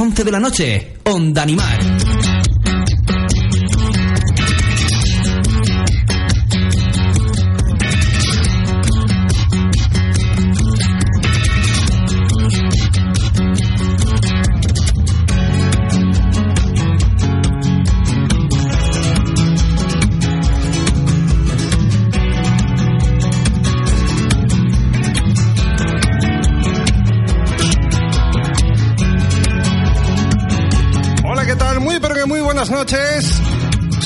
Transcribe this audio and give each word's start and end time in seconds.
11 0.00 0.24
de 0.24 0.30
la 0.30 0.40
noche, 0.40 0.94
Onda 1.04 1.42
Animal. 1.42 2.09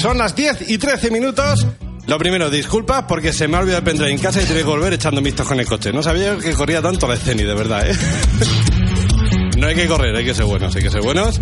Son 0.04 0.18
las 0.18 0.36
10 0.36 0.68
y 0.68 0.76
13 0.76 1.10
minutos. 1.10 1.66
Lo 2.06 2.18
primero, 2.18 2.50
disculpas 2.50 3.06
porque 3.08 3.32
se 3.32 3.48
me 3.48 3.56
ha 3.56 3.60
olvidado 3.60 3.90
el 3.90 4.02
en 4.02 4.18
casa 4.18 4.42
y 4.42 4.44
tengo 4.44 4.58
que 4.58 4.64
volver 4.66 4.92
echando 4.92 5.22
mistos 5.22 5.48
con 5.48 5.58
el 5.58 5.64
coche. 5.64 5.94
No 5.94 6.02
sabía 6.02 6.36
que 6.36 6.52
corría 6.52 6.82
tanto 6.82 7.08
la 7.08 7.14
escena, 7.14 7.42
de 7.42 7.54
verdad, 7.54 7.90
¿eh? 7.90 7.96
No 9.56 9.66
hay 9.66 9.74
que 9.74 9.86
correr, 9.86 10.14
hay 10.14 10.26
que 10.26 10.34
ser 10.34 10.44
buenos, 10.44 10.76
hay 10.76 10.82
que 10.82 10.90
ser 10.90 11.00
buenos. 11.00 11.40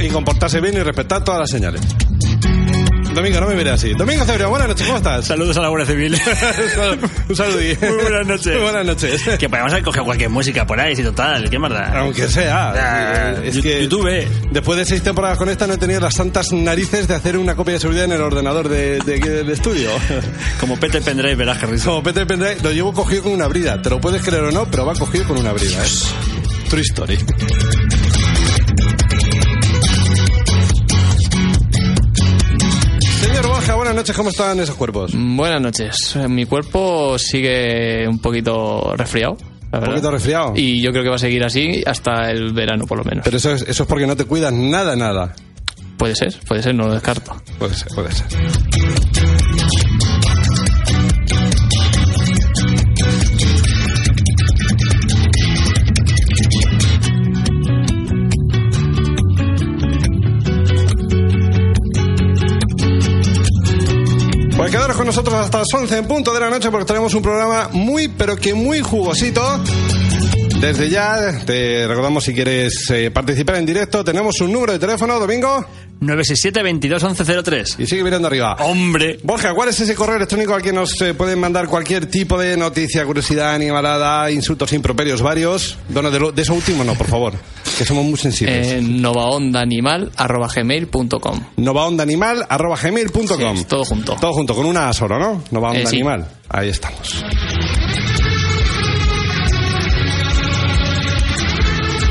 Y 0.00 0.08
comportarse 0.08 0.58
bien 0.62 0.74
y 0.74 0.82
respetar 0.82 1.22
todas 1.22 1.40
las 1.40 1.50
señales. 1.50 1.82
Domingo, 3.16 3.40
no 3.40 3.46
me 3.46 3.54
mires 3.54 3.72
así. 3.72 3.94
Domingo 3.94 4.26
Cebrián, 4.26 4.50
buenas 4.50 4.68
noches, 4.68 4.86
¿cómo 4.86 4.98
estás? 4.98 5.24
Saludos 5.24 5.56
a 5.56 5.62
la 5.62 5.68
Guardia 5.68 5.86
Civil. 5.86 6.14
Un 7.30 7.34
saludí. 7.34 7.74
Muy 7.80 8.02
buenas 8.02 8.26
noches. 8.26 8.52
Muy 8.52 8.62
buenas 8.62 8.84
noches. 8.84 9.22
que 9.38 9.48
podemos 9.48 9.72
haber 9.72 9.84
cogido 9.84 10.04
cualquier 10.04 10.28
música 10.28 10.66
por 10.66 10.78
ahí, 10.78 10.94
si 10.94 11.02
total, 11.02 11.48
qué 11.48 11.58
maldad. 11.58 11.96
Aunque 11.96 12.28
sea. 12.28 12.72
Ah, 12.76 13.34
es 13.42 13.58
que 13.58 13.84
YouTube. 13.84 14.28
después 14.50 14.78
de 14.78 14.84
seis 14.84 15.02
temporadas 15.02 15.38
con 15.38 15.48
esta 15.48 15.66
no 15.66 15.72
he 15.72 15.78
tenido 15.78 15.98
las 15.98 16.12
santas 16.12 16.52
narices 16.52 17.08
de 17.08 17.14
hacer 17.14 17.38
una 17.38 17.56
copia 17.56 17.72
de 17.72 17.80
seguridad 17.80 18.04
en 18.04 18.12
el 18.12 18.20
ordenador 18.20 18.68
de, 18.68 18.98
de 18.98 19.50
estudio. 19.50 19.88
Como 20.60 20.78
Pete 20.78 21.00
Pendrive, 21.00 21.36
verás 21.36 21.56
que. 21.56 21.66
Como 21.82 22.02
Peter 22.02 22.26
Pendrive, 22.26 22.58
lo 22.62 22.70
llevo 22.70 22.92
cogido 22.92 23.22
con 23.22 23.32
una 23.32 23.46
brida. 23.46 23.80
Te 23.80 23.88
lo 23.88 23.98
puedes 23.98 24.22
creer 24.22 24.44
o 24.44 24.52
no, 24.52 24.70
pero 24.70 24.84
va 24.84 24.92
cogido 24.92 25.24
con 25.24 25.38
una 25.38 25.52
brida. 25.54 25.82
¿eh? 25.82 25.88
True 26.68 26.82
story. 26.82 27.16
Noches. 34.06 34.16
¿Cómo 34.16 34.28
están 34.28 34.60
esos 34.60 34.76
cuerpos? 34.76 35.14
Un 35.14 35.36
Buenas 35.36 35.60
noches. 35.60 36.16
Mi 36.28 36.46
cuerpo 36.46 37.18
sigue 37.18 38.06
un 38.06 38.20
poquito 38.20 38.94
resfriado. 38.96 39.36
verdad. 39.72 39.88
poquito 39.88 40.10
resfriado. 40.12 40.52
Y 40.54 40.80
yo 40.80 40.92
creo 40.92 41.02
que 41.02 41.08
va 41.08 41.16
a 41.16 41.18
seguir 41.18 41.44
así 41.44 41.82
hasta 41.84 42.30
el 42.30 42.52
verano, 42.52 42.86
por 42.86 42.98
lo 42.98 43.04
menos. 43.04 43.24
Pero 43.24 43.36
eso 43.36 43.50
es, 43.52 43.62
eso 43.62 43.82
es 43.82 43.88
porque 43.88 44.06
no 44.06 44.16
te 44.16 44.24
cuidas 44.24 44.52
nada, 44.52 44.94
nada. 44.94 45.34
Puede 45.98 46.14
ser, 46.14 46.38
puede 46.46 46.62
ser, 46.62 46.74
no 46.76 46.86
lo 46.86 46.94
descarto. 46.94 47.34
Puede 47.58 47.74
ser, 47.74 47.88
puede 47.94 48.12
ser. 48.12 48.26
Nosotros 65.16 65.46
hasta 65.46 65.58
las 65.60 65.72
11 65.72 65.96
en 65.96 66.06
punto 66.06 66.34
de 66.34 66.40
la 66.40 66.50
noche 66.50 66.70
porque 66.70 66.84
tenemos 66.84 67.14
un 67.14 67.22
programa 67.22 67.70
muy, 67.72 68.08
pero 68.08 68.36
que 68.36 68.52
muy 68.52 68.80
jugosito. 68.80 69.40
Desde 70.60 70.90
ya, 70.90 71.40
te 71.46 71.88
recordamos 71.88 72.22
si 72.22 72.34
quieres 72.34 72.90
eh, 72.90 73.10
participar 73.10 73.56
en 73.56 73.64
directo, 73.64 74.04
tenemos 74.04 74.38
un 74.42 74.52
número 74.52 74.74
de 74.74 74.78
teléfono, 74.78 75.18
Domingo, 75.18 75.64
967-22-1103. 76.00 77.80
y 77.80 77.86
sigue 77.86 78.02
mirando 78.04 78.28
arriba. 78.28 78.56
Hombre. 78.60 79.18
Borja, 79.22 79.52
¿cuál 79.54 79.68
es 79.70 79.80
ese 79.80 79.94
correo 79.94 80.16
electrónico 80.16 80.54
al 80.54 80.62
que 80.62 80.72
nos 80.72 81.00
eh, 81.02 81.14
pueden 81.14 81.38
mandar 81.40 81.68
cualquier 81.68 82.06
tipo 82.06 82.38
de 82.38 82.56
noticia, 82.56 83.04
curiosidad, 83.04 83.54
animalada, 83.54 84.30
insultos 84.30 84.72
improperios 84.72 85.22
varios? 85.22 85.78
Dono 85.88 86.10
de, 86.10 86.18
lo- 86.20 86.32
de 86.32 86.42
eso 86.42 86.54
último 86.54 86.82
no, 86.84 86.94
por 86.94 87.06
favor, 87.06 87.34
que 87.78 87.84
somos 87.84 88.04
muy 88.04 88.16
sensibles. 88.18 88.66
Eh, 88.66 88.80
novaondaanimal.gmail.com 88.82 91.40
Sí, 93.56 93.64
todo 93.64 93.84
junto. 93.84 94.16
Todo 94.20 94.32
junto, 94.32 94.54
con 94.54 94.66
una 94.66 94.88
A 94.88 94.92
solo, 94.92 95.18
¿no? 95.18 95.42
Nova 95.50 95.70
Onda 95.70 95.82
Eh, 95.82 95.86
sí. 95.86 95.96
Ahí 96.48 96.68
estamos. 96.68 97.24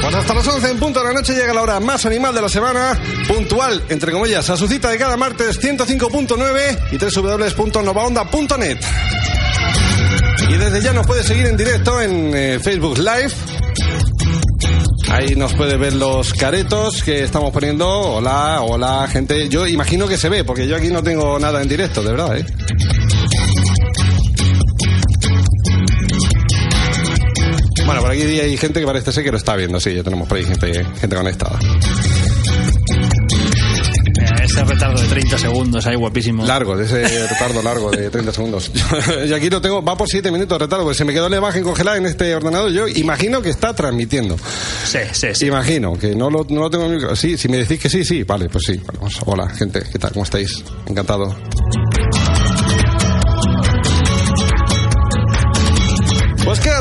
Pues 0.06 0.18
hasta 0.18 0.36
las 0.36 0.48
11 0.48 0.70
en 0.70 0.78
punto 0.78 1.00
de 1.00 1.06
la 1.08 1.14
noche 1.14 1.34
llega 1.34 1.52
la 1.52 1.64
hora 1.64 1.80
más 1.80 2.06
animal 2.06 2.36
de 2.36 2.40
la 2.40 2.48
semana, 2.48 2.96
puntual, 3.28 3.82
entre 3.90 4.12
comillas, 4.12 4.48
a 4.52 4.56
su 4.56 4.68
cita 4.68 4.92
de 4.92 5.00
cada 5.00 5.18
martes 5.18 5.60
105.9 5.60 6.80
y 6.92 6.98
www.novaonda.net. 7.00 8.78
Y 10.48 10.54
desde 10.58 10.82
ya 10.84 10.94
nos 10.94 11.08
puede 11.08 11.24
seguir 11.24 11.48
en 11.48 11.58
directo 11.58 12.00
en 12.00 12.32
eh, 12.36 12.60
Facebook 12.62 13.00
Live. 13.00 13.32
Ahí 15.10 15.36
nos 15.36 15.56
puede 15.56 15.76
ver 15.76 15.94
los 15.94 16.36
caretos 16.36 17.02
que 17.02 17.24
estamos 17.24 17.52
poniendo. 17.52 17.90
Hola, 17.90 18.62
hola, 18.62 19.08
gente. 19.12 19.50
Yo 19.50 19.66
imagino 19.66 20.08
que 20.08 20.20
se 20.20 20.30
ve, 20.30 20.44
porque 20.44 20.68
yo 20.68 20.76
aquí 20.76 20.90
no 20.90 21.02
tengo 21.02 21.40
nada 21.40 21.64
en 21.64 21.68
directo, 21.68 22.04
de 22.04 22.12
verdad, 22.12 22.38
¿eh? 22.38 22.46
Bueno, 27.86 28.02
por 28.02 28.12
aquí 28.12 28.22
hay 28.22 28.58
gente 28.58 28.80
que 28.80 28.86
parece 28.86 29.12
ser 29.12 29.24
que 29.24 29.32
lo 29.32 29.38
está 29.38 29.56
viendo, 29.56 29.80
sí, 29.80 29.94
ya 29.94 30.04
tenemos 30.04 30.28
por 30.28 30.38
ahí 30.38 30.46
gente, 30.46 30.86
gente 31.00 31.16
conectada. 31.16 31.60
Eh, 34.18 34.44
Ese 34.44 34.64
retardo 34.64 35.02
de 35.02 35.08
30 35.08 35.38
segundos 35.38 35.86
ahí, 35.86 35.96
guapísimo. 35.96 36.46
Largo, 36.46 36.80
ese 36.80 37.04
retardo 37.28 37.62
largo 37.62 37.92
de 37.92 38.10
30 38.10 38.32
segundos. 38.32 38.72
Yo 39.28 39.36
aquí 39.36 39.50
lo 39.50 39.62
tengo, 39.62 39.84
va 39.84 39.98
por 39.98 40.08
7 40.08 40.32
minutos 40.32 40.58
de 40.58 40.66
retardo, 40.66 40.84
porque 40.84 40.98
se 40.98 41.06
me 41.06 41.14
quedó 41.14 41.30
la 41.30 41.38
imagen 41.38 41.64
congelada 41.64 41.98
en 41.98 42.06
este 42.06 42.34
ordenador. 42.36 42.72
Yo 42.72 42.88
imagino 42.88 43.42
que 43.42 43.50
está 43.50 43.74
transmitiendo. 43.74 44.38
Sí, 44.86 45.00
sí, 45.12 45.28
sí. 45.34 45.48
Imagino 45.48 45.94
que 45.94 46.16
no 46.16 46.30
lo, 46.30 46.46
no 46.50 46.62
lo 46.62 46.70
tengo 46.70 46.86
en 46.86 46.92
el 46.92 46.98
micro. 46.98 47.16
Sí, 47.16 47.38
si 47.38 47.50
me 47.50 47.58
decís 47.58 47.80
que 47.80 47.90
sí, 47.90 48.04
sí, 48.04 48.24
vale, 48.24 48.50
pues 48.50 48.64
sí. 48.66 48.78
Bueno, 48.78 49.00
pues, 49.02 49.16
hola, 49.26 49.50
gente, 49.50 49.84
¿qué 49.92 50.00
tal? 50.00 50.12
¿Cómo 50.12 50.24
estáis? 50.24 50.64
Encantado. 50.88 51.36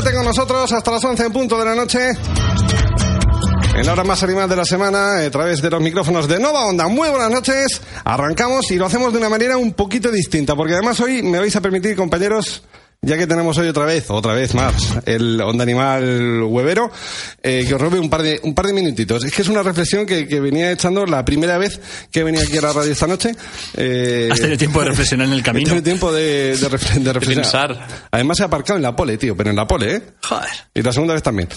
Quédate 0.05 0.17
con 0.17 0.25
nosotros 0.25 0.71
hasta 0.71 0.91
las 0.91 1.03
11 1.03 1.25
en 1.25 1.33
punto 1.33 1.57
de 1.57 1.65
la 1.65 1.73
noche. 1.73 2.09
En 3.75 3.85
la 3.85 3.93
hora 3.93 4.03
más 4.03 4.21
animal 4.21 4.47
de 4.47 4.55
la 4.55 4.65
semana, 4.65 5.17
a 5.17 5.31
través 5.31 5.61
de 5.61 5.69
los 5.69 5.81
micrófonos 5.81 6.27
de 6.27 6.39
Nova 6.39 6.65
Onda. 6.65 6.87
Muy 6.87 7.09
buenas 7.09 7.31
noches. 7.31 7.81
Arrancamos 8.03 8.69
y 8.69 8.75
lo 8.75 8.85
hacemos 8.85 9.11
de 9.13 9.17
una 9.17 9.29
manera 9.29 9.57
un 9.57 9.73
poquito 9.73 10.11
distinta, 10.11 10.55
porque 10.55 10.73
además 10.73 10.99
hoy 10.99 11.23
me 11.23 11.39
vais 11.39 11.55
a 11.55 11.61
permitir, 11.61 11.95
compañeros, 11.95 12.61
ya 13.05 13.17
que 13.17 13.27
tenemos 13.27 13.57
hoy 13.57 13.67
otra 13.67 13.85
vez, 13.85 14.09
otra 14.09 14.33
vez 14.33 14.53
más, 14.53 14.73
el 15.05 15.39
Onda 15.41 15.63
Animal 15.63 16.43
Huevero, 16.43 16.91
eh, 17.43 17.63
que 17.67 17.73
os 17.75 17.79
robe 17.81 17.99
un 17.99 18.09
par 18.09 18.21
de, 18.23 18.39
un 18.43 18.53
par 18.53 18.65
de 18.67 18.73
minutitos. 18.73 19.23
Es 19.23 19.31
que 19.33 19.41
es 19.43 19.47
una 19.47 19.63
reflexión 19.63 20.05
que, 20.05 20.27
que 20.27 20.39
venía 20.39 20.71
echando 20.71 21.05
la 21.05 21.23
primera 21.23 21.57
vez 21.57 21.79
que 22.11 22.23
venía 22.23 22.41
aquí 22.41 22.57
a 22.57 22.61
la 22.61 22.73
radio 22.73 22.91
esta 22.91 23.07
noche. 23.07 23.31
Eh, 23.75 24.29
Has 24.31 24.39
tenido 24.39 24.57
tiempo 24.57 24.81
de 24.81 24.89
reflexionar 24.89 25.27
en 25.27 25.33
el 25.33 25.39
He 25.39 25.43
camino. 25.43 25.65
tenido 25.67 25.83
tiempo 25.83 26.11
de, 26.11 26.57
de, 26.57 26.69
refle- 26.69 26.99
de 27.01 27.13
reflexionar. 27.13 27.67
pensar. 27.77 27.87
Además, 28.11 28.39
he 28.39 28.43
aparcado 28.43 28.77
en 28.77 28.83
la 28.83 28.95
pole, 28.95 29.17
tío, 29.17 29.35
pero 29.37 29.49
en 29.51 29.55
la 29.55 29.67
pole, 29.67 29.95
¿eh? 29.95 30.01
Joder. 30.23 30.49
Y 30.73 30.81
la 30.81 30.91
segunda 30.91 31.13
vez 31.13 31.23
también. 31.23 31.47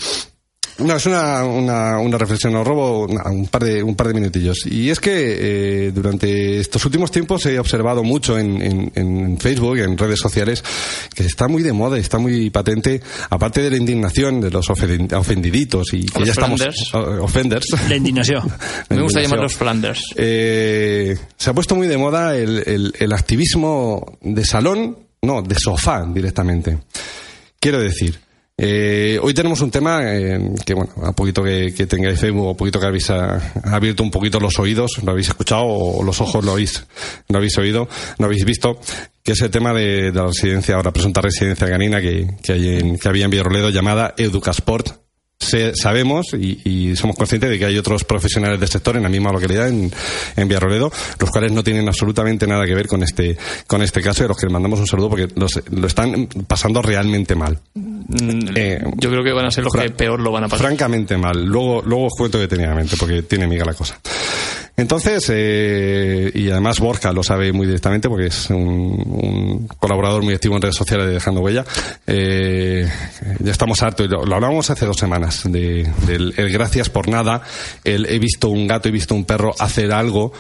No, 0.79 0.95
es 0.95 1.07
una, 1.07 1.45
una, 1.45 1.99
una 1.99 2.17
reflexión, 2.19 2.55
os 2.55 2.65
robo 2.65 3.07
una- 3.07 3.25
un, 3.31 3.49
par 3.49 3.65
de, 3.65 3.83
un 3.83 3.97
par 3.97 4.07
de 4.09 4.15
minutillos. 4.15 4.59
Y 4.67 4.91
es 4.91 5.01
que 5.01 5.87
eh, 5.87 5.93
durante 5.93 6.61
estos 6.61 6.85
últimos 6.85 7.11
tiempos 7.11 7.45
he 7.47 7.59
observado 7.59 8.05
mucho 8.05 8.39
en, 8.39 8.63
en, 8.63 8.93
en 8.95 9.39
Facebook, 9.41 9.79
en 9.79 9.99
redes 9.99 10.21
sociales, 10.21 10.63
que 11.15 11.25
está 11.25 11.49
muy 11.49 11.65
de 11.65 11.73
moda, 11.73 11.99
está 11.99 12.19
muy 12.19 12.51
patente, 12.51 13.01
aparte 13.29 13.61
de 13.61 13.71
la 13.71 13.77
indignación 13.77 14.41
de 14.41 14.51
los 14.53 14.69
ofen- 14.69 15.13
ofendiditos 15.15 15.93
y 15.95 16.07
que 16.07 16.21
Los 16.21 16.29
ya 16.29 16.35
Flanders. 16.35 16.95
offenders. 16.95 17.67
La 17.89 17.97
indignación. 17.97 18.43
Me 18.89 19.03
gusta 19.03 19.21
llamarlos 19.21 19.55
Flanders. 19.57 20.01
Eh, 20.15 21.17
se 21.37 21.51
ha 21.51 21.55
puesto 21.55 21.75
muy 21.75 21.89
de 21.89 21.99
moda 21.99 22.37
el, 22.37 22.63
el- 22.67 22.95
el 23.01 23.13
activismo 23.13 24.19
de 24.21 24.45
salón, 24.45 24.97
no, 25.23 25.43
de 25.43 25.57
sofá 25.59 26.07
directamente. 26.07 26.79
Quiero 27.59 27.81
decir, 27.81 28.21
eh, 28.61 29.21
hoy 29.23 29.33
tenemos 29.35 29.61
un 29.61 29.71
tema 29.71 30.01
eh, 30.05 30.39
que, 30.67 30.75
bueno, 30.75 30.93
a 31.05 31.13
poquito 31.13 31.45
que, 31.45 31.71
tengáis 31.89 32.19
Facebook, 32.19 32.51
a 32.51 32.57
poquito 32.57 32.81
que 32.81 32.87
habéis 32.87 33.09
ah, 33.11 33.53
abierto 33.63 34.03
un 34.03 34.11
poquito 34.11 34.41
los 34.41 34.59
oídos, 34.59 35.01
lo 35.05 35.13
habéis 35.13 35.29
escuchado 35.29 35.65
o 35.65 36.03
los 36.03 36.21
ojos 36.21 36.45
lo 36.45 36.53
habéis, 36.53 36.85
lo 37.29 37.39
habéis 37.39 37.57
oído, 37.57 37.89
lo 38.19 38.27
habéis 38.27 38.45
visto, 38.45 38.81
que 39.23 39.33
es 39.33 39.41
el 39.43 39.51
tema 39.51 39.73
de, 39.73 40.13
la 40.13 40.27
residencia, 40.27 40.75
ahora 40.75 40.93
presunta 40.93 41.21
residencia 41.21 41.69
canina 41.69 42.01
que, 42.01 42.37
que, 42.43 42.97
que 43.01 43.09
había 43.09 43.27
en 43.27 43.31
Villarroledo 43.31 43.71
llamada 43.71 44.15
Educasport 44.17 45.08
se- 45.39 45.75
sabemos 45.75 46.27
y, 46.39 46.61
y 46.65 46.97
somos 46.97 47.17
conscientes 47.17 47.51
de 47.51 47.59
que 47.59 47.65
hay 47.65 47.79
otros 47.79 48.05
profesionales 48.05 48.59
del 48.61 48.69
sector 48.69 48.97
en 48.97 49.03
la 49.05 49.09
misma 49.09 49.33
localidad, 49.33 49.69
en, 49.69 49.91
en 50.37 50.49
Villarroledo, 50.49 50.91
los 51.19 51.31
cuales 51.31 51.53
no 51.53 51.63
tienen 51.63 51.87
absolutamente 51.89 52.47
nada 52.47 52.67
que 52.67 52.75
ver 52.75 52.87
con 52.89 53.03
este, 53.03 53.37
con 53.67 53.83
este 53.83 54.01
caso 54.03 54.23
y 54.23 54.27
a 54.27 54.29
los 54.29 54.37
que 54.37 54.47
les 54.47 54.53
mandamos 54.53 54.81
un 54.81 54.87
saludo 54.87 55.11
porque 55.11 55.29
los- 55.37 55.61
lo 55.71 55.87
están 55.87 56.27
pasando 56.47 56.83
realmente 56.83 57.35
mal. 57.35 57.59
Mm, 57.75 58.49
Eh, 58.57 58.83
Yo 58.97 59.11
creo 59.11 59.23
que 59.23 59.33
van 59.33 59.45
a 59.47 59.51
ser 59.51 59.65
los 59.65 59.73
que 59.73 59.91
peor 59.91 60.21
lo 60.21 60.33
van 60.33 60.45
a 60.45 60.49
pasar. 60.49 60.67
Francamente 60.67 61.17
mal. 61.17 61.45
Luego, 61.45 61.83
luego 61.83 62.07
os 62.07 62.15
cuento 62.17 62.39
detenidamente 62.39 62.97
porque 62.99 63.23
tiene 63.23 63.47
miga 63.47 63.65
la 63.65 63.75
cosa. 63.75 63.99
Entonces, 64.79 65.27
eh, 65.31 66.31
y 66.35 66.49
además 66.51 66.79
Borja 66.79 67.13
lo 67.13 67.23
sabe 67.25 67.53
muy 67.53 67.67
directamente 67.67 68.09
porque 68.09 68.29
es 68.29 68.49
un, 68.49 68.57
un 68.57 69.67
colaborador 69.79 70.23
muy 70.23 70.33
activo 70.35 70.55
en 70.57 70.63
redes 70.63 70.77
sociales 70.77 71.09
de 71.09 71.15
Dejando 71.15 71.41
Huella. 71.41 71.65
Eh, 72.07 72.89
ya 73.41 73.51
estamos 73.51 73.83
hartos, 73.83 74.07
y 74.07 74.09
lo, 74.09 74.25
lo 74.25 74.37
hablábamos 74.37 74.71
hace 74.71 74.87
dos 74.87 74.97
semanas, 74.97 75.43
de, 75.45 75.83
del 76.07 76.33
el 76.37 76.51
gracias 76.53 76.89
por 76.91 77.09
nada, 77.09 77.43
el 77.85 78.07
he 78.07 78.19
visto 78.21 78.49
un 78.49 78.67
gato, 78.69 78.89
he 78.89 78.93
visto 78.93 79.15
un 79.17 79.25
perro 79.25 79.53
hacer 79.59 79.93
algo, 79.93 80.33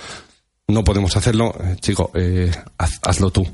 no 0.69 0.85
podemos 0.85 1.17
hacerlo. 1.17 1.53
Chico, 1.81 2.11
eh, 2.15 2.51
haz- 2.79 3.01
hazlo 3.03 3.31
tú, 3.31 3.45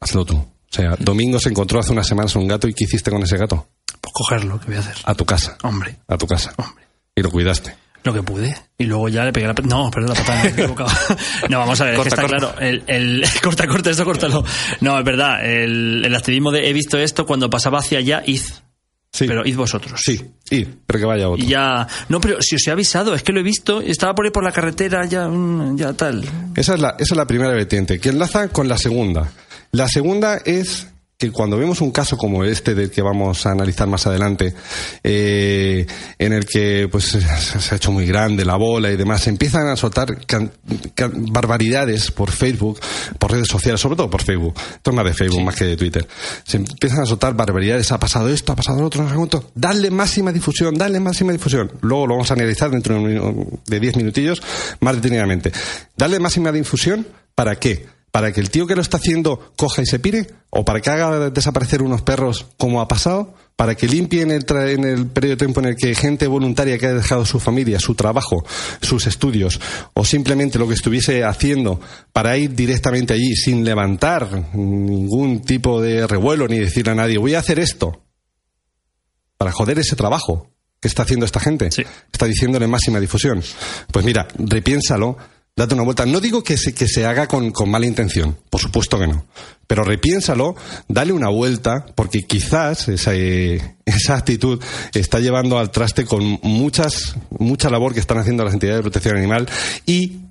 hazlo 0.00 0.24
tú. 0.24 0.36
O 0.38 0.72
sea, 0.72 0.96
Domingo 0.98 1.38
se 1.38 1.50
encontró 1.50 1.80
hace 1.80 1.92
unas 1.92 2.06
semanas 2.06 2.34
un 2.36 2.48
gato 2.48 2.66
y 2.66 2.72
¿qué 2.72 2.84
hiciste 2.84 3.10
con 3.10 3.22
ese 3.22 3.36
gato? 3.36 3.68
Pues 4.00 4.12
cogerlo, 4.14 4.58
¿qué 4.58 4.68
voy 4.68 4.76
a 4.76 4.80
hacer? 4.80 4.94
A 5.04 5.14
tu 5.14 5.26
casa. 5.26 5.58
Hombre, 5.64 5.96
A 6.08 6.16
tu 6.16 6.26
casa. 6.26 6.54
hombre. 6.56 6.84
Y 7.14 7.20
lo 7.22 7.30
cuidaste. 7.30 7.74
Lo 8.02 8.14
que 8.14 8.22
pude. 8.22 8.56
Y 8.78 8.84
luego 8.84 9.08
ya 9.08 9.24
le 9.24 9.32
pegué 9.32 9.46
la... 9.46 9.54
No, 9.64 9.90
perdón, 9.90 10.10
la 10.10 10.14
patada, 10.14 10.42
me 10.42 10.48
he 10.48 10.52
equivocado. 10.52 10.90
No, 11.50 11.58
vamos 11.58 11.80
a 11.80 11.84
ver, 11.84 11.94
es 11.94 12.00
que 12.00 12.08
está 12.08 12.22
corta. 12.22 12.36
claro. 12.38 12.54
El, 12.60 12.82
el... 12.86 13.24
Corta, 13.42 13.66
corta, 13.66 13.90
esto 13.90 14.04
córtalo. 14.04 14.44
No, 14.80 14.98
es 14.98 15.04
verdad. 15.04 15.44
El, 15.44 16.02
el 16.04 16.14
activismo 16.14 16.50
de 16.50 16.68
he 16.68 16.72
visto 16.72 16.98
esto 16.98 17.26
cuando 17.26 17.50
pasaba 17.50 17.80
hacia 17.80 17.98
allá, 17.98 18.22
id. 18.24 18.40
Sí. 19.12 19.26
Pero 19.26 19.44
id 19.44 19.56
vosotros. 19.56 20.00
Sí, 20.02 20.20
y, 20.50 20.64
pero 20.64 20.98
que 21.00 21.04
vaya 21.04 21.28
otro. 21.28 21.44
Y 21.44 21.48
ya... 21.48 21.86
No, 22.08 22.20
pero 22.20 22.40
si 22.40 22.56
os 22.56 22.66
he 22.66 22.70
avisado, 22.70 23.14
es 23.14 23.22
que 23.22 23.32
lo 23.32 23.40
he 23.40 23.42
visto. 23.42 23.80
Estaba 23.82 24.14
por 24.14 24.24
ahí 24.24 24.30
por 24.30 24.44
la 24.44 24.52
carretera, 24.52 25.04
ya, 25.04 25.28
mm, 25.28 25.76
ya 25.76 25.92
tal. 25.92 26.24
Esa 26.56 26.74
es 26.74 26.80
la, 26.80 26.90
esa 26.90 27.14
es 27.14 27.16
la 27.16 27.26
primera 27.26 27.50
vertiente, 27.52 27.98
que 27.98 28.10
enlaza 28.10 28.48
con 28.48 28.68
la 28.68 28.78
segunda. 28.78 29.30
La 29.72 29.88
segunda 29.88 30.36
es 30.44 30.88
que 31.20 31.30
cuando 31.30 31.58
vemos 31.58 31.82
un 31.82 31.90
caso 31.90 32.16
como 32.16 32.44
este 32.44 32.74
del 32.74 32.90
que 32.90 33.02
vamos 33.02 33.44
a 33.44 33.50
analizar 33.50 33.86
más 33.86 34.06
adelante, 34.06 34.54
eh, 35.04 35.86
en 36.18 36.32
el 36.32 36.46
que 36.46 36.88
pues 36.90 37.04
se 37.10 37.74
ha 37.74 37.76
hecho 37.76 37.92
muy 37.92 38.06
grande 38.06 38.42
la 38.46 38.56
bola 38.56 38.90
y 38.90 38.96
demás, 38.96 39.20
se 39.20 39.28
empiezan 39.30 39.68
a 39.68 39.76
soltar 39.76 40.24
can- 40.26 40.50
can- 40.94 41.26
barbaridades 41.30 42.10
por 42.10 42.30
Facebook, 42.30 42.80
por 43.18 43.32
redes 43.32 43.48
sociales, 43.48 43.80
sobre 43.82 43.96
todo 43.96 44.08
por 44.08 44.22
Facebook. 44.22 44.54
Esto 44.76 44.90
es 44.90 44.96
más 44.96 45.04
de 45.04 45.12
Facebook 45.12 45.42
más 45.42 45.54
que 45.56 45.66
de 45.66 45.76
Twitter. 45.76 46.08
Se 46.44 46.56
empiezan 46.56 47.02
a 47.02 47.06
soltar 47.06 47.34
barbaridades, 47.34 47.92
ha 47.92 47.98
pasado 48.00 48.30
esto, 48.30 48.52
ha 48.52 48.56
pasado 48.56 48.80
lo 48.80 48.86
otro, 48.86 49.02
no 49.04 49.26
sé. 49.26 49.46
Darle 49.54 49.90
máxima 49.90 50.32
difusión, 50.32 50.74
darle 50.74 51.00
máxima 51.00 51.32
difusión. 51.32 51.70
Luego 51.82 52.06
lo 52.06 52.14
vamos 52.14 52.30
a 52.30 52.34
analizar 52.34 52.70
dentro 52.70 52.98
de 53.66 53.80
10 53.80 53.96
minutillos 53.96 54.40
más 54.80 54.96
detenidamente. 54.96 55.52
Darle 55.98 56.18
máxima 56.18 56.50
difusión, 56.50 57.06
¿para 57.34 57.56
qué? 57.56 57.99
¿Para 58.10 58.32
que 58.32 58.40
el 58.40 58.50
tío 58.50 58.66
que 58.66 58.74
lo 58.74 58.82
está 58.82 58.96
haciendo 58.96 59.52
coja 59.56 59.82
y 59.82 59.86
se 59.86 59.98
pire? 60.00 60.26
¿O 60.50 60.64
para 60.64 60.80
que 60.80 60.90
haga 60.90 61.30
desaparecer 61.30 61.80
unos 61.82 62.02
perros 62.02 62.46
como 62.56 62.80
ha 62.80 62.88
pasado? 62.88 63.34
¿Para 63.54 63.76
que 63.76 63.86
limpie 63.86 64.22
en 64.22 64.30
el, 64.32 64.44
tra- 64.44 64.68
en 64.72 64.84
el 64.84 65.06
periodo 65.06 65.34
de 65.34 65.38
tiempo 65.38 65.60
en 65.60 65.66
el 65.66 65.76
que 65.76 65.94
gente 65.94 66.26
voluntaria 66.26 66.76
que 66.78 66.86
ha 66.86 66.94
dejado 66.94 67.24
su 67.24 67.38
familia, 67.38 67.78
su 67.78 67.94
trabajo, 67.94 68.44
sus 68.80 69.06
estudios, 69.06 69.60
o 69.94 70.04
simplemente 70.04 70.58
lo 70.58 70.66
que 70.66 70.74
estuviese 70.74 71.22
haciendo 71.24 71.80
para 72.12 72.36
ir 72.36 72.54
directamente 72.54 73.12
allí 73.14 73.36
sin 73.36 73.64
levantar 73.64 74.54
ningún 74.54 75.42
tipo 75.42 75.80
de 75.80 76.06
revuelo 76.06 76.48
ni 76.48 76.58
decirle 76.58 76.92
a 76.92 76.96
nadie, 76.96 77.18
voy 77.18 77.34
a 77.34 77.40
hacer 77.40 77.58
esto? 77.60 78.02
Para 79.38 79.52
joder 79.52 79.78
ese 79.78 79.94
trabajo 79.94 80.50
que 80.80 80.88
está 80.88 81.02
haciendo 81.02 81.26
esta 81.26 81.38
gente. 81.40 81.70
Sí. 81.70 81.82
Está 82.12 82.26
diciéndole 82.26 82.66
máxima 82.66 82.98
difusión. 82.98 83.42
Pues 83.92 84.04
mira, 84.04 84.26
repiénsalo, 84.38 85.16
date 85.56 85.74
una 85.74 85.84
vuelta. 85.84 86.06
No 86.06 86.20
digo 86.20 86.42
que 86.42 86.56
se, 86.56 86.74
que 86.74 86.86
se 86.86 87.06
haga 87.06 87.26
con, 87.26 87.50
con 87.50 87.70
mala 87.70 87.86
intención, 87.86 88.36
por 88.50 88.60
supuesto 88.60 88.98
que 88.98 89.06
no. 89.06 89.26
Pero 89.66 89.84
repiénsalo, 89.84 90.56
dale 90.88 91.12
una 91.12 91.28
vuelta, 91.28 91.86
porque 91.94 92.22
quizás 92.22 92.88
esa, 92.88 93.14
eh, 93.14 93.76
esa 93.84 94.16
actitud 94.16 94.62
está 94.94 95.20
llevando 95.20 95.58
al 95.58 95.70
traste 95.70 96.04
con 96.04 96.38
muchas, 96.42 97.16
mucha 97.30 97.70
labor 97.70 97.94
que 97.94 98.00
están 98.00 98.18
haciendo 98.18 98.44
las 98.44 98.54
entidades 98.54 98.78
de 98.78 98.82
protección 98.82 99.16
animal 99.16 99.48
y 99.86 100.29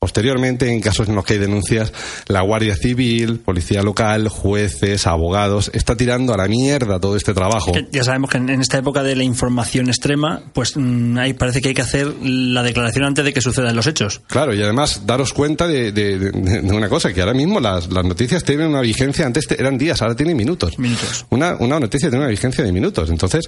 Posteriormente, 0.00 0.72
en 0.72 0.80
casos 0.80 1.08
en 1.08 1.16
los 1.16 1.24
que 1.24 1.32
hay 1.34 1.38
denuncias, 1.40 1.92
la 2.28 2.40
Guardia 2.42 2.76
Civil, 2.76 3.40
Policía 3.40 3.82
Local, 3.82 4.28
jueces, 4.28 5.08
abogados, 5.08 5.72
está 5.74 5.96
tirando 5.96 6.32
a 6.32 6.36
la 6.36 6.46
mierda 6.46 7.00
todo 7.00 7.16
este 7.16 7.34
trabajo. 7.34 7.72
Que 7.72 7.88
ya 7.90 8.04
sabemos 8.04 8.30
que 8.30 8.38
en, 8.38 8.48
esta 8.60 8.78
época 8.78 9.02
de 9.02 9.16
la 9.16 9.24
información 9.24 9.88
extrema, 9.88 10.40
pues 10.52 10.76
mm, 10.76 11.18
ahí 11.18 11.32
parece 11.34 11.60
que 11.60 11.68
hay 11.70 11.74
que 11.74 11.82
hacer 11.82 12.14
la 12.22 12.62
declaración 12.62 13.06
antes 13.06 13.24
de 13.24 13.32
que 13.32 13.40
sucedan 13.40 13.74
los 13.74 13.88
hechos. 13.88 14.20
Claro, 14.28 14.54
y 14.54 14.62
además 14.62 15.02
daros 15.04 15.32
cuenta 15.32 15.66
de, 15.66 15.90
de- 15.90 16.18
de- 16.18 16.30
de 16.62 16.72
una 16.74 16.88
cosa, 16.88 17.12
que 17.12 17.20
ahora 17.20 17.34
mismo 17.34 17.58
las, 17.58 17.88
las 17.92 18.04
noticias 18.04 18.44
tienen 18.44 18.68
una 18.68 18.80
vigencia, 18.82 19.26
antes 19.26 19.48
te- 19.48 19.60
eran 19.60 19.78
días, 19.78 20.00
ahora 20.00 20.14
tienen 20.14 20.36
minutos. 20.36 20.78
Minutos. 20.78 21.26
Una, 21.30 21.56
una 21.58 21.80
noticia 21.80 22.08
tiene 22.08 22.22
una 22.24 22.30
vigencia 22.30 22.62
de 22.62 22.70
minutos. 22.72 23.10
Entonces, 23.10 23.46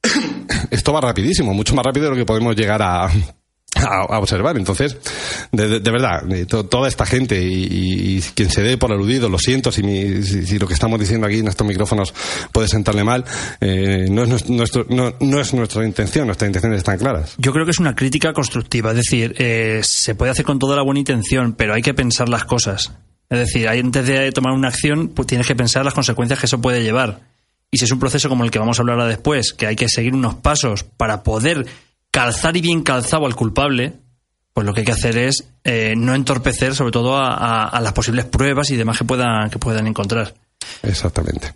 esto 0.70 0.92
va 0.92 1.00
rapidísimo, 1.00 1.52
mucho 1.54 1.74
más 1.74 1.84
rápido 1.84 2.04
de 2.04 2.10
lo 2.12 2.16
que 2.16 2.24
podemos 2.24 2.54
llegar 2.54 2.82
a, 2.82 3.10
a, 3.78 4.18
observar. 4.18 4.56
Entonces, 4.56 4.96
de, 5.52 5.80
de- 5.80 5.90
verdad, 5.90 6.22
to- 6.46 6.66
toda 6.66 6.88
esta 6.88 7.06
gente 7.06 7.40
y, 7.42 8.20
quien 8.34 8.50
se 8.50 8.62
dé 8.62 8.76
por 8.78 8.92
aludido, 8.92 9.28
lo 9.28 9.38
siento 9.38 9.72
si, 9.72 9.82
mi- 9.82 10.22
si, 10.22 10.46
si 10.46 10.58
lo 10.58 10.66
que 10.66 10.74
estamos 10.74 10.98
diciendo 11.00 11.26
aquí 11.26 11.38
en 11.38 11.48
estos 11.48 11.66
micrófonos 11.66 12.14
puede 12.52 12.68
sentarle 12.68 13.04
mal, 13.04 13.24
eh, 13.60 14.06
no, 14.10 14.24
es 14.24 14.28
nues- 14.28 14.48
nuestro, 14.48 14.86
no, 14.88 15.40
es 15.40 15.54
nuestra 15.54 15.84
intención, 15.84 16.26
nuestras 16.26 16.48
intenciones 16.48 16.78
están 16.78 16.98
claras. 16.98 17.34
Yo 17.38 17.52
creo 17.52 17.64
que 17.64 17.70
es 17.72 17.78
una 17.78 17.94
crítica 17.94 18.32
constructiva, 18.32 18.90
es 18.90 18.96
decir, 18.96 19.34
eh, 19.38 19.80
se 19.82 20.14
puede 20.14 20.30
hacer 20.32 20.44
con 20.44 20.58
toda 20.58 20.76
la 20.76 20.82
buena 20.82 21.00
intención, 21.00 21.54
pero 21.54 21.74
hay 21.74 21.82
que 21.82 21.94
pensar 21.94 22.28
las 22.28 22.44
cosas. 22.44 22.92
Es 23.30 23.38
decir, 23.40 23.68
antes 23.68 24.06
de 24.06 24.32
tomar 24.32 24.54
una 24.54 24.68
acción, 24.68 25.08
pues 25.08 25.26
tienes 25.28 25.46
que 25.46 25.54
pensar 25.54 25.84
las 25.84 25.92
consecuencias 25.94 26.38
que 26.40 26.46
eso 26.46 26.60
puede 26.60 26.82
llevar. 26.82 27.20
Y 27.70 27.76
si 27.76 27.84
es 27.84 27.90
un 27.92 27.98
proceso 27.98 28.30
como 28.30 28.44
el 28.44 28.50
que 28.50 28.58
vamos 28.58 28.78
a 28.78 28.82
hablar 28.82 28.94
ahora 28.98 29.08
después, 29.10 29.52
que 29.52 29.66
hay 29.66 29.76
que 29.76 29.86
seguir 29.90 30.14
unos 30.14 30.36
pasos 30.36 30.84
para 30.84 31.22
poder 31.22 31.66
calzar 32.10 32.56
y 32.56 32.60
bien 32.60 32.82
calzado 32.82 33.26
al 33.26 33.34
culpable, 33.34 33.94
pues 34.52 34.66
lo 34.66 34.74
que 34.74 34.80
hay 34.80 34.86
que 34.86 34.92
hacer 34.92 35.16
es 35.16 35.44
eh, 35.64 35.94
no 35.96 36.14
entorpecer 36.14 36.74
sobre 36.74 36.90
todo 36.90 37.16
a, 37.16 37.78
las 37.80 37.92
posibles 37.92 38.24
pruebas 38.24 38.70
y 38.70 38.76
demás 38.76 38.98
que 38.98 39.04
puedan, 39.04 39.50
que 39.50 39.58
puedan 39.58 39.86
encontrar. 39.86 40.34
Exactamente. 40.82 41.52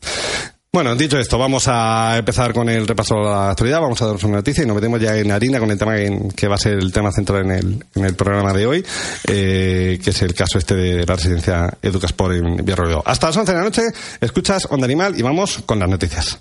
Bueno, 0.75 0.94
dicho 0.96 1.19
esto, 1.19 1.37
vamos 1.37 1.69
a 1.69 2.16
empezar 2.16 2.54
con 2.54 2.66
el 2.70 2.88
repaso 2.88 3.16
de 3.16 3.25
la 3.25 3.50
actualidad, 3.50 3.82
vamos 3.82 4.00
a 4.00 4.06
daros 4.06 4.25
una 4.25 4.37
noticia 4.37 4.64
y 4.64 4.66
nos 4.66 4.76
metemos 4.76 5.00
ya 5.02 5.14
en 5.19 5.31
harina 5.31 5.58
con 5.58 5.70
el 5.70 5.78
tema 5.78 5.96
que 6.34 6.49
va 6.49 6.54
a 6.54 6.58
ser 6.58 6.78
el 6.78 6.90
tema 6.90 7.12
central 7.12 7.44
en 7.44 7.50
el, 7.50 7.87
en 7.94 8.04
el 8.06 8.14
programa 8.14 8.54
de 8.54 8.66
hoy, 8.66 8.87
eh, 9.28 10.00
que 10.02 10.11
es 10.11 10.23
el 10.23 10.32
caso 10.32 10.59
este 10.59 10.75
de 10.75 11.04
la 11.04 11.14
residencia 11.14 11.76
Educasport 11.82 12.37
en 12.37 12.56
Villarroledo. 12.64 13.02
Hasta 13.04 13.26
las 13.26 13.37
11 13.37 13.52
de 13.52 13.59
la 13.59 13.64
noche, 13.64 13.82
escuchas 14.18 14.66
Onda 14.71 14.87
Animal 14.87 15.18
y 15.18 15.21
vamos 15.21 15.62
con 15.66 15.78
las 15.78 15.90
noticias. 15.90 16.38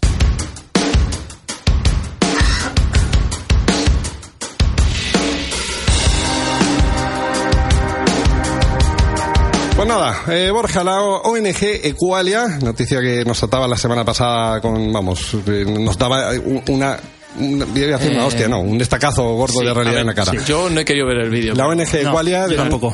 Pues 9.81 9.87
nada, 9.89 10.15
eh, 10.27 10.51
Borja, 10.51 10.83
la 10.83 11.01
ONG 11.01 11.63
Equalia, 11.83 12.45
noticia 12.61 12.99
que 13.01 13.25
nos 13.25 13.39
trataba 13.39 13.67
la 13.67 13.75
semana 13.75 14.05
pasada 14.05 14.61
con, 14.61 14.93
vamos, 14.93 15.35
eh, 15.47 15.65
nos 15.67 15.97
daba 15.97 16.29
un- 16.33 16.61
una, 16.69 16.91
a 16.93 16.99
decir 16.99 18.11
una 18.11 18.21
Eh, 18.21 18.25
hostia, 18.27 18.47
no, 18.47 18.59
un 18.59 18.77
destacazo 18.77 19.23
gordo 19.33 19.59
Sí, 19.59 19.65
de 19.65 19.73
realidad 19.73 19.93
ver, 19.93 20.01
en 20.01 20.07
la 20.07 20.13
cara. 20.13 20.31
sí, 20.33 20.37
Yo 20.45 20.69
no 20.69 20.79
he 20.81 20.85
querido 20.85 21.07
ver 21.07 21.17
el 21.21 21.31
vídeo. 21.31 21.55
La 21.55 21.67
ONG 21.67 21.77
No, 22.03 22.09
Equalia 22.09 22.45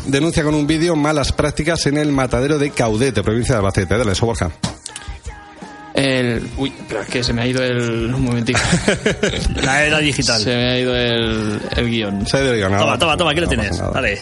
denuncia 0.06 0.44
con 0.46 0.56
un 0.56 0.66
vídeo 0.66 0.96
malas 0.96 1.34
prácticas 1.34 1.86
en 1.88 1.98
el 1.98 2.14
matadero 2.14 2.58
de 2.58 2.70
Caudete, 2.72 3.22
provincia 3.22 3.56
de 3.56 3.60
Albacete. 3.60 3.98
Dale 3.98 4.14
eso, 4.14 4.26
Borja. 4.26 4.50
El... 5.94 6.48
Uy, 6.58 6.72
pero 6.88 7.02
es 7.02 7.08
que 7.10 7.22
se 7.24 7.34
me 7.34 7.42
ha 7.42 7.48
ido 7.48 7.62
el... 7.64 8.14
Un 8.14 8.24
momentito. 8.24 8.60
La 9.64 9.84
era 9.84 9.98
digital. 9.98 10.40
se 10.40 10.56
me 10.56 10.70
ha 10.72 10.80
ido 10.80 10.96
el, 10.96 11.60
el 11.76 11.90
guion. 11.90 12.26
Se 12.28 12.38
ha 12.38 12.44
ido 12.44 12.56
yo, 12.56 12.70
nada. 12.70 12.82
Toma, 12.84 12.98
toma, 13.00 13.18
toma, 13.18 13.32
aquí 13.32 13.40
lo 13.42 13.46
No 13.48 13.50
tienes. 13.50 13.70
pasa 13.72 13.82
nada. 13.82 13.94
Dale. 13.96 14.22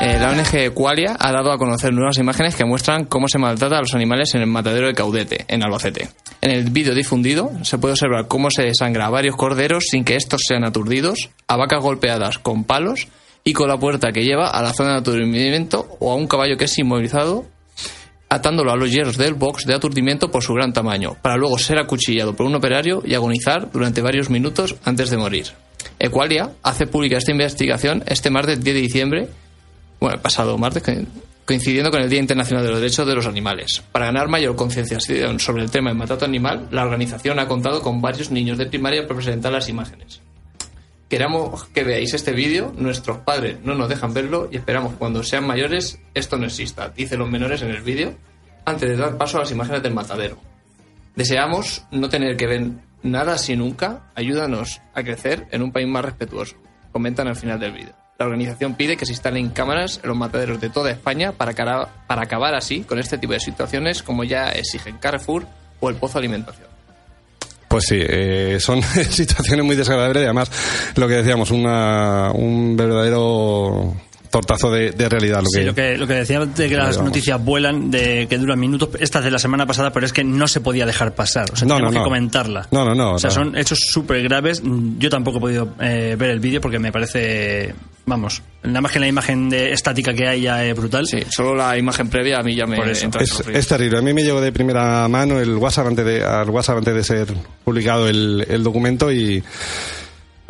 Eh, 0.00 0.16
la 0.20 0.30
ONG 0.30 0.72
Qualia 0.74 1.16
ha 1.18 1.32
dado 1.32 1.50
a 1.50 1.58
conocer 1.58 1.92
nuevas 1.92 2.18
imágenes 2.18 2.54
que 2.54 2.64
muestran 2.64 3.04
cómo 3.04 3.26
se 3.26 3.38
maltrata 3.38 3.78
a 3.78 3.80
los 3.80 3.94
animales 3.94 4.32
en 4.34 4.42
el 4.42 4.46
matadero 4.46 4.86
de 4.86 4.94
Caudete, 4.94 5.44
en 5.48 5.64
Albacete. 5.64 6.08
En 6.40 6.52
el 6.52 6.70
vídeo 6.70 6.94
difundido 6.94 7.50
se 7.62 7.78
puede 7.78 7.94
observar 7.94 8.28
cómo 8.28 8.48
se 8.50 8.62
desangra 8.62 9.06
a 9.06 9.10
varios 9.10 9.34
corderos 9.34 9.86
sin 9.90 10.04
que 10.04 10.14
estos 10.14 10.42
sean 10.46 10.64
aturdidos, 10.64 11.30
a 11.48 11.56
vacas 11.56 11.82
golpeadas 11.82 12.38
con 12.38 12.62
palos 12.62 13.08
y 13.42 13.54
con 13.54 13.66
la 13.66 13.78
puerta 13.78 14.12
que 14.12 14.24
lleva 14.24 14.50
a 14.50 14.62
la 14.62 14.72
zona 14.72 14.92
de 14.92 14.98
aturdimiento 14.98 15.88
o 15.98 16.12
a 16.12 16.14
un 16.14 16.28
caballo 16.28 16.56
que 16.56 16.66
es 16.66 16.78
inmovilizado 16.78 17.46
atándolo 18.28 18.70
a 18.70 18.76
los 18.76 18.92
hierros 18.92 19.16
del 19.16 19.34
box 19.34 19.64
de 19.64 19.74
aturdimiento 19.74 20.30
por 20.30 20.44
su 20.44 20.54
gran 20.54 20.72
tamaño, 20.72 21.16
para 21.22 21.36
luego 21.36 21.58
ser 21.58 21.78
acuchillado 21.78 22.36
por 22.36 22.46
un 22.46 22.54
operario 22.54 23.02
y 23.04 23.14
agonizar 23.14 23.72
durante 23.72 24.02
varios 24.02 24.30
minutos 24.30 24.76
antes 24.84 25.10
de 25.10 25.16
morir. 25.16 25.46
Equalia 25.98 26.52
hace 26.62 26.86
pública 26.86 27.18
esta 27.18 27.32
investigación 27.32 28.04
este 28.06 28.30
martes 28.30 28.62
10 28.62 28.74
de 28.74 28.80
diciembre, 28.80 29.28
bueno, 30.00 30.16
el 30.16 30.20
pasado 30.20 30.56
martes, 30.58 30.82
coincidiendo 31.44 31.90
con 31.90 32.02
el 32.02 32.10
Día 32.10 32.20
Internacional 32.20 32.62
de 32.64 32.70
los 32.70 32.80
Derechos 32.80 33.06
de 33.06 33.14
los 33.14 33.26
Animales. 33.26 33.82
Para 33.90 34.06
ganar 34.06 34.28
mayor 34.28 34.54
concienciación 34.54 35.40
sobre 35.40 35.62
el 35.62 35.70
tema 35.70 35.90
del 35.90 35.98
maltrato 35.98 36.24
animal, 36.24 36.68
la 36.70 36.84
organización 36.84 37.38
ha 37.38 37.48
contado 37.48 37.80
con 37.80 38.02
varios 38.02 38.30
niños 38.30 38.58
de 38.58 38.66
primaria 38.66 39.02
para 39.02 39.16
presentar 39.16 39.52
las 39.52 39.68
imágenes. 39.68 40.20
Queramos 41.08 41.64
que 41.68 41.84
veáis 41.84 42.12
este 42.12 42.32
vídeo, 42.32 42.74
nuestros 42.76 43.18
padres 43.20 43.56
no 43.64 43.74
nos 43.74 43.88
dejan 43.88 44.12
verlo 44.12 44.50
y 44.52 44.56
esperamos 44.56 44.92
cuando 44.98 45.22
sean 45.22 45.46
mayores 45.46 45.98
esto 46.12 46.36
no 46.36 46.44
exista, 46.44 46.90
dicen 46.90 47.18
los 47.18 47.30
menores 47.30 47.62
en 47.62 47.70
el 47.70 47.80
vídeo, 47.80 48.14
antes 48.66 48.90
de 48.90 48.96
dar 48.96 49.16
paso 49.16 49.38
a 49.38 49.40
las 49.40 49.50
imágenes 49.50 49.82
del 49.82 49.94
matadero. 49.94 50.38
Deseamos 51.16 51.86
no 51.90 52.10
tener 52.10 52.36
que 52.36 52.46
ver 52.46 52.70
nada 53.02 53.32
así 53.32 53.56
nunca, 53.56 54.10
ayúdanos 54.14 54.82
a 54.92 55.02
crecer 55.02 55.48
en 55.50 55.62
un 55.62 55.72
país 55.72 55.88
más 55.88 56.04
respetuoso, 56.04 56.56
comentan 56.92 57.26
al 57.26 57.36
final 57.36 57.58
del 57.58 57.72
vídeo. 57.72 57.94
La 58.20 58.26
organización 58.26 58.74
pide 58.74 58.96
que 58.96 59.06
se 59.06 59.12
instalen 59.12 59.50
cámaras 59.50 60.00
en 60.02 60.08
los 60.08 60.18
mataderos 60.18 60.60
de 60.60 60.70
toda 60.70 60.90
España 60.90 61.30
para, 61.30 61.54
cara- 61.54 61.86
para 62.08 62.22
acabar 62.22 62.52
así 62.56 62.80
con 62.80 62.98
este 62.98 63.16
tipo 63.16 63.32
de 63.32 63.38
situaciones 63.38 64.02
como 64.02 64.24
ya 64.24 64.48
exigen 64.50 64.98
Carrefour 64.98 65.46
o 65.78 65.88
el 65.88 65.94
Pozo 65.94 66.18
Alimentación. 66.18 66.66
Pues 67.68 67.84
sí, 67.84 67.96
eh, 68.00 68.56
son 68.58 68.82
situaciones 69.08 69.64
muy 69.64 69.76
desagradables 69.76 70.20
y 70.22 70.24
además 70.24 70.50
lo 70.96 71.06
que 71.06 71.14
decíamos, 71.14 71.52
una, 71.52 72.32
un 72.34 72.76
verdadero 72.76 73.94
tortazo 74.32 74.68
de, 74.72 74.90
de 74.90 75.08
realidad. 75.08 75.40
Lo 75.42 75.48
Sí, 75.50 75.60
que, 75.60 75.64
lo 75.66 75.74
que, 75.76 75.96
lo 75.96 76.06
que 76.08 76.14
decía 76.14 76.40
de 76.40 76.68
que 76.68 76.76
las 76.76 76.96
Vamos. 76.96 77.10
noticias 77.12 77.42
vuelan, 77.44 77.88
de 77.92 78.26
que 78.28 78.36
duran 78.36 78.58
minutos, 78.58 78.88
esta 78.98 79.20
es 79.20 79.26
de 79.26 79.30
la 79.30 79.38
semana 79.38 79.64
pasada, 79.64 79.92
pero 79.92 80.04
es 80.04 80.12
que 80.12 80.24
no 80.24 80.48
se 80.48 80.60
podía 80.60 80.84
dejar 80.86 81.14
pasar. 81.14 81.44
O 81.52 81.56
sea, 81.56 81.68
No, 81.68 81.76
tenemos 81.76 81.92
no, 81.94 82.00
que 82.00 82.02
no. 82.02 82.04
comentarla. 82.04 82.66
No, 82.72 82.84
no, 82.84 82.96
no, 82.96 83.12
O 83.12 83.18
sea, 83.20 83.28
no. 83.28 83.34
son 83.34 83.56
hechos 83.56 83.78
súper 83.92 84.20
graves. 84.24 84.60
Yo 84.98 85.08
tampoco 85.08 85.38
he 85.38 85.40
podido 85.40 85.68
eh, 85.80 86.16
ver 86.18 86.30
el 86.30 86.40
vídeo 86.40 86.60
porque 86.60 86.80
me 86.80 86.90
parece, 86.90 87.74
vamos, 88.08 88.42
nada 88.62 88.80
más 88.80 88.92
que 88.92 88.98
la 88.98 89.06
imagen 89.08 89.48
de 89.48 89.72
estática 89.72 90.12
que 90.12 90.26
hay 90.26 90.42
ya 90.42 90.64
es 90.64 90.74
brutal. 90.74 91.06
Sí, 91.06 91.18
solo 91.30 91.54
la 91.54 91.76
imagen 91.76 92.08
previa 92.08 92.38
a 92.38 92.42
mí 92.42 92.54
ya 92.54 92.66
me 92.66 92.76
Por 92.76 92.88
eso. 92.88 93.04
entra 93.04 93.22
Es, 93.22 93.66
terrible. 93.66 93.98
A 93.98 94.02
mí 94.02 94.12
me 94.12 94.22
llegó 94.22 94.40
de 94.40 94.52
primera 94.52 95.06
mano 95.08 95.38
el 95.38 95.56
WhatsApp 95.56 95.88
antes 95.88 96.04
de, 96.04 96.24
al 96.24 96.50
WhatsApp 96.50 96.78
antes 96.78 96.94
de 96.94 97.04
ser 97.04 97.28
publicado 97.64 98.08
el, 98.08 98.44
el 98.48 98.62
documento 98.62 99.12
y. 99.12 99.42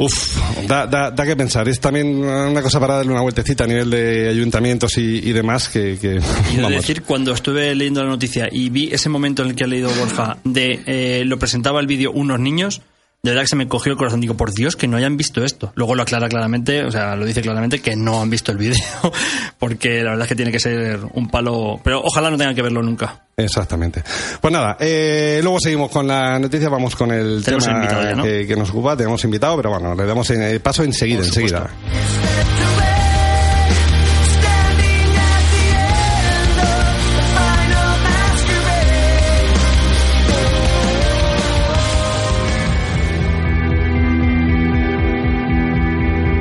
Uf, 0.00 0.38
da, 0.68 0.86
da, 0.86 1.10
da 1.10 1.26
que 1.26 1.34
pensar. 1.34 1.68
Es 1.68 1.80
también 1.80 2.06
una 2.24 2.62
cosa 2.62 2.78
para 2.78 2.98
darle 2.98 3.10
una 3.10 3.20
vueltecita 3.20 3.64
a 3.64 3.66
nivel 3.66 3.90
de 3.90 4.28
ayuntamientos 4.28 4.96
y, 4.96 5.28
y 5.28 5.32
demás 5.32 5.68
que. 5.68 5.98
que 6.00 6.20
vamos. 6.54 6.70
decir, 6.70 7.02
cuando 7.02 7.32
estuve 7.32 7.74
leyendo 7.74 8.04
la 8.04 8.08
noticia 8.08 8.48
y 8.50 8.70
vi 8.70 8.90
ese 8.92 9.08
momento 9.08 9.42
en 9.42 9.48
el 9.48 9.56
que 9.56 9.64
ha 9.64 9.66
leído 9.66 9.90
Borja 9.90 10.38
de 10.44 10.80
eh, 10.86 11.24
lo 11.24 11.36
presentaba 11.40 11.80
el 11.80 11.88
vídeo 11.88 12.12
unos 12.12 12.38
niños, 12.38 12.80
de 13.28 13.34
verdad 13.34 13.42
que 13.44 13.48
se 13.48 13.56
me 13.56 13.68
cogió 13.68 13.92
el 13.92 13.98
corazón. 13.98 14.20
Digo, 14.20 14.36
por 14.36 14.52
Dios, 14.52 14.74
que 14.76 14.88
no 14.88 14.96
hayan 14.96 15.16
visto 15.16 15.44
esto. 15.44 15.72
Luego 15.74 15.94
lo 15.94 16.02
aclara 16.02 16.28
claramente, 16.28 16.84
o 16.84 16.90
sea, 16.90 17.14
lo 17.14 17.26
dice 17.26 17.42
claramente 17.42 17.80
que 17.80 17.94
no 17.94 18.22
han 18.22 18.30
visto 18.30 18.52
el 18.52 18.58
vídeo, 18.58 18.82
porque 19.58 20.02
la 20.02 20.10
verdad 20.10 20.24
es 20.24 20.28
que 20.28 20.36
tiene 20.36 20.50
que 20.50 20.60
ser 20.60 21.00
un 21.12 21.28
palo. 21.28 21.80
Pero 21.84 22.00
ojalá 22.02 22.30
no 22.30 22.38
tengan 22.38 22.54
que 22.54 22.62
verlo 22.62 22.82
nunca. 22.82 23.24
Exactamente. 23.36 24.02
Pues 24.40 24.52
nada, 24.52 24.76
eh, 24.80 25.40
luego 25.42 25.60
seguimos 25.60 25.90
con 25.90 26.06
la 26.06 26.38
noticia, 26.38 26.68
vamos 26.68 26.96
con 26.96 27.12
el 27.12 27.42
Tenemos 27.44 27.64
tema 27.64 27.78
invitado 27.78 28.02
ya, 28.02 28.14
¿no? 28.16 28.22
que, 28.24 28.46
que 28.46 28.56
nos 28.56 28.70
ocupa, 28.70 28.96
tenemos 28.96 29.22
invitado, 29.24 29.56
pero 29.56 29.70
bueno, 29.70 29.94
le 29.94 30.06
damos 30.06 30.28
eh, 30.30 30.58
paso 30.60 30.82
enseguida, 30.82 31.20
enseguida. 31.20 31.70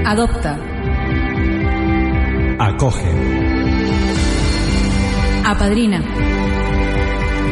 Adopta. 0.07 0.57
Acoge. 2.59 3.11
Apadrina. 5.43 6.01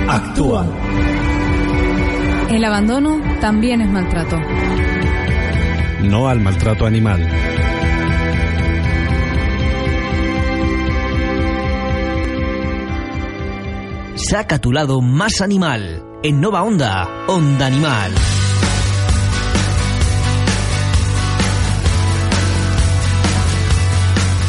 Actúa. 0.08 0.66
El 2.50 2.64
abandono 2.64 3.20
también 3.42 3.82
es 3.82 3.90
maltrato. 3.90 4.40
No 6.04 6.30
al 6.30 6.40
maltrato 6.40 6.86
animal. 6.86 7.30
Saca 14.16 14.60
tu 14.60 14.72
lado 14.72 15.02
más 15.02 15.42
animal. 15.42 16.06
En 16.24 16.40
Nova 16.40 16.64
Onda, 16.64 17.26
Onda 17.28 17.66
Animal. 17.66 18.14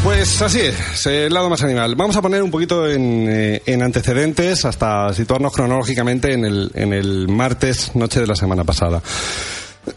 Pues 0.07 0.41
así 0.41 0.61
es, 0.61 1.05
el 1.07 1.35
lado 1.35 1.51
más 1.51 1.65
animal. 1.65 1.97
Vamos 1.97 2.15
a 2.15 2.23
poner 2.23 2.41
un 2.41 2.51
poquito 2.53 2.89
en, 2.89 3.27
eh, 3.29 3.61
en 3.67 3.83
antecedentes 3.83 4.65
hasta 4.65 5.13
situarnos 5.13 5.53
cronológicamente 5.53 6.33
en 6.33 6.45
el, 6.45 6.71
en 6.75 6.93
el 6.93 7.27
martes, 7.27 7.91
noche 7.97 8.21
de 8.21 8.29
la 8.29 8.37
semana 8.37 8.63
pasada. 8.63 9.03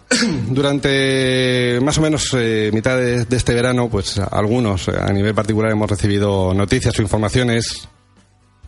Durante 0.49 1.79
más 1.83 1.99
o 1.99 2.01
menos 2.01 2.27
eh, 2.35 2.71
mitad 2.73 2.97
de, 2.97 3.25
de 3.25 3.37
este 3.37 3.53
verano, 3.53 3.87
pues 3.87 4.17
algunos 4.17 4.87
eh, 4.87 4.93
a 4.99 5.13
nivel 5.13 5.35
particular 5.35 5.71
hemos 5.71 5.87
recibido 5.87 6.55
noticias 6.55 6.97
o 6.97 7.03
informaciones 7.03 7.87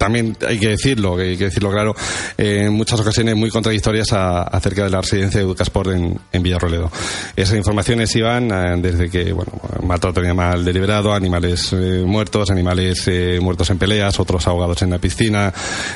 también 0.01 0.35
hay 0.47 0.57
que 0.57 0.69
decirlo, 0.69 1.15
hay 1.17 1.37
que 1.37 1.43
decirlo 1.45 1.69
claro, 1.69 1.93
eh, 2.35 2.63
en 2.65 2.73
muchas 2.73 2.99
ocasiones 2.99 3.35
muy 3.35 3.51
contradictorias 3.51 4.11
a- 4.13 4.41
acerca 4.41 4.83
de 4.85 4.89
la 4.89 4.99
residencia 4.99 5.39
de 5.39 5.45
Educasport 5.45 5.91
en, 5.91 6.19
en 6.31 6.41
Villarroledo. 6.41 6.89
Esas 7.35 7.55
informaciones 7.55 8.15
iban 8.15 8.49
eh, 8.51 8.77
desde 8.81 9.11
que, 9.11 9.31
bueno, 9.31 9.51
maltrato 9.83 10.19
animal 10.21 10.65
deliberado, 10.65 11.13
animales 11.13 11.71
eh, 11.73 12.03
muertos, 12.03 12.49
animales 12.49 13.07
muertos 13.41 13.69
en 13.69 13.77
peleas, 13.77 14.19
otros 14.19 14.47
ahogados 14.47 14.81
en 14.81 14.89
la 14.89 14.97
piscina, 14.97 15.53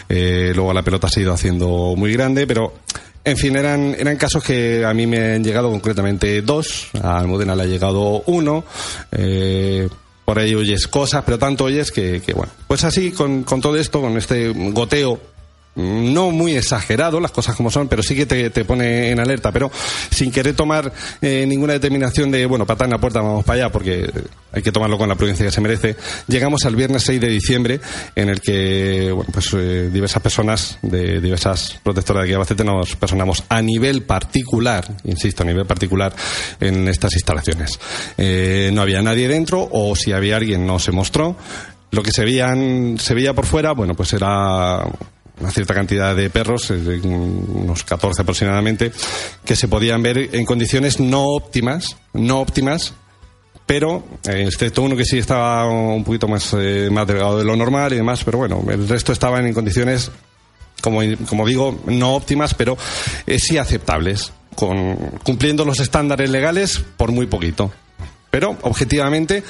luego 0.07 0.71
la 0.71 0.83
pelota 0.83 1.07
se 1.09 1.19
ha 1.19 1.23
ido 1.23 1.33
haciendo 1.33 1.95
muy 1.97 2.13
grande, 2.13 2.45
pero 2.45 2.73
en 3.23 3.37
fin, 3.37 3.55
eran, 3.55 3.95
eran 3.97 4.17
casos 4.17 4.43
que 4.43 4.85
a 4.85 4.93
mí 4.93 5.07
me 5.07 5.33
han 5.33 5.43
llegado 5.43 5.71
concretamente 5.71 6.43
dos, 6.43 6.89
a 7.01 7.17
Almudena 7.17 7.55
le 7.55 7.63
ha 7.63 7.65
llegado 7.65 8.21
uno, 8.27 8.63
eh, 9.11 9.89
por 10.25 10.39
ahí 10.39 10.55
oyes 10.55 10.87
cosas, 10.87 11.23
pero 11.23 11.37
tanto 11.37 11.65
oyes 11.65 11.91
que, 11.91 12.21
que, 12.25 12.33
bueno. 12.33 12.51
Pues 12.67 12.83
así, 12.83 13.11
con, 13.11 13.43
con 13.43 13.61
todo 13.61 13.77
esto, 13.77 14.01
con 14.01 14.17
este 14.17 14.49
goteo 14.49 15.34
no 15.75 16.31
muy 16.31 16.55
exagerado, 16.55 17.19
las 17.19 17.31
cosas 17.31 17.55
como 17.55 17.69
son, 17.69 17.87
pero 17.87 18.01
sí 18.01 18.15
que 18.15 18.25
te, 18.25 18.49
te 18.49 18.65
pone 18.65 19.11
en 19.11 19.19
alerta, 19.19 19.51
pero 19.51 19.71
sin 20.09 20.31
querer 20.31 20.55
tomar 20.55 20.91
eh, 21.21 21.45
ninguna 21.47 21.73
determinación 21.73 22.31
de, 22.31 22.45
bueno, 22.45 22.65
patada 22.65 22.85
en 22.85 22.91
la 22.91 22.99
puerta, 22.99 23.21
vamos 23.21 23.43
para 23.43 23.63
allá, 23.63 23.71
porque 23.71 24.09
hay 24.51 24.61
que 24.61 24.71
tomarlo 24.71 24.97
con 24.97 25.09
la 25.09 25.15
prudencia 25.15 25.45
que 25.45 25.51
se 25.51 25.61
merece. 25.61 25.95
Llegamos 26.27 26.65
al 26.65 26.75
viernes 26.75 27.03
6 27.03 27.19
de 27.19 27.27
diciembre, 27.27 27.79
en 28.15 28.29
el 28.29 28.41
que, 28.41 29.11
bueno, 29.11 29.29
pues 29.31 29.53
eh, 29.53 29.89
diversas 29.91 30.21
personas 30.21 30.77
de 30.81 31.19
diversas 31.19 31.79
protectoras 31.83 32.27
de 32.27 32.35
aquí 32.35 32.63
nos 32.63 32.95
personamos 32.95 33.43
a 33.49 33.61
nivel 33.61 34.03
particular, 34.03 34.85
insisto, 35.03 35.43
a 35.43 35.45
nivel 35.45 35.65
particular, 35.65 36.13
en 36.59 36.87
estas 36.87 37.13
instalaciones. 37.13 37.79
Eh, 38.17 38.69
no 38.73 38.81
había 38.81 39.01
nadie 39.01 39.27
dentro, 39.27 39.67
o 39.71 39.95
si 39.95 40.11
había 40.11 40.37
alguien 40.37 40.65
no 40.65 40.79
se 40.79 40.91
mostró. 40.91 41.35
Lo 41.91 42.03
que 42.03 42.11
se 42.11 42.25
veían, 42.25 42.97
se 42.97 43.13
veía 43.13 43.33
por 43.33 43.45
fuera, 43.45 43.71
bueno, 43.71 43.93
pues 43.95 44.13
era 44.13 44.83
una 45.39 45.51
cierta 45.51 45.73
cantidad 45.73 46.15
de 46.15 46.29
perros, 46.29 46.69
unos 46.69 47.83
14 47.83 48.21
aproximadamente, 48.21 48.91
que 49.43 49.55
se 49.55 49.67
podían 49.67 50.01
ver 50.01 50.29
en 50.33 50.45
condiciones 50.45 50.99
no 50.99 51.25
óptimas, 51.25 51.97
no 52.13 52.39
óptimas, 52.39 52.93
pero 53.65 54.03
eh, 54.27 54.45
excepto 54.47 54.83
uno 54.83 54.95
que 54.95 55.05
sí 55.05 55.17
estaba 55.17 55.67
un 55.67 56.03
poquito 56.03 56.27
más, 56.27 56.55
eh, 56.57 56.89
más 56.91 57.07
delgado 57.07 57.37
de 57.37 57.43
lo 57.43 57.55
normal 57.55 57.93
y 57.93 57.97
demás, 57.97 58.23
pero 58.23 58.37
bueno, 58.37 58.63
el 58.69 58.87
resto 58.87 59.11
estaban 59.11 59.45
en 59.45 59.53
condiciones, 59.53 60.11
como, 60.81 61.01
como 61.27 61.45
digo, 61.45 61.79
no 61.87 62.15
óptimas, 62.15 62.53
pero 62.53 62.77
eh, 63.25 63.39
sí 63.39 63.57
aceptables, 63.57 64.31
con, 64.55 64.95
cumpliendo 65.23 65.65
los 65.65 65.79
estándares 65.79 66.29
legales 66.29 66.83
por 66.95 67.11
muy 67.11 67.25
poquito. 67.25 67.71
Pero, 68.29 68.57
objetivamente, 68.61 69.43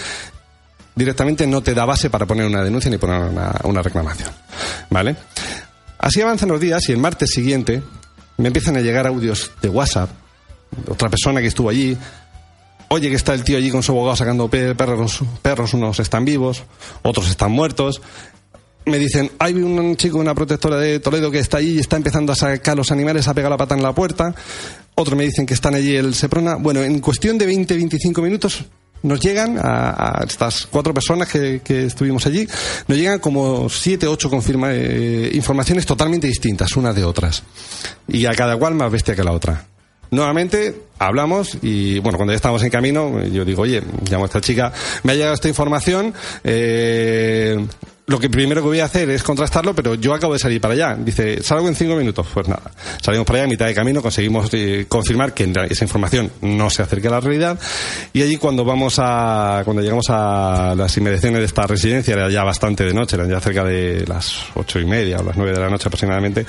directamente 0.95 1.45
no 1.45 1.61
te 1.61 1.73
da 1.73 1.85
base 1.85 2.09
para 2.09 2.25
poner 2.25 2.45
una 2.45 2.63
denuncia 2.63 2.89
ni 2.89 2.97
poner 2.97 3.19
una, 3.19 3.53
una 3.63 3.81
reclamación. 3.81 4.31
¿Vale? 4.89 5.15
Así 5.99 6.21
avanzan 6.21 6.49
los 6.49 6.59
días 6.59 6.87
y 6.89 6.91
el 6.91 6.97
martes 6.97 7.31
siguiente 7.31 7.81
me 8.37 8.47
empiezan 8.47 8.75
a 8.77 8.81
llegar 8.81 9.07
audios 9.07 9.51
de 9.61 9.69
WhatsApp, 9.69 10.09
otra 10.89 11.09
persona 11.09 11.41
que 11.41 11.47
estuvo 11.47 11.69
allí. 11.69 11.97
Oye, 12.89 13.09
que 13.09 13.15
está 13.15 13.33
el 13.33 13.43
tío 13.43 13.57
allí 13.57 13.71
con 13.71 13.81
su 13.81 13.91
abogado 13.93 14.15
sacando 14.15 14.47
pe- 14.47 14.75
perros, 14.75 15.19
perros, 15.41 15.73
unos 15.73 15.99
están 15.99 16.23
vivos, 16.25 16.63
otros 17.01 17.29
están 17.29 17.51
muertos. 17.51 18.01
Me 18.85 18.99
dicen, 18.99 19.31
hay 19.39 19.53
un 19.55 19.95
chico, 19.95 20.19
una 20.19 20.35
protectora 20.35 20.77
de 20.77 20.99
Toledo 20.99 21.31
que 21.31 21.39
está 21.39 21.57
allí 21.57 21.71
y 21.71 21.79
está 21.79 21.95
empezando 21.97 22.31
a 22.31 22.35
sacar 22.35 22.77
los 22.77 22.91
animales, 22.91 23.27
a 23.27 23.33
pegar 23.33 23.49
la 23.49 23.57
pata 23.57 23.73
en 23.73 23.81
la 23.81 23.95
puerta. 23.95 24.35
Otros 24.93 25.17
me 25.17 25.23
dicen 25.23 25.47
que 25.47 25.55
están 25.55 25.73
allí 25.73 25.95
el 25.95 26.13
Seprona. 26.13 26.55
Bueno, 26.57 26.83
en 26.83 26.99
cuestión 26.99 27.39
de 27.39 27.49
20-25 27.49 28.21
minutos 28.21 28.65
nos 29.05 29.19
llegan 29.19 29.57
a, 29.61 30.23
estas 30.27 30.65
cuatro 30.65 30.93
personas 30.93 31.29
que, 31.29 31.61
que 31.63 31.85
estuvimos 31.85 32.25
allí, 32.25 32.47
nos 32.87 32.97
llegan 32.97 33.19
como 33.19 33.69
siete, 33.69 34.07
ocho 34.07 34.29
confirma, 34.29 34.69
eh, 34.71 35.29
informaciones 35.33 35.85
totalmente 35.85 36.27
distintas 36.27 36.75
unas 36.75 36.95
de 36.95 37.03
otras. 37.03 37.43
Y 38.07 38.25
a 38.25 38.33
cada 38.33 38.57
cual 38.57 38.75
más 38.75 38.91
bestia 38.91 39.15
que 39.15 39.23
la 39.23 39.31
otra. 39.31 39.65
Nuevamente 40.11 40.83
hablamos 40.99 41.57
y 41.61 41.99
bueno, 41.99 42.17
cuando 42.17 42.33
ya 42.33 42.37
estábamos 42.37 42.63
en 42.63 42.69
camino, 42.69 43.23
yo 43.25 43.43
digo, 43.45 43.63
oye, 43.63 43.81
llamo 44.09 44.25
a 44.25 44.27
esta 44.27 44.41
chica, 44.41 44.71
me 45.03 45.11
ha 45.11 45.15
llegado 45.15 45.33
esta 45.33 45.47
información, 45.47 46.13
eh, 46.43 47.65
lo 48.07 48.19
que 48.19 48.29
primero 48.29 48.61
que 48.61 48.67
voy 48.67 48.79
a 48.79 48.85
hacer 48.85 49.09
es 49.09 49.23
contrastarlo, 49.23 49.73
pero 49.73 49.95
yo 49.95 50.13
acabo 50.13 50.33
de 50.33 50.39
salir 50.39 50.61
para 50.61 50.75
allá. 50.75 50.95
Dice, 50.95 51.41
salgo 51.41 51.67
en 51.67 51.75
cinco 51.75 51.95
minutos. 51.95 52.27
Pues 52.33 52.47
nada, 52.47 52.71
salimos 53.01 53.25
para 53.25 53.39
allá 53.39 53.45
a 53.45 53.49
mitad 53.49 53.65
de 53.65 53.73
camino, 53.73 54.01
conseguimos 54.01 54.49
eh, 54.53 54.85
confirmar 54.87 55.33
que 55.33 55.51
esa 55.69 55.83
información 55.83 56.31
no 56.41 56.69
se 56.69 56.83
acerca 56.83 57.07
a 57.07 57.11
la 57.11 57.19
realidad. 57.19 57.59
Y 58.13 58.21
allí 58.21 58.37
cuando 58.37 58.63
vamos 58.63 58.97
a, 58.99 59.61
cuando 59.65 59.81
llegamos 59.81 60.05
a 60.09 60.75
las 60.77 60.95
inmediaciones 60.97 61.39
de 61.39 61.45
esta 61.45 61.65
residencia, 61.65 62.13
era 62.13 62.29
ya 62.29 62.43
bastante 62.43 62.83
de 62.85 62.93
noche, 62.93 63.15
eran 63.15 63.29
ya 63.29 63.39
cerca 63.39 63.63
de 63.63 64.05
las 64.07 64.35
ocho 64.53 64.79
y 64.79 64.85
media 64.85 65.17
o 65.17 65.23
las 65.23 65.35
nueve 65.35 65.53
de 65.53 65.59
la 65.59 65.69
noche 65.69 65.87
aproximadamente, 65.87 66.45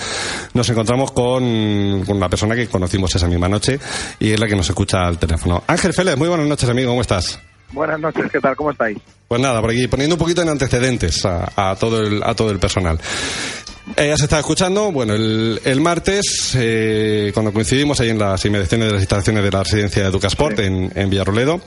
nos 0.53 0.69
encontramos 0.69 1.13
con, 1.13 2.05
con 2.05 2.17
una 2.17 2.29
persona 2.29 2.55
que 2.55 2.67
conocimos 2.69 3.15
esa 3.15 3.29
misma 3.29 3.49
noche 3.49 3.79
y 4.21 4.31
es 4.31 4.39
la 4.39 4.47
que 4.47 4.57
nos 4.57 4.69
escucha 4.69 5.07
al 5.07 5.19
teléfono. 5.19 5.63
Ángel 5.67 5.95
Félix, 5.95 6.19
muy 6.19 6.29
buenas 6.29 6.47
noches 6.47 6.69
amigo, 6.69 6.91
¿cómo 6.91 7.01
estás? 7.01 7.39
Buenas 7.73 8.01
noches, 8.01 8.25
¿qué 8.31 8.41
tal? 8.41 8.57
¿Cómo 8.57 8.71
estáis? 8.71 8.99
Pues 9.29 9.41
nada, 9.41 9.61
por 9.61 9.71
aquí 9.71 9.87
poniendo 9.89 10.15
un 10.15 10.21
poquito 10.21 10.43
en 10.43 10.49
antecedentes 10.49 11.25
a, 11.25 11.51
a 11.57 11.77
todo, 11.77 12.01
el, 12.07 12.23
a 12.23 12.35
todo 12.35 12.51
el 12.51 12.59
personal. 12.59 12.99
Eh, 13.97 14.09
ya 14.09 14.17
se 14.17 14.25
está 14.25 14.41
escuchando, 14.41 14.91
bueno, 14.91 15.15
el, 15.15 15.61
el 15.65 15.81
martes, 15.81 16.53
eh, 16.57 17.31
cuando 17.33 17.53
coincidimos 17.53 18.01
ahí 18.01 18.11
en 18.11 18.19
las 18.19 18.45
inmediaciones 18.45 18.89
de 18.89 18.93
las 18.95 19.03
instalaciones 19.03 19.45
de 19.45 19.51
la 19.51 19.63
residencia 19.63 20.03
de 20.03 20.09
Educasport 20.09 20.59
en, 20.59 20.91
en 20.95 21.09
Villarroledo. 21.09 21.61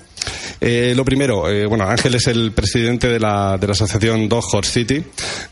Eh, 0.59 0.93
lo 0.97 1.05
primero, 1.05 1.49
eh, 1.49 1.65
bueno, 1.65 1.85
Ángel 1.85 2.15
es 2.15 2.27
el 2.27 2.51
presidente 2.51 3.07
de 3.07 3.19
la, 3.21 3.57
de 3.57 3.67
la 3.67 3.71
asociación 3.71 4.27
Dog 4.27 4.43
Horse 4.53 4.71
City, 4.71 5.03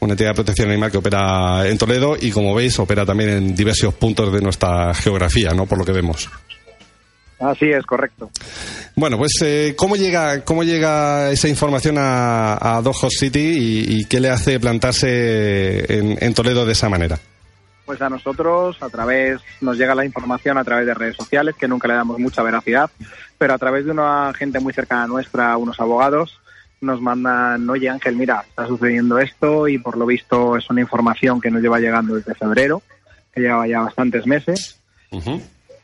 una 0.02 0.14
entidad 0.14 0.32
de 0.32 0.36
protección 0.36 0.70
animal 0.70 0.92
que 0.92 0.98
opera 0.98 1.66
en 1.66 1.78
Toledo 1.78 2.18
y, 2.20 2.32
como 2.32 2.54
veis, 2.54 2.78
opera 2.80 3.06
también 3.06 3.30
en 3.30 3.56
diversos 3.56 3.94
puntos 3.94 4.34
de 4.34 4.42
nuestra 4.42 4.94
geografía, 4.94 5.52
¿no? 5.52 5.66
Por 5.68 5.78
lo 5.78 5.86
que 5.86 5.94
vemos. 5.94 6.30
Así 7.40 7.66
es, 7.66 7.86
correcto. 7.86 8.32
Bueno, 8.96 9.18
pues 9.18 9.34
eh, 9.44 9.76
¿cómo, 9.78 9.96
llega, 9.96 10.44
¿cómo 10.44 10.64
llega 10.64 11.30
esa 11.30 11.48
información 11.48 11.98
a, 12.00 12.54
a 12.54 12.80
Horse 12.80 13.10
City 13.10 13.40
y, 13.40 14.00
y 14.00 14.06
qué 14.06 14.20
le 14.20 14.30
hace 14.30 14.60
plantarse 14.60 16.00
en, 16.00 16.18
en 16.20 16.34
Toledo 16.34 16.66
de 16.66 16.72
esa 16.72 16.90
manera? 16.90 17.20
Pues 17.86 18.02
a 18.02 18.10
nosotros, 18.10 18.82
a 18.82 18.90
través, 18.90 19.40
nos 19.62 19.78
llega 19.78 19.96
la 19.96 20.04
información 20.04 20.58
a 20.58 20.64
través 20.64 20.88
de 20.88 20.94
redes 20.94 21.16
sociales, 21.16 21.56
que 21.58 21.68
nunca 21.68 21.88
le 21.88 21.94
damos 21.94 22.20
mucha 22.20 22.44
veracidad, 22.44 22.90
pero 23.38 23.54
a 23.54 23.58
través 23.58 23.86
de 23.86 23.92
una 23.92 24.34
gente 24.34 24.60
muy 24.60 24.74
cercana 24.74 25.04
a 25.04 25.08
nuestra, 25.08 25.56
unos 25.58 25.80
abogados, 25.80 26.40
nos 26.82 27.02
mandan, 27.02 27.70
oye 27.70 27.90
Ángel, 27.90 28.16
mira, 28.16 28.44
está 28.48 28.68
sucediendo 28.68 29.20
esto 29.20 29.68
y 29.68 29.78
por 29.78 29.98
lo 29.98 30.06
visto 30.06 30.58
es 30.58 30.70
una 30.70 30.82
información 30.82 31.40
que 31.40 31.50
nos 31.50 31.62
lleva 31.62 31.80
llegando 31.80 32.16
desde 32.16 32.36
febrero, 32.36 32.82
que 33.34 33.42
lleva 33.42 33.68
ya 33.68 33.82
bastantes 33.82 34.26
meses. 34.28 34.80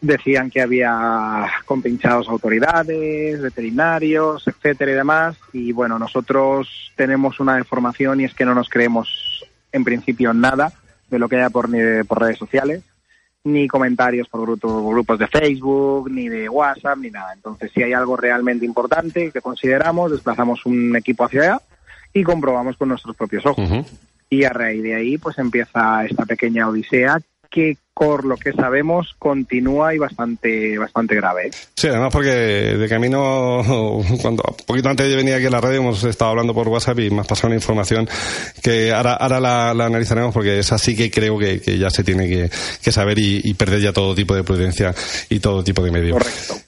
Decían 0.06 0.50
que 0.50 0.60
había 0.62 1.48
compinchados 1.66 2.28
autoridades, 2.28 3.42
veterinarios, 3.42 4.46
etcétera 4.46 4.92
y 4.92 4.96
demás. 4.96 5.38
Y 5.54 5.72
bueno, 5.72 5.98
nosotros 5.98 6.92
tenemos 6.98 7.40
una 7.40 7.58
información 7.58 8.20
y 8.20 8.26
es 8.26 8.34
que 8.34 8.44
no 8.44 8.54
nos 8.54 8.68
creemos 8.68 9.46
en 9.72 9.86
principio 9.86 10.34
nada 10.34 10.74
de 11.10 11.20
lo 11.20 11.30
que 11.30 11.38
haya 11.38 11.50
por, 11.50 11.70
ni- 11.70 12.04
por 12.04 12.20
redes 12.20 12.38
sociales, 12.38 12.84
ni 13.46 13.70
comentarios 13.70 14.28
por 14.28 14.42
grupo- 14.42 14.90
grupos 14.90 15.20
de 15.20 15.28
Facebook, 15.28 16.12
ni 16.12 16.28
de 16.28 16.50
WhatsApp, 16.50 16.98
ni 16.98 17.10
nada. 17.10 17.32
Entonces, 17.34 17.72
si 17.74 17.82
hay 17.82 17.94
algo 17.94 18.18
realmente 18.18 18.66
importante 18.66 19.32
que 19.32 19.40
consideramos, 19.42 20.12
desplazamos 20.12 20.66
un 20.66 20.98
equipo 20.98 21.24
hacia 21.24 21.42
allá 21.44 21.62
y 22.14 22.24
comprobamos 22.24 22.76
con 22.76 22.90
nuestros 22.90 23.16
propios 23.16 23.46
ojos. 23.46 23.70
Y 24.30 24.44
a 24.44 24.50
raíz 24.50 24.84
de 24.84 24.96
ahí, 24.96 25.18
pues 25.18 25.38
empieza 25.38 26.04
esta 26.04 26.26
pequeña 26.26 26.68
odisea 26.68 27.20
que, 27.54 27.78
por 27.94 28.26
lo 28.26 28.36
que 28.36 28.52
sabemos, 28.54 29.14
continúa 29.20 29.94
y 29.94 30.00
bastante, 30.00 30.78
bastante 30.80 31.14
grave. 31.16 31.52
Sí, 31.76 31.88
además 31.88 32.10
porque 32.12 32.30
de 32.32 32.90
camino, 32.90 33.62
cuando 34.22 34.44
un 34.50 34.66
poquito 34.66 34.90
antes 34.90 35.08
de 35.08 35.16
venir 35.16 35.36
aquí 35.36 35.46
a 35.46 35.50
la 35.52 35.62
radio 35.62 35.78
hemos 35.82 36.04
estado 36.04 36.32
hablando 36.32 36.54
por 36.56 36.68
WhatsApp 36.68 37.00
y 37.00 37.12
me 37.12 37.22
has 37.22 37.28
pasado 37.28 37.48
una 37.50 37.56
información 37.56 38.10
que 38.64 38.92
ahora, 38.92 39.14
ahora 39.14 39.40
la, 39.40 39.74
la 39.76 39.86
analizaremos 39.86 40.34
porque 40.34 40.58
es 40.60 40.72
así 40.72 40.96
que 40.96 41.12
creo 41.12 41.38
que, 41.38 41.62
que 41.62 41.78
ya 41.78 41.90
se 41.92 42.04
tiene 42.04 42.28
que, 42.28 42.50
que 42.82 42.92
saber 42.92 43.20
y, 43.20 43.42
y 43.44 43.54
perder 43.54 43.80
ya 43.82 43.94
todo 43.94 44.16
tipo 44.16 44.34
de 44.36 44.44
prudencia 44.44 44.94
y 45.30 45.40
todo 45.40 45.64
tipo 45.64 45.84
de 45.84 45.92
medios. 45.92 46.18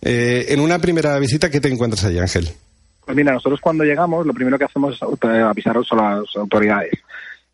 Eh, 0.04 0.46
en 0.50 0.60
una 0.60 0.78
primera 0.80 1.18
visita, 1.18 1.50
¿qué 1.50 1.60
te 1.60 1.70
encuentras 1.70 2.06
allí, 2.06 2.20
Ángel? 2.20 2.48
Pues 3.04 3.18
mira, 3.18 3.34
nosotros 3.34 3.60
cuando 3.62 3.84
llegamos, 3.84 4.26
lo 4.26 4.34
primero 4.34 4.58
que 4.60 4.66
hacemos 4.66 4.96
es 4.96 5.02
auto- 5.02 5.28
avisaros 5.28 5.88
a 5.92 5.96
las 5.96 6.36
autoridades. 6.36 6.92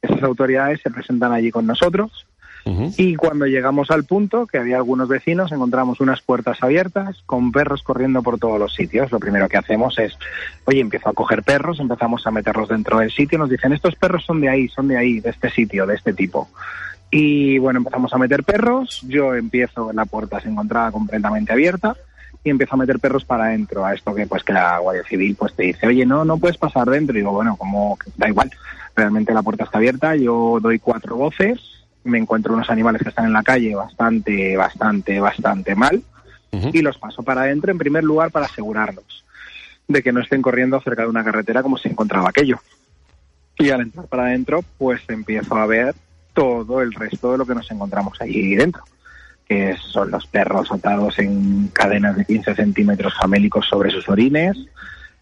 Esas 0.02 0.22
autoridades 0.24 0.80
se 0.82 0.90
presentan 0.90 1.32
allí 1.32 1.52
con 1.52 1.66
nosotros 1.68 2.26
y 2.66 3.16
cuando 3.16 3.46
llegamos 3.46 3.90
al 3.92 4.04
punto, 4.04 4.46
que 4.46 4.58
había 4.58 4.78
algunos 4.78 5.08
vecinos, 5.08 5.52
encontramos 5.52 6.00
unas 6.00 6.22
puertas 6.22 6.62
abiertas 6.62 7.22
con 7.26 7.52
perros 7.52 7.84
corriendo 7.84 8.22
por 8.22 8.38
todos 8.38 8.60
los 8.60 8.74
sitios. 8.74 9.12
Lo 9.12 9.20
primero 9.20 9.50
que 9.50 9.58
hacemos 9.58 9.98
es, 10.00 10.18
oye, 10.66 10.80
empiezo 10.80 11.10
a 11.10 11.14
coger 11.14 11.44
perros, 11.44 11.80
empezamos 11.80 12.26
a 12.28 12.32
meterlos 12.32 12.70
dentro 12.70 13.00
del 13.00 13.12
sitio, 13.12 13.40
nos 13.40 13.50
dicen, 13.50 13.74
estos 13.74 13.96
perros 13.96 14.26
son 14.26 14.42
de 14.42 14.50
ahí, 14.50 14.68
son 14.68 14.88
de 14.88 14.98
ahí, 14.98 15.20
de 15.20 15.32
este 15.32 15.50
sitio, 15.50 15.86
de 15.86 15.96
este 15.96 16.14
tipo. 16.14 16.50
Y 17.10 17.58
bueno, 17.58 17.80
empezamos 17.80 18.14
a 18.14 18.18
meter 18.18 18.44
perros, 18.44 19.02
yo 19.08 19.36
empiezo, 19.36 19.92
la 19.92 20.06
puerta 20.06 20.40
se 20.40 20.50
encontraba 20.50 20.92
completamente 20.92 21.52
abierta 21.52 21.96
y 22.44 22.50
empiezo 22.50 22.76
a 22.76 22.78
meter 22.78 23.00
perros 23.00 23.26
para 23.26 23.46
adentro, 23.46 23.86
a 23.86 23.94
esto 23.94 24.16
que 24.16 24.26
pues 24.26 24.44
que 24.44 24.54
la 24.54 24.80
Guardia 24.80 25.04
Civil 25.04 25.36
pues 25.38 25.54
te 25.54 25.64
dice, 25.64 25.88
oye, 25.88 26.06
no, 26.06 26.26
no 26.26 26.38
puedes 26.38 26.58
pasar 26.58 26.90
dentro. 26.90 27.16
Y 27.16 27.20
digo, 27.20 27.32
bueno, 27.32 27.56
como 27.58 27.98
da 28.16 28.30
igual, 28.30 28.50
realmente 28.96 29.34
la 29.34 29.44
puerta 29.44 29.66
está 29.66 29.78
abierta, 29.78 30.16
yo 30.16 30.60
doy 30.62 30.80
cuatro 30.80 31.16
voces, 31.18 31.60
me 32.04 32.18
encuentro 32.18 32.54
unos 32.54 32.70
animales 32.70 33.02
que 33.02 33.10
están 33.10 33.26
en 33.26 33.34
la 33.34 33.44
calle 33.44 33.76
bastante, 33.76 34.58
bastante, 34.58 35.20
bastante 35.20 35.76
mal 35.76 36.04
y 36.74 36.82
los 36.82 36.98
paso 36.98 37.24
para 37.24 37.44
adentro 37.44 37.72
en 37.72 37.78
primer 37.78 38.04
lugar 38.04 38.30
para 38.32 38.46
asegurarnos 38.46 39.24
de 39.88 40.04
que 40.04 40.12
no 40.12 40.22
estén 40.22 40.42
corriendo 40.42 40.82
cerca 40.82 41.04
de 41.04 41.10
una 41.10 41.24
carretera 41.24 41.64
como 41.64 41.78
se 41.78 41.90
encontraba 41.90 42.30
aquello. 42.30 42.60
Y 43.58 43.70
al 43.70 43.82
entrar 43.82 44.08
para 44.08 44.24
adentro, 44.24 44.64
pues 44.78 45.02
empiezo 45.08 45.56
a 45.56 45.66
ver 45.66 45.96
todo 46.34 46.82
el 46.82 46.94
resto 46.94 47.32
de 47.32 47.38
lo 47.38 47.46
que 47.46 47.56
nos 47.56 47.70
encontramos 47.72 48.20
allí 48.22 48.56
dentro, 48.56 48.84
que 49.48 49.76
son 49.78 50.12
los 50.12 50.26
perros 50.28 50.72
atados 50.72 51.20
en 51.20 51.68
cadenas 51.70 52.16
de 52.16 52.26
15 52.26 52.56
centímetros 52.56 53.14
famélicos 53.20 53.68
sobre 53.68 53.92
sus 53.92 54.08
orines. 54.08 54.58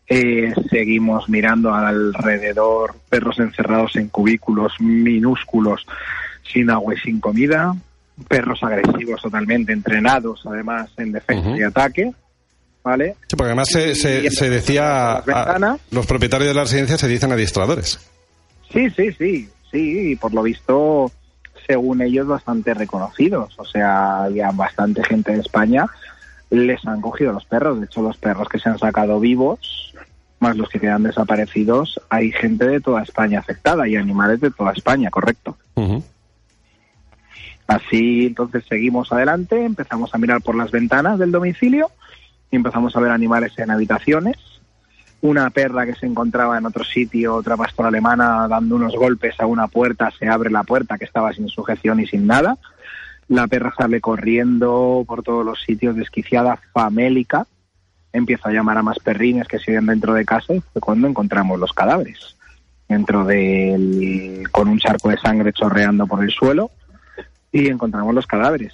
Eh, 0.07 0.53
seguimos 0.69 1.29
mirando 1.29 1.73
alrededor 1.73 2.95
perros 3.09 3.39
encerrados 3.39 3.95
en 3.95 4.09
cubículos 4.09 4.73
minúsculos 4.79 5.85
sin 6.51 6.69
agua 6.69 6.93
y 6.93 6.97
sin 6.97 7.19
comida, 7.19 7.73
perros 8.27 8.59
agresivos 8.63 9.21
totalmente 9.21 9.71
entrenados 9.71 10.41
además 10.45 10.89
en 10.97 11.11
defensa 11.13 11.49
y 11.57 11.63
ataque, 11.63 12.11
¿vale? 12.83 13.15
Sí, 13.27 13.35
porque 13.35 13.45
además 13.51 13.69
se, 13.69 13.95
se, 13.95 14.29
se 14.31 14.49
decía, 14.49 15.13
a- 15.17 15.21
ventanas. 15.21 15.79
los 15.91 16.05
propietarios 16.05 16.49
de 16.49 16.53
la 16.55 16.61
residencia 16.63 16.97
se 16.97 17.07
dicen 17.07 17.31
adiestradores. 17.31 17.99
Sí, 18.71 18.89
sí, 18.91 19.11
sí, 19.13 19.49
sí, 19.71 20.11
y 20.11 20.15
por 20.15 20.33
lo 20.33 20.43
visto, 20.43 21.11
según 21.67 22.01
ellos, 22.01 22.27
bastante 22.27 22.73
reconocidos. 22.73 23.53
O 23.57 23.65
sea, 23.65 24.27
ya 24.33 24.51
bastante 24.51 25.03
gente 25.03 25.31
de 25.33 25.39
España 25.39 25.85
les 26.51 26.85
han 26.85 26.99
cogido 27.01 27.31
los 27.31 27.45
perros. 27.45 27.79
De 27.79 27.85
hecho, 27.85 28.01
los 28.01 28.17
perros 28.17 28.47
que 28.49 28.59
se 28.59 28.69
han 28.69 28.77
sacado 28.79 29.19
vivos, 29.19 29.93
más 30.39 30.55
los 30.57 30.69
que 30.69 30.79
quedan 30.79 31.03
desaparecidos, 31.03 31.99
hay 32.09 32.31
gente 32.31 32.65
de 32.67 32.79
toda 32.79 33.01
España 33.03 33.39
afectada 33.39 33.87
y 33.87 33.95
animales 33.95 34.39
de 34.41 34.51
toda 34.51 34.71
España, 34.73 35.09
correcto. 35.09 35.57
Así, 37.69 38.25
entonces 38.25 38.63
seguimos 38.67 39.11
adelante, 39.11 39.63
empezamos 39.63 40.15
a 40.15 40.17
mirar 40.17 40.41
por 40.41 40.55
las 40.55 40.71
ventanas 40.71 41.19
del 41.19 41.31
domicilio 41.31 41.91
y 42.49 42.55
empezamos 42.55 42.95
a 42.95 42.99
ver 42.99 43.11
animales 43.11 43.53
en 43.59 43.69
habitaciones. 43.69 44.37
Una 45.21 45.51
perra 45.51 45.85
que 45.85 45.93
se 45.93 46.07
encontraba 46.07 46.57
en 46.57 46.65
otro 46.65 46.83
sitio, 46.83 47.35
otra 47.35 47.55
pastora 47.55 47.89
alemana, 47.89 48.47
dando 48.47 48.75
unos 48.75 48.95
golpes 48.95 49.39
a 49.39 49.45
una 49.45 49.67
puerta, 49.67 50.09
se 50.17 50.27
abre 50.27 50.49
la 50.49 50.63
puerta 50.63 50.97
que 50.97 51.05
estaba 51.05 51.31
sin 51.31 51.47
sujeción 51.47 51.99
y 51.99 52.07
sin 52.07 52.25
nada. 52.25 52.57
La 53.27 53.45
perra 53.45 53.71
sale 53.77 54.01
corriendo 54.01 55.03
por 55.07 55.21
todos 55.21 55.45
los 55.45 55.61
sitios, 55.61 55.95
desquiciada, 55.95 56.59
famélica. 56.73 57.45
Empieza 58.11 58.49
a 58.49 58.51
llamar 58.51 58.79
a 58.79 58.83
más 58.83 58.97
perrines 58.97 59.47
que 59.47 59.59
siguen 59.59 59.85
dentro 59.85 60.15
de 60.15 60.25
casa 60.25 60.55
y 60.55 60.61
fue 60.61 60.81
cuando 60.81 61.07
encontramos 61.07 61.59
los 61.59 61.73
cadáveres. 61.73 62.35
Dentro 62.87 63.25
del. 63.25 64.47
con 64.49 64.69
un 64.69 64.79
charco 64.79 65.09
de 65.09 65.17
sangre 65.17 65.53
chorreando 65.53 66.07
por 66.07 66.23
el 66.23 66.31
suelo 66.31 66.71
y 67.51 67.67
encontramos 67.67 68.13
los 68.13 68.27
cadáveres. 68.27 68.73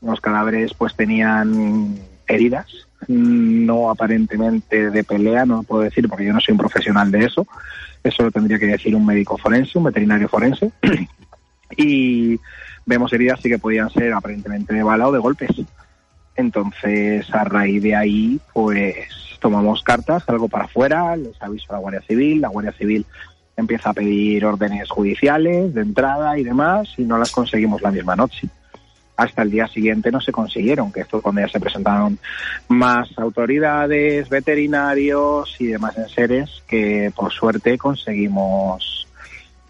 Los 0.00 0.20
cadáveres 0.20 0.74
pues 0.74 0.94
tenían 0.94 1.98
heridas, 2.26 2.66
no 3.08 3.90
aparentemente 3.90 4.90
de 4.90 5.04
pelea, 5.04 5.46
no 5.46 5.62
puedo 5.62 5.82
decir 5.82 6.08
porque 6.08 6.24
yo 6.24 6.32
no 6.32 6.40
soy 6.40 6.52
un 6.52 6.58
profesional 6.58 7.10
de 7.10 7.24
eso. 7.24 7.46
Eso 8.02 8.22
lo 8.22 8.30
tendría 8.30 8.58
que 8.58 8.66
decir 8.66 8.94
un 8.94 9.06
médico 9.06 9.38
forense, 9.38 9.78
un 9.78 9.84
veterinario 9.84 10.28
forense. 10.28 10.70
y 11.76 12.38
vemos 12.86 13.12
heridas 13.12 13.40
sí 13.40 13.48
que 13.48 13.58
podían 13.58 13.90
ser 13.90 14.12
aparentemente 14.12 14.74
de 14.74 14.82
bala 14.82 15.08
o 15.08 15.12
de 15.12 15.18
golpes. 15.18 15.50
Entonces, 16.36 17.32
a 17.32 17.44
raíz 17.44 17.82
de 17.82 17.94
ahí, 17.94 18.40
pues 18.52 18.96
tomamos 19.40 19.82
cartas, 19.82 20.24
algo 20.26 20.48
para 20.48 20.64
afuera, 20.64 21.16
les 21.16 21.40
aviso 21.40 21.66
a 21.70 21.74
la 21.74 21.78
Guardia 21.78 22.02
Civil, 22.02 22.40
la 22.40 22.48
Guardia 22.48 22.72
Civil 22.72 23.06
empieza 23.56 23.90
a 23.90 23.94
pedir 23.94 24.44
órdenes 24.44 24.88
judiciales 24.90 25.74
de 25.74 25.82
entrada 25.82 26.38
y 26.38 26.44
demás, 26.44 26.88
y 26.96 27.02
no 27.02 27.18
las 27.18 27.32
conseguimos 27.32 27.82
la 27.82 27.90
misma 27.90 28.16
noche. 28.16 28.48
Hasta 29.16 29.42
el 29.42 29.50
día 29.50 29.68
siguiente 29.68 30.10
no 30.10 30.20
se 30.20 30.32
consiguieron, 30.32 30.90
que 30.90 31.04
fue 31.04 31.22
cuando 31.22 31.40
ya 31.40 31.48
se 31.48 31.60
presentaron 31.60 32.18
más 32.68 33.16
autoridades, 33.16 34.28
veterinarios 34.28 35.54
y 35.60 35.66
demás 35.66 35.96
enseres 35.96 36.62
que 36.66 37.12
por 37.14 37.32
suerte 37.32 37.78
conseguimos 37.78 39.06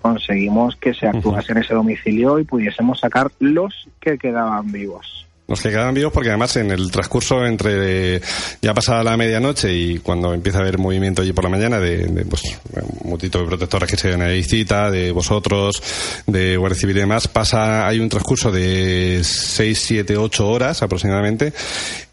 conseguimos 0.01 0.77
que 0.77 0.93
se 0.93 1.07
actuase 1.07 1.53
en 1.53 1.59
ese 1.59 1.73
domicilio 1.73 2.39
y 2.39 2.45
pudiésemos 2.45 3.01
sacar 3.01 3.31
los 3.39 3.89
que 4.01 4.19
quedaban 4.19 4.71
vivos. 4.71 5.27
Los 5.47 5.61
que 5.61 5.69
quedan 5.69 5.93
vivos 5.93 6.11
porque 6.13 6.31
además 6.31 6.57
en 6.57 6.71
el 6.71 6.91
transcurso 6.91 7.45
entre 7.45 8.23
ya 8.63 8.73
pasada 8.73 9.05
la 9.05 9.17
medianoche 9.17 9.75
y 9.75 9.99
cuando 9.99 10.33
empieza 10.33 10.59
a 10.59 10.61
haber 10.63 10.79
movimiento 10.79 11.21
allí 11.21 11.35
por 11.35 11.45
la 11.45 11.51
mañana 11.51 11.79
de, 11.79 12.07
de, 12.07 12.25
pues 12.25 12.43
un 12.73 13.11
multitud 13.11 13.41
de 13.41 13.47
protectores 13.47 13.91
que 13.91 13.99
se 13.99 14.11
dan 14.11 14.23
ahí 14.23 14.43
cita, 14.43 14.91
de 14.91 15.13
vosotros, 15.13 15.83
de 16.27 16.57
Guardia 16.57 16.81
Civil 16.81 16.97
y 16.97 17.01
demás, 17.01 17.29
pasa, 17.29 17.87
hay 17.87 18.01
un 18.01 18.09
transcurso 18.09 18.51
de 18.51 19.21
6, 19.23 19.79
7, 19.79 20.17
8 20.17 20.49
horas 20.49 20.83
aproximadamente 20.83 21.53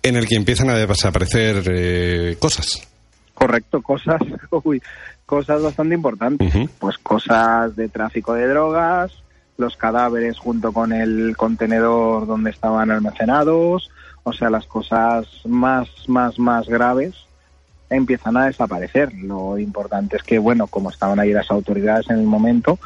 en 0.04 0.18
el 0.18 0.28
que 0.28 0.36
empiezan 0.36 0.70
a 0.70 0.76
desaparecer 0.76 1.64
eh, 1.72 2.36
cosas. 2.38 2.86
Correcto, 3.34 3.82
cosas, 3.82 4.22
uy, 4.64 4.82
cosas 5.26 5.62
bastante 5.62 5.96
importantes. 5.96 6.54
Pues 6.80 6.98
cosas 6.98 7.76
de 7.76 7.88
tráfico 7.88 8.34
de 8.34 8.48
drogas, 8.48 9.12
los 9.58 9.78
cadáveres 9.78 10.38
junto 10.38 10.72
con 10.72 10.92
el 10.94 11.36
contenedor 11.38 12.28
donde 12.28 12.50
estaban 12.50 12.92
almacenados, 12.92 13.92
o 14.24 14.34
sea, 14.34 14.50
las 14.50 14.66
cosas 14.66 15.28
más, 15.46 15.88
más, 16.08 16.38
más 16.40 16.68
graves 16.68 17.16
empiezan 17.90 18.38
a 18.38 18.46
desaparecer. 18.46 19.14
Lo 19.14 19.58
importante 19.58 20.18
es 20.18 20.24
que, 20.24 20.40
bueno, 20.40 20.68
como 20.68 20.90
estaban 20.90 21.20
ahí 21.20 21.34
las 21.34 21.52
autoridades 21.52 22.10
en 22.10 22.20
el 22.20 22.26
momento, 22.26 22.80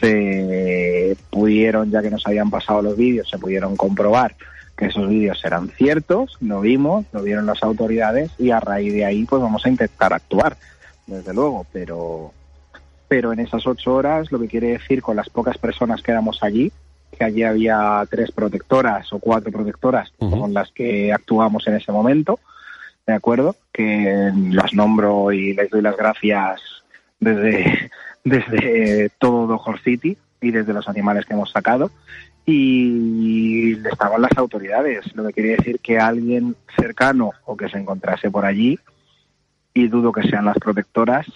se 0.00 1.16
pudieron, 1.30 1.90
ya 1.90 2.02
que 2.02 2.10
nos 2.10 2.26
habían 2.26 2.50
pasado 2.50 2.82
los 2.82 2.96
vídeos, 2.96 3.28
se 3.28 3.38
pudieron 3.38 3.76
comprobar 3.76 4.34
que 4.76 4.86
esos 4.86 5.08
vídeos 5.08 5.42
eran 5.44 5.68
ciertos, 5.70 6.36
lo 6.40 6.60
vimos, 6.60 7.06
lo 7.12 7.22
vieron 7.22 7.46
las 7.46 7.62
autoridades 7.62 8.30
y 8.38 8.50
a 8.50 8.60
raíz 8.60 8.92
de 8.92 9.06
ahí 9.06 9.24
pues 9.24 9.40
vamos 9.40 9.64
a 9.64 9.70
intentar 9.70 10.12
actuar, 10.12 10.56
desde 11.06 11.32
luego, 11.32 11.66
pero 11.72 12.32
pero 13.08 13.32
en 13.32 13.40
esas 13.40 13.66
ocho 13.66 13.94
horas, 13.94 14.30
lo 14.32 14.38
que 14.40 14.48
quiere 14.48 14.68
decir 14.68 15.02
con 15.02 15.16
las 15.16 15.28
pocas 15.28 15.58
personas 15.58 16.02
que 16.02 16.12
éramos 16.12 16.42
allí, 16.42 16.72
que 17.16 17.24
allí 17.24 17.42
había 17.42 18.04
tres 18.10 18.30
protectoras 18.32 19.12
o 19.12 19.18
cuatro 19.18 19.50
protectoras 19.50 20.12
con 20.18 20.52
las 20.52 20.70
que 20.72 21.12
actuamos 21.12 21.66
en 21.66 21.76
ese 21.76 21.92
momento, 21.92 22.38
¿de 23.06 23.14
acuerdo? 23.14 23.56
Que 23.72 24.30
las 24.50 24.74
nombro 24.74 25.32
y 25.32 25.54
les 25.54 25.70
doy 25.70 25.82
las 25.82 25.96
gracias 25.96 26.60
desde, 27.20 27.90
desde 28.24 29.10
todo 29.18 29.46
Dohor 29.46 29.80
City 29.80 30.16
y 30.40 30.50
desde 30.50 30.72
los 30.72 30.88
animales 30.88 31.24
que 31.24 31.34
hemos 31.34 31.50
sacado. 31.50 31.90
Y 32.48 33.72
estaban 33.88 34.22
las 34.22 34.36
autoridades, 34.36 35.04
lo 35.16 35.26
que 35.26 35.32
quiere 35.32 35.56
decir 35.56 35.80
que 35.80 35.98
alguien 35.98 36.54
cercano 36.76 37.32
o 37.44 37.56
que 37.56 37.68
se 37.68 37.78
encontrase 37.78 38.30
por 38.30 38.44
allí, 38.44 38.78
y 39.74 39.88
dudo 39.88 40.12
que 40.12 40.22
sean 40.22 40.44
las 40.44 40.56
protectoras, 40.56 41.26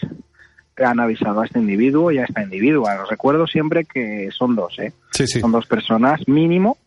han 0.85 1.01
avisado 1.01 1.40
a 1.40 1.47
este 1.47 1.59
individuo 1.59 2.11
y 2.12 2.19
a 2.19 2.25
esta 2.25 2.43
individua. 2.43 3.05
Recuerdo 3.09 3.47
siempre 3.47 3.85
que 3.85 4.29
son 4.37 4.55
dos, 4.57 4.79
¿eh? 4.79 4.93
Sí, 5.12 5.27
sí. 5.27 5.40
Son 5.40 5.53
dos 5.53 5.66
personas 5.66 6.21
mínimo 6.29 6.79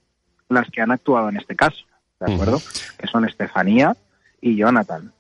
las 0.50 0.70
que 0.70 0.82
han 0.82 0.92
actuado 0.92 1.30
en 1.30 1.38
este 1.38 1.56
caso, 1.56 1.84
¿de 2.20 2.34
acuerdo? 2.34 2.62
Que 2.98 3.08
son 3.08 3.26
Estefanía 3.28 3.96
y 4.42 4.56
Jonathan. 4.56 5.12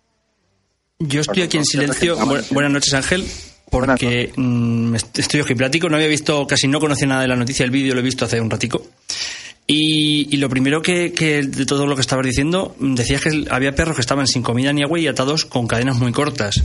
Yo 1.00 1.22
estoy 1.22 1.44
aquí 1.44 1.58
en 1.58 1.66
silencio. 1.66 2.18
Bu- 2.18 2.54
Buenas 2.54 2.72
noches, 2.72 2.94
Ángel. 2.94 3.26
Porque 3.72 4.32
mm, 4.36 4.94
est- 4.96 5.18
estoy 5.20 5.42
ojiplático, 5.42 5.90
no 5.90 5.96
había 5.96 6.08
visto, 6.08 6.46
casi 6.46 6.68
no 6.68 6.80
conocía 6.80 7.08
nada 7.08 7.22
de 7.24 7.28
la 7.28 7.36
noticia, 7.36 7.66
el 7.66 7.72
vídeo 7.72 7.96
lo 7.96 8.02
he 8.02 8.04
visto 8.04 8.24
hace 8.26 8.40
un 8.40 8.50
ratico. 8.50 8.86
Y, 9.66 10.28
y 10.30 10.38
lo 10.38 10.50
primero 10.50 10.82
que, 10.82 11.14
que 11.14 11.42
de 11.42 11.66
todo 11.66 11.88
lo 11.88 11.96
que 11.96 12.02
estabas 12.02 12.26
diciendo, 12.26 12.76
mm, 12.80 12.94
decías 12.96 13.22
que 13.22 13.46
había 13.50 13.74
perros 13.74 13.96
que 13.96 14.02
estaban 14.02 14.28
sin 14.28 14.44
comida 14.44 14.72
ni 14.74 14.84
agua 14.84 15.00
y 15.00 15.08
atados 15.08 15.46
con 15.46 15.66
cadenas 15.68 15.98
muy 15.98 16.12
cortas. 16.12 16.62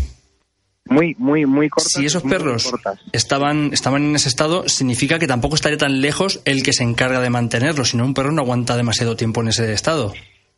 Muy, 0.89 1.15
muy, 1.19 1.47
muy 1.47 1.69
cortas. 1.69 1.93
Si 1.93 2.07
esos 2.07 2.23
perros 2.23 2.73
estaban, 3.13 3.71
estaban 3.73 4.05
en 4.05 4.17
ese 4.17 4.29
estado, 4.29 4.69
significa 4.69 5.19
que 5.19 5.27
tampoco 5.27 5.55
estaría 5.55 5.79
tan 5.79 6.01
lejos 6.01 6.41
el 6.45 6.63
que 6.63 6.73
se 6.73 6.83
encarga 6.83 7.21
de 7.21 7.31
mantenerlos, 7.31 7.91
si 7.91 7.97
no 7.97 8.05
un 8.05 8.15
perro 8.15 8.33
no 8.33 8.43
aguanta 8.43 8.77
demasiado 8.77 9.17
tiempo 9.17 9.43
en 9.43 9.49
ese 9.49 9.73
estado. 9.73 10.15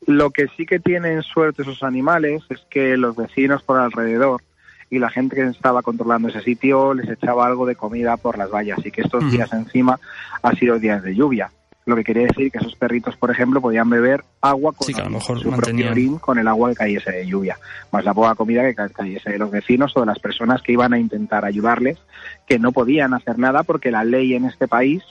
Lo 0.07 0.31
que 0.31 0.47
sí 0.57 0.66
que 0.66 0.79
tienen 0.79 1.23
suerte 1.23 1.62
esos 1.62 1.83
animales 1.83 2.43
es 2.49 2.61
que 2.71 2.97
los 2.97 3.16
vecinos 3.16 3.62
por 3.62 3.79
alrededor 3.79 4.43
y 4.88 4.99
la 4.99 5.11
gente 5.11 5.37
que 5.37 5.43
estaba 5.43 5.83
controlando 5.83 6.29
ese 6.29 6.43
sitio 6.43 6.95
les 6.95 7.09
echaba 7.09 7.47
algo 7.47 7.66
de 7.66 7.77
comida 7.77 8.16
por 8.16 8.37
las 8.37 8.51
vallas 8.51 8.79
y 8.85 8.90
que 8.90 9.03
estos 9.03 9.31
días 9.31 9.53
encima 9.53 10.01
han 10.43 10.57
sido 10.57 10.79
días 10.79 11.03
de 11.03 11.14
lluvia. 11.14 11.51
Lo 11.90 11.96
que 11.96 12.05
quiere 12.05 12.26
decir 12.26 12.50
que 12.53 12.59
esos 12.59 12.76
perritos, 12.76 13.16
por 13.16 13.31
ejemplo, 13.31 13.61
podían 13.61 13.90
beber 13.90 14.24
agua 14.40 14.72
con 14.72 14.87
Sí, 14.87 14.94
que 14.94 15.00
a 15.00 15.05
lo 15.05 15.11
mejor 15.11 15.40
su 15.40 15.50
mantenían- 15.50 15.88
propio 15.88 15.90
orín 15.90 16.18
con 16.18 16.38
el 16.38 16.46
agua 16.48 16.70
que 16.70 16.76
cayese 16.76 17.11
de 17.11 17.26
lluvia, 17.26 17.59
más 17.90 18.05
la 18.05 18.14
poca 18.14 18.35
comida 18.37 18.62
que 18.62 18.74
ca- 18.74 18.88
cayese 18.88 19.31
de 19.31 19.38
los 19.38 19.50
vecinos 19.50 19.92
o 19.96 20.00
de 20.00 20.07
las 20.07 20.18
personas 20.20 20.62
que 20.62 20.72
iban 20.72 20.92
a 20.92 20.98
intentar 20.98 21.44
ayudarles, 21.44 21.98
que 22.46 22.59
no 22.59 22.72
podían 22.72 23.12
hacer 23.12 23.38
nada 23.38 23.64
porque 23.64 23.90
la 23.90 24.05
ley 24.05 24.35
en 24.35 24.44
este 24.44 24.68
país, 24.68 25.03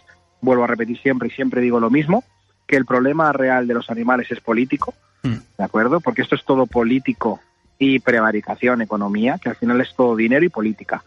vuelvo 0.42 0.64
a 0.64 0.68
repetir 0.68 0.98
siempre 1.00 1.28
y 1.28 1.32
siempre 1.32 1.62
digo 1.62 1.80
lo 1.80 1.90
mismo, 1.90 2.24
que 2.66 2.78
el 2.78 2.86
problema 2.86 3.32
real 3.34 3.68
de 3.68 3.74
los 3.74 3.90
animales 3.90 4.32
es 4.32 4.40
político, 4.40 4.94
Mm. 5.24 5.34
¿de 5.58 5.64
acuerdo? 5.66 6.00
Porque 6.00 6.22
esto 6.22 6.36
es 6.36 6.46
todo 6.46 6.66
político 6.66 7.42
y 7.78 8.00
prevaricación, 8.00 8.82
economía, 8.82 9.38
que 9.38 9.50
al 9.50 9.56
final 9.56 9.82
es 9.82 9.94
todo 9.96 10.16
dinero 10.16 10.46
y 10.46 10.50
política. 10.50 11.04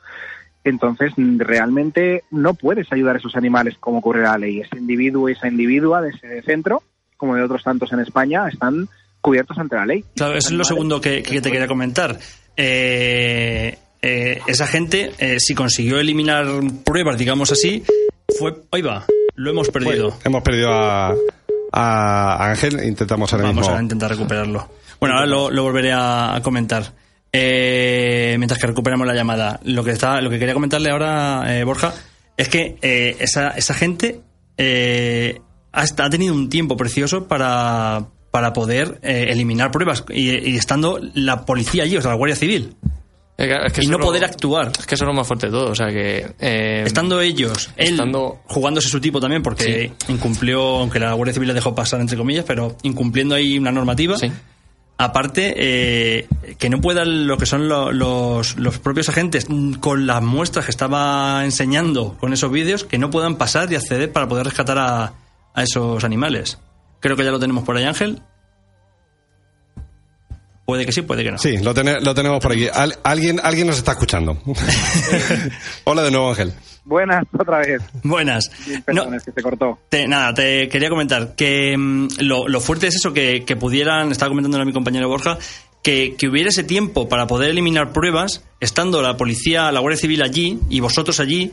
Entonces, 0.64 1.12
realmente 1.16 2.22
no 2.30 2.54
puedes 2.54 2.90
ayudar 2.92 3.16
a 3.16 3.18
esos 3.18 3.34
animales 3.36 3.76
como 3.80 3.98
ocurre 3.98 4.22
la 4.22 4.38
ley. 4.38 4.60
Ese 4.60 4.78
individuo 4.78 5.28
y 5.28 5.32
esa 5.32 5.48
individua 5.48 6.00
de 6.02 6.10
ese 6.10 6.42
centro, 6.42 6.82
como 7.16 7.34
de 7.34 7.42
otros 7.42 7.64
tantos 7.64 7.92
en 7.92 8.00
España, 8.00 8.46
están 8.48 8.88
cubiertos 9.20 9.58
ante 9.58 9.76
la 9.76 9.86
ley. 9.86 10.04
Claro, 10.16 10.36
eso 10.36 10.48
es 10.50 10.54
lo 10.54 10.64
segundo 10.64 11.00
que, 11.00 11.22
que 11.22 11.40
te 11.40 11.50
quería 11.50 11.66
comentar. 11.66 12.18
Eh, 12.56 13.78
eh, 14.02 14.40
esa 14.46 14.66
gente, 14.66 15.12
eh, 15.18 15.40
si 15.40 15.54
consiguió 15.54 15.98
eliminar 15.98 16.46
pruebas, 16.84 17.18
digamos 17.18 17.50
así, 17.52 17.82
fue. 18.38 18.54
Ahí 18.70 18.82
va, 18.82 19.04
lo 19.34 19.50
hemos 19.50 19.68
perdido. 19.68 20.16
Hemos 20.24 20.42
perdido 20.42 20.70
a, 20.72 21.14
a 21.72 22.50
Ángel, 22.50 22.84
intentamos 22.84 23.32
ahora 23.32 23.46
Vamos 23.46 23.62
mismo. 23.66 23.76
a 23.78 23.82
intentar 23.82 24.10
recuperarlo. 24.10 24.68
Bueno, 25.00 25.16
ahora 25.16 25.26
lo, 25.26 25.50
lo 25.50 25.62
volveré 25.64 25.92
a, 25.92 26.34
a 26.36 26.42
comentar. 26.42 26.84
Eh, 27.34 28.36
mientras 28.38 28.60
que 28.60 28.66
recuperamos 28.66 29.06
la 29.06 29.14
llamada. 29.14 29.58
Lo 29.64 29.82
que 29.84 29.92
está, 29.92 30.20
lo 30.20 30.28
que 30.30 30.38
quería 30.38 30.54
comentarle 30.54 30.90
ahora, 30.90 31.44
eh, 31.58 31.64
Borja, 31.64 31.94
es 32.36 32.48
que 32.48 32.76
eh, 32.82 33.16
esa, 33.20 33.48
esa 33.50 33.72
gente 33.74 34.20
eh, 34.58 35.40
ha, 35.72 35.82
ha 35.82 36.10
tenido 36.10 36.34
un 36.34 36.50
tiempo 36.50 36.76
precioso 36.76 37.26
para, 37.28 38.04
para 38.30 38.52
poder 38.52 38.98
eh, 39.02 39.28
eliminar 39.30 39.70
pruebas 39.70 40.04
y, 40.10 40.30
y 40.50 40.56
estando 40.56 41.00
la 41.14 41.46
policía 41.46 41.84
allí, 41.84 41.96
o 41.96 42.02
sea, 42.02 42.10
la 42.10 42.16
Guardia 42.18 42.36
Civil, 42.36 42.74
Es 43.38 43.72
que- 43.72 43.82
y 43.82 43.86
no 43.86 43.96
lo- 43.96 44.04
poder 44.04 44.24
actuar. 44.24 44.70
Es 44.78 44.84
que 44.86 44.94
eso 44.94 45.04
es 45.04 45.08
lo 45.08 45.14
más 45.14 45.26
fuerte 45.26 45.46
de 45.46 45.52
todo. 45.52 45.70
O 45.70 45.74
sea 45.74 45.88
que. 45.88 46.34
eh, 46.38 46.82
Estando 46.86 47.18
ellos, 47.22 47.70
él 47.76 47.92
estando- 47.94 48.40
jugándose 48.44 48.90
su 48.90 49.00
tipo 49.00 49.20
también, 49.20 49.42
porque 49.42 49.90
incumplió, 50.08 50.60
aunque 50.80 51.00
la 51.00 51.14
Guardia 51.14 51.32
Civil 51.32 51.48
le 51.48 51.54
dejó 51.54 51.74
pasar, 51.74 52.00
entre 52.02 52.18
comillas, 52.18 52.44
pero 52.46 52.76
incumpliendo 52.82 53.34
ahí 53.34 53.56
una 53.58 53.72
normativa. 53.72 54.18
Sí. 54.18 54.30
Aparte, 54.98 55.54
eh, 55.56 56.28
que 56.58 56.70
no 56.70 56.80
puedan 56.80 57.26
lo 57.26 57.36
que 57.36 57.46
son 57.46 57.68
lo- 57.68 57.90
los, 57.90 58.56
los 58.56 58.78
propios 58.78 59.08
agentes, 59.08 59.46
mm, 59.48 59.74
con 59.74 60.06
las 60.06 60.22
muestras 60.22 60.64
que 60.66 60.70
estaba 60.70 61.44
enseñando 61.44 62.16
con 62.20 62.32
esos 62.32 62.52
vídeos, 62.52 62.84
que 62.84 62.98
no 62.98 63.10
puedan 63.10 63.36
pasar 63.36 63.72
y 63.72 63.76
acceder 63.76 64.12
para 64.12 64.28
poder 64.28 64.46
rescatar 64.46 64.78
a, 64.78 65.12
a 65.54 65.62
esos 65.62 66.04
animales. 66.04 66.58
Creo 67.00 67.16
que 67.16 67.24
ya 67.24 67.32
lo 67.32 67.40
tenemos 67.40 67.64
por 67.64 67.76
ahí, 67.76 67.84
Ángel. 67.84 68.22
Puede 70.64 70.86
que 70.86 70.92
sí, 70.92 71.02
puede 71.02 71.24
que 71.24 71.32
no. 71.32 71.38
Sí, 71.38 71.58
lo, 71.58 71.74
tene- 71.74 72.00
lo 72.00 72.14
tenemos 72.14 72.40
por 72.40 72.52
aquí. 72.52 72.68
Al- 72.72 72.96
alguien, 73.02 73.40
alguien 73.42 73.66
nos 73.66 73.78
está 73.78 73.92
escuchando. 73.92 74.38
Hola 75.84 76.02
de 76.02 76.10
nuevo, 76.10 76.30
Ángel. 76.30 76.52
Buenas, 76.84 77.24
otra 77.38 77.58
vez. 77.58 77.82
Buenas. 78.02 78.50
Perdón, 78.84 79.10
No, 79.10 79.16
es 79.16 79.24
que 79.24 79.32
se 79.32 79.42
cortó. 79.42 79.78
Te- 79.88 80.06
nada, 80.08 80.34
te 80.34 80.68
quería 80.68 80.88
comentar 80.88 81.34
que 81.34 81.76
mm, 81.76 82.08
lo, 82.20 82.48
lo 82.48 82.60
fuerte 82.60 82.88
es 82.88 82.96
eso, 82.96 83.12
que, 83.12 83.44
que 83.44 83.56
pudieran, 83.56 84.10
estaba 84.12 84.30
comentándolo 84.30 84.62
a 84.62 84.66
mi 84.66 84.72
compañero 84.72 85.08
Borja, 85.08 85.38
que, 85.82 86.14
que 86.16 86.28
hubiera 86.28 86.48
ese 86.48 86.64
tiempo 86.64 87.08
para 87.08 87.26
poder 87.26 87.50
eliminar 87.50 87.92
pruebas, 87.92 88.44
estando 88.60 89.02
la 89.02 89.16
policía, 89.16 89.70
la 89.72 89.80
Guardia 89.80 90.00
Civil 90.00 90.22
allí 90.22 90.58
y 90.70 90.80
vosotros 90.80 91.20
allí, 91.20 91.52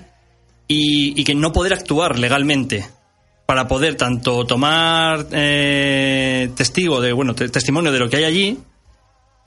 y, 0.67 1.19
y 1.19 1.24
que 1.24 1.34
no 1.36 1.52
poder 1.52 1.74
actuar 1.74 2.17
legalmente 2.19 2.88
para 3.48 3.67
poder 3.67 3.95
tanto 3.95 4.45
tomar 4.45 5.26
eh, 5.32 6.50
testigo 6.56 7.02
de, 7.02 7.12
bueno, 7.13 7.34
te- 7.34 7.50
testimonio 7.50 7.91
de 7.91 7.98
lo 8.00 8.08
que 8.10 8.17
hay 8.17 8.24
allí, 8.26 8.60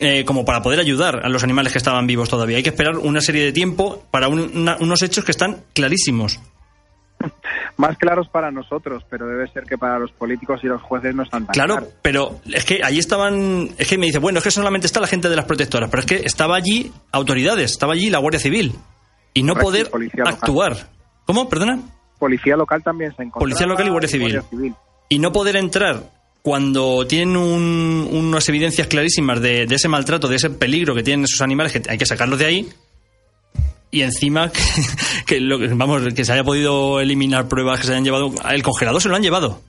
eh, 0.02 0.24
como 0.24 0.44
para 0.44 0.60
poder 0.62 0.80
ayudar 0.80 1.24
a 1.24 1.28
los 1.28 1.42
animales 1.44 1.72
que 1.72 1.78
estaban 1.78 2.06
vivos 2.06 2.28
todavía. 2.28 2.56
Hay 2.58 2.62
que 2.62 2.70
esperar 2.70 2.96
una 2.98 3.20
serie 3.20 3.44
de 3.44 3.52
tiempo 3.52 4.04
para 4.10 4.28
un- 4.28 4.50
una- 4.56 4.76
unos 4.80 5.02
hechos 5.02 5.24
que 5.24 5.30
están 5.32 5.62
clarísimos. 5.74 6.40
Más 7.76 7.96
claros 7.98 8.28
para 8.28 8.50
nosotros, 8.50 9.04
pero 9.08 9.26
debe 9.26 9.46
ser 9.52 9.62
que 9.64 9.78
para 9.78 9.98
los 9.98 10.10
políticos 10.12 10.60
y 10.62 10.66
los 10.66 10.82
jueces 10.82 11.14
no 11.14 11.22
están 11.22 11.46
tan 11.46 11.54
Claro, 11.54 11.74
claros. 11.76 11.94
pero 12.02 12.40
es 12.52 12.64
que 12.64 12.80
allí 12.82 12.98
estaban. 12.98 13.70
Es 13.78 13.88
que 13.88 13.96
me 13.96 14.06
dice, 14.06 14.18
bueno, 14.18 14.38
es 14.38 14.44
que 14.44 14.50
solamente 14.50 14.86
está 14.86 15.00
la 15.00 15.06
gente 15.06 15.28
de 15.28 15.36
las 15.36 15.44
protectoras, 15.44 15.88
pero 15.88 16.00
es 16.00 16.06
que 16.06 16.16
estaba 16.26 16.56
allí 16.56 16.92
autoridades, 17.12 17.70
estaba 17.70 17.92
allí 17.94 18.10
la 18.10 18.18
Guardia 18.18 18.40
Civil. 18.40 18.74
Y 19.34 19.42
no 19.44 19.54
Correcto, 19.54 19.70
poder 19.70 19.90
policía 19.90 20.24
local. 20.24 20.34
actuar. 20.34 20.76
¿Cómo? 21.24 21.48
¿Perdona? 21.48 21.78
Policía 22.18 22.56
local 22.56 22.82
también 22.82 23.10
se 23.16 23.22
encontraba. 23.22 23.40
Policía 23.40 23.66
local 23.66 23.86
y 23.86 23.90
Guardia 23.90 24.08
Civil. 24.08 24.42
Y 25.08 25.18
no 25.18 25.32
poder 25.32 25.56
entrar 25.56 26.02
cuando 26.42 27.06
tienen 27.06 27.36
un- 27.36 28.08
unas 28.10 28.48
evidencias 28.48 28.86
clarísimas 28.88 29.40
de, 29.40 29.66
de 29.66 29.74
ese 29.74 29.88
maltrato, 29.88 30.28
de 30.28 30.36
ese 30.36 30.50
peligro 30.50 30.94
que 30.94 31.02
tienen 31.02 31.24
esos 31.24 31.40
animales, 31.40 31.72
que 31.72 31.82
hay 31.88 31.98
que 31.98 32.06
sacarlos 32.06 32.38
de 32.38 32.46
ahí. 32.46 32.68
y 33.92 34.02
encima 34.02 34.50
que, 34.52 34.62
que 35.26 35.40
lo, 35.40 35.58
que- 35.58 35.68
vamos 35.68 36.02
que 36.14 36.24
se 36.24 36.32
haya 36.32 36.42
podido 36.44 36.98
eliminar 37.00 37.46
pruebas 37.48 37.78
que 37.80 37.86
se 37.86 37.92
hayan 37.92 38.04
llevado 38.04 38.32
el 38.50 38.62
congelador 38.62 39.00
se 39.02 39.08
lo 39.08 39.16
han 39.16 39.22
llevado 39.22 39.60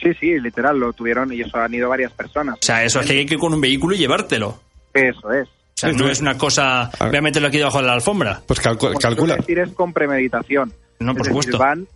Sí, 0.00 0.10
sí, 0.20 0.38
literal, 0.40 0.78
lo 0.78 0.92
tuvieron 0.92 1.32
y 1.32 1.40
eso 1.40 1.56
han 1.56 1.72
ido 1.74 1.88
varias 1.88 2.12
personas. 2.12 2.54
o 2.54 2.62
sea 2.62 2.84
eso 2.84 3.00
es 3.00 3.06
que 3.06 3.12
hay 3.18 3.26
que 3.26 3.34
ir 3.34 3.40
con 3.40 3.52
un 3.54 3.60
vehículo 3.60 3.94
y 3.94 3.98
llevártelo 3.98 4.48
o 4.48 4.60
Eso 4.94 5.32
es. 5.32 5.48
sea 5.74 5.90
no 5.92 6.08
es 6.08 6.20
una 6.20 6.38
cosa 6.38 6.90
voy 7.00 7.16
a 7.16 7.20
meterlo 7.22 7.48
aquí 7.48 7.58
debajo 7.58 7.78
de 7.80 7.86
la 7.86 7.94
alfombra 7.94 8.40
Pues 8.46 8.62
calcu- 8.62 8.78
Como 8.88 8.98
calcula. 9.00 9.36
decir, 9.36 9.58
es 9.58 9.70
con 9.72 9.92
premeditación. 9.92 10.72
No, 11.00 11.10
Es 11.12 11.16
por 11.18 11.26
decir, 11.26 11.42
supuesto. 11.42 11.58
van, 11.58 11.88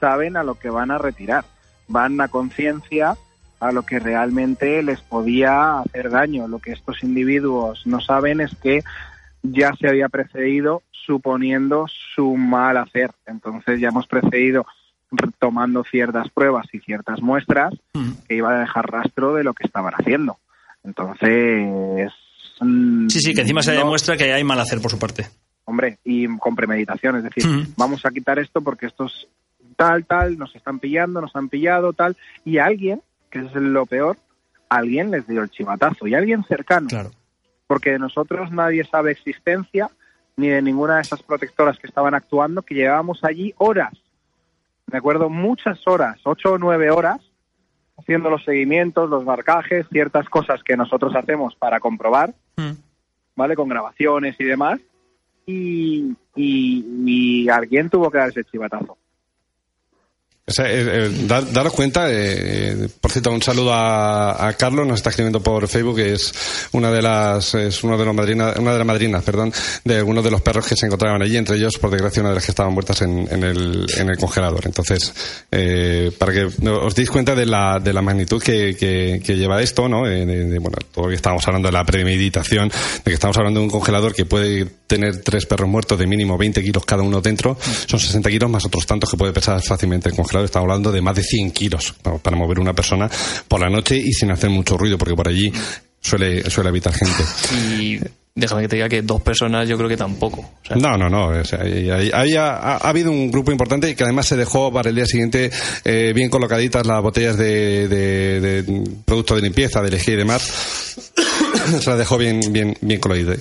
saben 0.00 0.36
a 0.38 0.42
lo 0.42 0.54
que 0.58 0.70
van 0.70 0.90
a 0.90 0.96
retirar. 0.98 1.44
Van 1.88 2.18
a 2.20 2.28
conciencia 2.28 3.14
a 3.60 3.72
lo 3.72 3.84
que 3.84 3.98
realmente 3.98 4.82
les 4.82 5.00
podía 5.00 5.80
hacer 5.80 6.10
daño. 6.10 6.48
Lo 6.48 6.58
que 6.58 6.72
estos 6.72 7.02
individuos 7.02 7.86
no 7.86 8.00
saben 8.00 8.40
es 8.40 8.54
que 8.62 8.82
ya 9.42 9.72
se 9.80 9.88
había 9.88 10.08
precedido 10.08 10.82
suponiendo 10.90 11.86
su 12.14 12.36
mal 12.36 12.76
hacer. 12.76 13.10
Entonces 13.26 13.80
ya 13.80 13.88
hemos 13.88 14.06
precedido 14.06 14.66
tomando 15.38 15.84
ciertas 15.84 16.28
pruebas 16.30 16.66
y 16.72 16.80
ciertas 16.80 17.20
muestras 17.22 17.72
Mm. 17.94 18.10
que 18.28 18.34
iban 18.34 18.54
a 18.56 18.60
dejar 18.60 18.90
rastro 18.90 19.34
de 19.34 19.44
lo 19.44 19.54
que 19.54 19.66
estaban 19.66 19.94
haciendo. 19.94 20.38
Entonces... 20.84 22.12
mm, 22.60 23.08
sí 23.08 23.20
sí 23.20 23.34
que 23.34 23.42
encima 23.42 23.62
se 23.62 23.72
demuestra 23.72 24.16
que 24.16 24.32
hay 24.32 24.44
mal 24.44 24.60
hacer 24.60 24.80
por 24.80 24.90
su 24.90 24.98
parte 24.98 25.26
hombre, 25.66 25.98
y 26.04 26.26
con 26.38 26.54
premeditación, 26.54 27.16
es 27.16 27.24
decir, 27.24 27.44
Ujú. 27.46 27.72
vamos 27.76 28.06
a 28.06 28.10
quitar 28.10 28.38
esto 28.38 28.60
porque 28.60 28.86
estos 28.86 29.28
tal, 29.76 30.06
tal, 30.06 30.38
nos 30.38 30.54
están 30.56 30.78
pillando, 30.78 31.20
nos 31.20 31.34
han 31.36 31.48
pillado, 31.48 31.92
tal, 31.92 32.16
y 32.44 32.58
alguien, 32.58 33.02
que 33.40 33.46
es 33.46 33.54
lo 33.54 33.86
peor, 33.86 34.16
alguien 34.68 35.10
les 35.10 35.26
dio 35.26 35.42
el 35.42 35.50
chivatazo, 35.50 36.06
y 36.06 36.14
alguien 36.14 36.44
cercano, 36.44 36.88
claro 36.88 37.10
porque 37.66 37.92
de 37.92 37.98
nosotros 37.98 38.50
nadie 38.52 38.84
sabe 38.84 39.12
existencia, 39.12 39.90
ni 40.36 40.48
de 40.48 40.62
ninguna 40.62 40.96
de 40.96 41.02
esas 41.02 41.22
protectoras 41.22 41.78
que 41.78 41.86
estaban 41.86 42.14
actuando, 42.14 42.62
que 42.62 42.74
llevábamos 42.74 43.24
allí 43.24 43.54
horas, 43.58 43.92
me 44.86 44.98
acuerdo, 44.98 45.28
muchas 45.28 45.84
horas, 45.86 46.20
ocho 46.24 46.52
o 46.52 46.58
nueve 46.58 46.90
horas, 46.90 47.20
haciendo 47.98 48.30
los 48.30 48.44
seguimientos, 48.44 49.10
los 49.10 49.24
marcajes, 49.24 49.86
ciertas 49.90 50.28
cosas 50.28 50.62
que 50.62 50.76
nosotros 50.76 51.14
hacemos 51.16 51.54
para 51.56 51.80
comprobar, 51.80 52.34
Mm. 52.56 52.72
¿vale? 53.34 53.54
Con 53.54 53.68
grabaciones 53.68 54.34
y 54.38 54.44
demás. 54.44 54.80
Y, 55.44 56.16
y, 56.34 56.86
y 57.04 57.48
alguien 57.50 57.90
tuvo 57.90 58.10
que 58.10 58.16
dar 58.16 58.30
ese 58.30 58.44
chivatazo. 58.44 58.96
O 60.48 60.52
sea, 60.52 60.70
eh, 60.70 60.84
eh, 61.06 61.10
dar- 61.26 61.52
daros 61.52 61.72
cuenta, 61.72 62.08
eh, 62.08 62.14
eh, 62.14 62.88
por 63.00 63.10
cierto, 63.10 63.32
un 63.32 63.42
saludo 63.42 63.74
a, 63.74 64.46
a 64.46 64.52
Carlos, 64.52 64.86
nos 64.86 64.98
está 65.00 65.10
escribiendo 65.10 65.42
por 65.42 65.66
Facebook, 65.66 65.96
que 65.96 66.12
es 66.12 66.32
una 66.70 66.92
de 66.92 67.02
las, 67.02 67.52
es 67.56 67.82
uno 67.82 67.98
de 67.98 68.04
los 68.04 68.14
madrinas, 68.14 68.56
una 68.56 68.70
de 68.70 68.78
las 68.78 68.86
madrinas, 68.86 69.24
perdón, 69.24 69.52
de 69.84 69.96
algunos 69.96 70.22
de 70.22 70.30
los 70.30 70.42
perros 70.42 70.68
que 70.68 70.76
se 70.76 70.86
encontraban 70.86 71.20
allí, 71.20 71.36
entre 71.36 71.56
ellos, 71.56 71.78
por 71.78 71.90
desgracia, 71.90 72.20
una 72.20 72.28
de 72.28 72.36
las 72.36 72.44
que 72.44 72.52
estaban 72.52 72.72
muertas 72.72 73.02
en, 73.02 73.26
el, 73.42 73.86
en 73.96 74.08
el 74.08 74.16
congelador. 74.18 74.60
Entonces, 74.66 75.12
eh, 75.50 76.12
para 76.16 76.32
que 76.32 76.44
os 76.44 76.94
deis 76.94 77.10
cuenta 77.10 77.34
de 77.34 77.46
la, 77.46 77.80
de 77.82 77.92
la 77.92 78.02
magnitud 78.02 78.40
que, 78.40 78.76
que, 78.76 79.36
lleva 79.36 79.60
esto, 79.60 79.88
¿no? 79.88 80.06
Eh, 80.08 80.58
bueno, 80.60 80.78
todo 80.94 81.06
lo 81.06 81.08
que 81.08 81.16
estábamos 81.16 81.44
hablando 81.48 81.66
de 81.66 81.72
la 81.72 81.84
premeditación, 81.84 82.68
de 82.68 83.02
que 83.02 83.14
estamos 83.14 83.36
hablando 83.36 83.58
de 83.58 83.64
un 83.64 83.70
congelador 83.70 84.14
que 84.14 84.26
puede 84.26 84.64
tener 84.86 85.22
tres 85.24 85.44
perros 85.44 85.68
muertos 85.68 85.98
de 85.98 86.06
mínimo 86.06 86.38
20 86.38 86.62
kilos 86.62 86.84
cada 86.84 87.02
uno 87.02 87.20
dentro, 87.20 87.58
son 87.86 87.98
60 87.98 88.30
kilos 88.30 88.48
más 88.48 88.64
otros 88.64 88.86
tantos 88.86 89.10
que 89.10 89.16
puede 89.16 89.32
pesar 89.32 89.60
fácilmente 89.60 90.08
el 90.08 90.14
congelador. 90.14 90.35
Estamos 90.44 90.64
hablando 90.68 90.92
de 90.92 91.00
más 91.00 91.16
de 91.16 91.22
100 91.22 91.50
kilos 91.52 91.94
para- 92.02 92.36
mover 92.36 92.60
una 92.60 92.74
persona 92.74 93.10
por 93.48 93.60
la 93.60 93.68
noche 93.70 93.96
y 93.96 94.12
sin 94.12 94.30
hacer 94.30 94.50
mucho 94.50 94.76
ruido, 94.76 94.98
porque 94.98 95.14
por 95.14 95.26
allí 95.28 95.50
suele, 96.00 96.48
suele 96.50 96.68
habitar 96.68 96.92
gente. 96.92 97.22
Y 97.80 97.98
déjame 98.34 98.62
que 98.62 98.68
te 98.68 98.76
diga 98.76 98.88
que 98.88 99.00
dos 99.02 99.22
personas 99.22 99.66
yo 99.68 99.76
creo 99.78 99.88
que 99.88 99.96
tampoco. 99.96 100.40
O 100.40 100.66
sea, 100.66 100.76
No, 100.76 100.96
no, 100.98 101.08
no. 101.08 101.28
o 101.28 101.44
sea, 101.44 101.60
ahí- 101.62 101.88
ahí- 101.90 102.10
ahí 102.12 102.34
ha, 102.36 102.50
ha- 102.56 102.76
ha 102.76 102.88
habido 102.90 103.10
un 103.10 103.30
grupo 103.30 103.50
importante 103.50 103.88
y 103.88 103.94
que 103.94 104.04
además 104.04 104.26
se 104.26 104.36
dejó 104.36 104.70
para 104.72 104.90
el 104.90 104.94
día 104.96 105.06
siguiente 105.06 105.50
eh, 105.84 106.12
bien 106.14 106.28
colocaditas 106.28 106.86
las 106.86 107.00
botellas 107.02 107.38
de, 107.38 107.88
de, 107.88 108.40
de 108.62 108.84
producto 109.06 109.34
de 109.36 109.42
limpieza, 109.42 109.80
de 109.80 109.90
lejía 109.90 110.14
y 110.14 110.18
demás. 110.18 110.42
se 111.80 111.90
las 111.90 111.98
dejó 111.98 112.18
bien, 112.18 112.40
bien, 112.52 112.76
bien 112.82 113.00
colocaditas. 113.00 113.38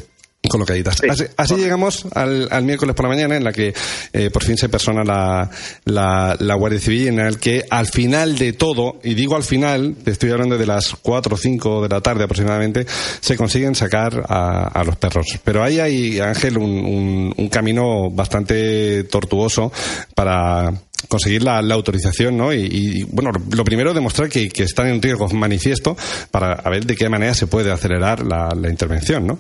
Colocaditas. 0.48 0.98
Sí. 1.02 1.08
Así, 1.10 1.24
así 1.38 1.56
llegamos 1.56 2.08
al, 2.14 2.48
al 2.52 2.64
miércoles 2.64 2.96
por 2.96 3.06
la 3.06 3.10
mañana 3.10 3.36
en 3.36 3.44
la 3.44 3.52
que 3.52 3.74
eh, 4.14 4.30
por 4.32 4.44
fin 4.44 4.58
se 4.58 4.70
persona 4.70 5.04
la, 5.04 5.50
la, 5.86 6.36
la 6.40 6.56
Guardia 6.56 6.80
Civil 6.80 7.08
en 7.08 7.20
el 7.20 7.40
que 7.40 7.66
al 7.70 7.88
final 7.88 8.38
de 8.38 8.54
todo, 8.54 9.00
y 9.04 9.14
digo 9.14 9.36
al 9.36 9.44
final, 9.44 9.96
te 10.04 10.12
estoy 10.12 10.32
hablando 10.32 10.58
de 10.58 10.66
las 10.66 10.96
4 11.02 11.36
o 11.36 11.38
5 11.38 11.84
de 11.84 11.90
la 11.90 12.02
tarde 12.02 12.24
aproximadamente, 12.24 12.86
se 13.20 13.36
consiguen 13.38 13.76
sacar 13.76 14.24
a, 14.28 14.68
a 14.68 14.84
los 14.84 14.96
perros. 14.98 15.40
Pero 15.44 15.64
ahí 15.64 15.80
hay, 15.80 16.20
Ángel, 16.20 16.58
un, 16.58 16.72
un, 16.72 17.34
un 17.36 17.50
camino 17.50 18.10
bastante 18.12 19.04
tortuoso 19.06 19.72
para 20.14 20.74
conseguir 21.08 21.44
la, 21.44 21.62
la 21.62 21.76
autorización, 21.76 22.38
¿no? 22.38 22.54
Y, 22.54 22.68
y, 22.72 23.04
bueno, 23.04 23.32
lo 23.52 23.64
primero 23.64 23.94
demostrar 23.94 24.30
que, 24.30 24.50
que 24.50 24.64
están 24.64 24.88
en 24.88 25.02
riesgo 25.02 25.28
manifiesto 25.30 25.96
para 26.32 26.54
a 26.54 26.70
ver 26.70 26.86
de 26.86 26.96
qué 26.96 27.10
manera 27.10 27.34
se 27.34 27.48
puede 27.48 27.72
acelerar 27.72 28.26
la, 28.26 28.50
la 28.56 28.70
intervención, 28.70 29.28
¿no? 29.28 29.40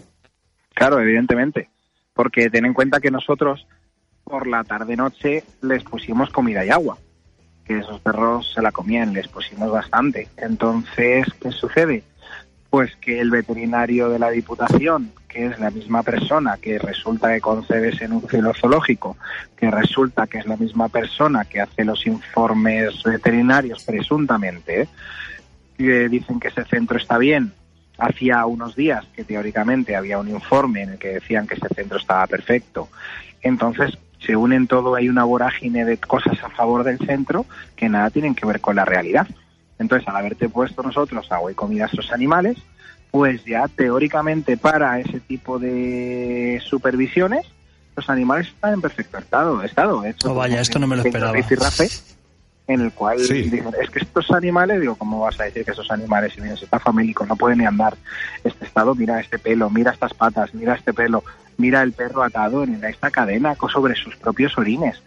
Claro, 0.75 0.99
evidentemente. 0.99 1.69
Porque 2.13 2.49
ten 2.51 2.65
en 2.65 2.73
cuenta 2.73 2.99
que 2.99 3.09
nosotros 3.09 3.65
por 4.23 4.47
la 4.47 4.63
tarde-noche 4.63 5.43
les 5.61 5.83
pusimos 5.83 6.29
comida 6.29 6.65
y 6.65 6.69
agua. 6.69 6.97
Que 7.65 7.79
esos 7.79 7.99
perros 8.01 8.51
se 8.53 8.61
la 8.61 8.71
comían, 8.71 9.13
les 9.13 9.27
pusimos 9.27 9.71
bastante. 9.71 10.27
Entonces, 10.37 11.25
¿qué 11.41 11.51
sucede? 11.51 12.03
Pues 12.69 12.95
que 12.97 13.19
el 13.19 13.31
veterinario 13.31 14.09
de 14.09 14.19
la 14.19 14.29
Diputación, 14.29 15.11
que 15.29 15.45
es 15.45 15.59
la 15.59 15.71
misma 15.71 16.03
persona 16.03 16.57
que 16.57 16.77
resulta 16.77 17.33
que 17.33 17.41
concede 17.41 17.89
ese 17.89 18.07
núcleo 18.07 18.53
zoológico, 18.53 19.17
que 19.55 19.71
resulta 19.71 20.27
que 20.27 20.39
es 20.39 20.45
la 20.45 20.57
misma 20.57 20.89
persona 20.89 21.45
que 21.45 21.61
hace 21.61 21.85
los 21.85 22.05
informes 22.05 23.01
veterinarios 23.03 23.83
presuntamente, 23.83 24.89
que 25.77 26.09
dicen 26.09 26.39
que 26.39 26.49
ese 26.49 26.65
centro 26.65 26.97
está 26.97 27.17
bien, 27.17 27.53
hacía 27.97 28.45
unos 28.45 28.75
días 28.75 29.05
que 29.15 29.23
teóricamente 29.23 29.95
había 29.95 30.19
un 30.19 30.29
informe 30.29 30.83
en 30.83 30.89
el 30.91 30.97
que 30.97 31.09
decían 31.09 31.47
que 31.47 31.55
ese 31.55 31.67
centro 31.73 31.97
estaba 31.97 32.27
perfecto. 32.27 32.89
Entonces 33.41 33.97
se 34.19 34.35
unen 34.35 34.67
todo, 34.67 34.95
hay 34.95 35.07
una 35.09 35.23
vorágine 35.23 35.85
de 35.85 35.97
cosas 35.97 36.41
a 36.43 36.49
favor 36.49 36.83
del 36.83 36.97
centro 36.99 37.45
que 37.75 37.89
nada 37.89 38.09
tienen 38.09 38.33
que 38.35 38.45
ver 38.45 38.59
con 38.59 38.75
la 38.75 38.85
realidad. 38.85 39.27
Entonces, 39.77 40.07
al 40.07 40.15
haberte 40.15 40.49
puesto 40.49 40.81
nosotros 40.81 41.31
agua 41.31 41.51
y 41.51 41.55
comida 41.55 41.83
a 41.83 41.87
esos 41.87 42.11
animales, 42.11 42.57
pues 43.11 43.43
ya 43.45 43.67
teóricamente 43.67 44.57
para 44.57 44.99
ese 44.99 45.19
tipo 45.19 45.59
de 45.59 46.61
supervisiones, 46.65 47.45
los 47.95 48.09
animales 48.09 48.47
están 48.47 48.73
en 48.73 48.81
perfecto 48.81 49.17
estado. 49.17 49.61
estado. 49.63 50.03
Hecho, 50.03 50.31
Oh, 50.31 50.35
vaya, 50.35 50.59
esto 50.59 50.79
no 50.79 50.87
me 50.87 50.95
lo 50.95 51.03
esperaba. 51.03 51.33
En 52.67 52.81
el 52.81 52.91
cual 52.91 53.19
Sí. 53.19 53.43
dicen, 53.43 53.73
es 53.81 53.89
que 53.89 53.99
estos 53.99 54.31
animales, 54.31 54.81
digo, 54.81 54.95
¿cómo 54.95 55.19
vas 55.19 55.39
a 55.39 55.43
decir 55.43 55.63
que 55.63 55.71
esos 55.71 55.91
animales, 55.91 56.33
si 56.33 56.41
vienes 56.41 56.61
está 56.63 56.79
famélico, 56.79 57.25
no 57.25 57.35
pueden 57.35 57.59
ni 57.59 57.65
andar 57.65 57.95
este 58.43 58.65
estado? 58.65 58.95
Mira 58.95 59.19
este 59.19 59.37
pelo, 59.37 59.69
mira 59.69 59.91
estas 59.91 60.13
patas, 60.13 60.53
mira 60.53 60.73
este 60.73 60.93
pelo, 60.93 61.23
mira 61.57 61.83
el 61.83 61.93
perro 61.93 62.23
atado 62.23 62.63
en 62.63 62.83
esta 62.83 63.11
cadena 63.11 63.55
sobre 63.71 63.95
sus 63.95 64.15
propios 64.15 64.57
orines. 64.57 65.01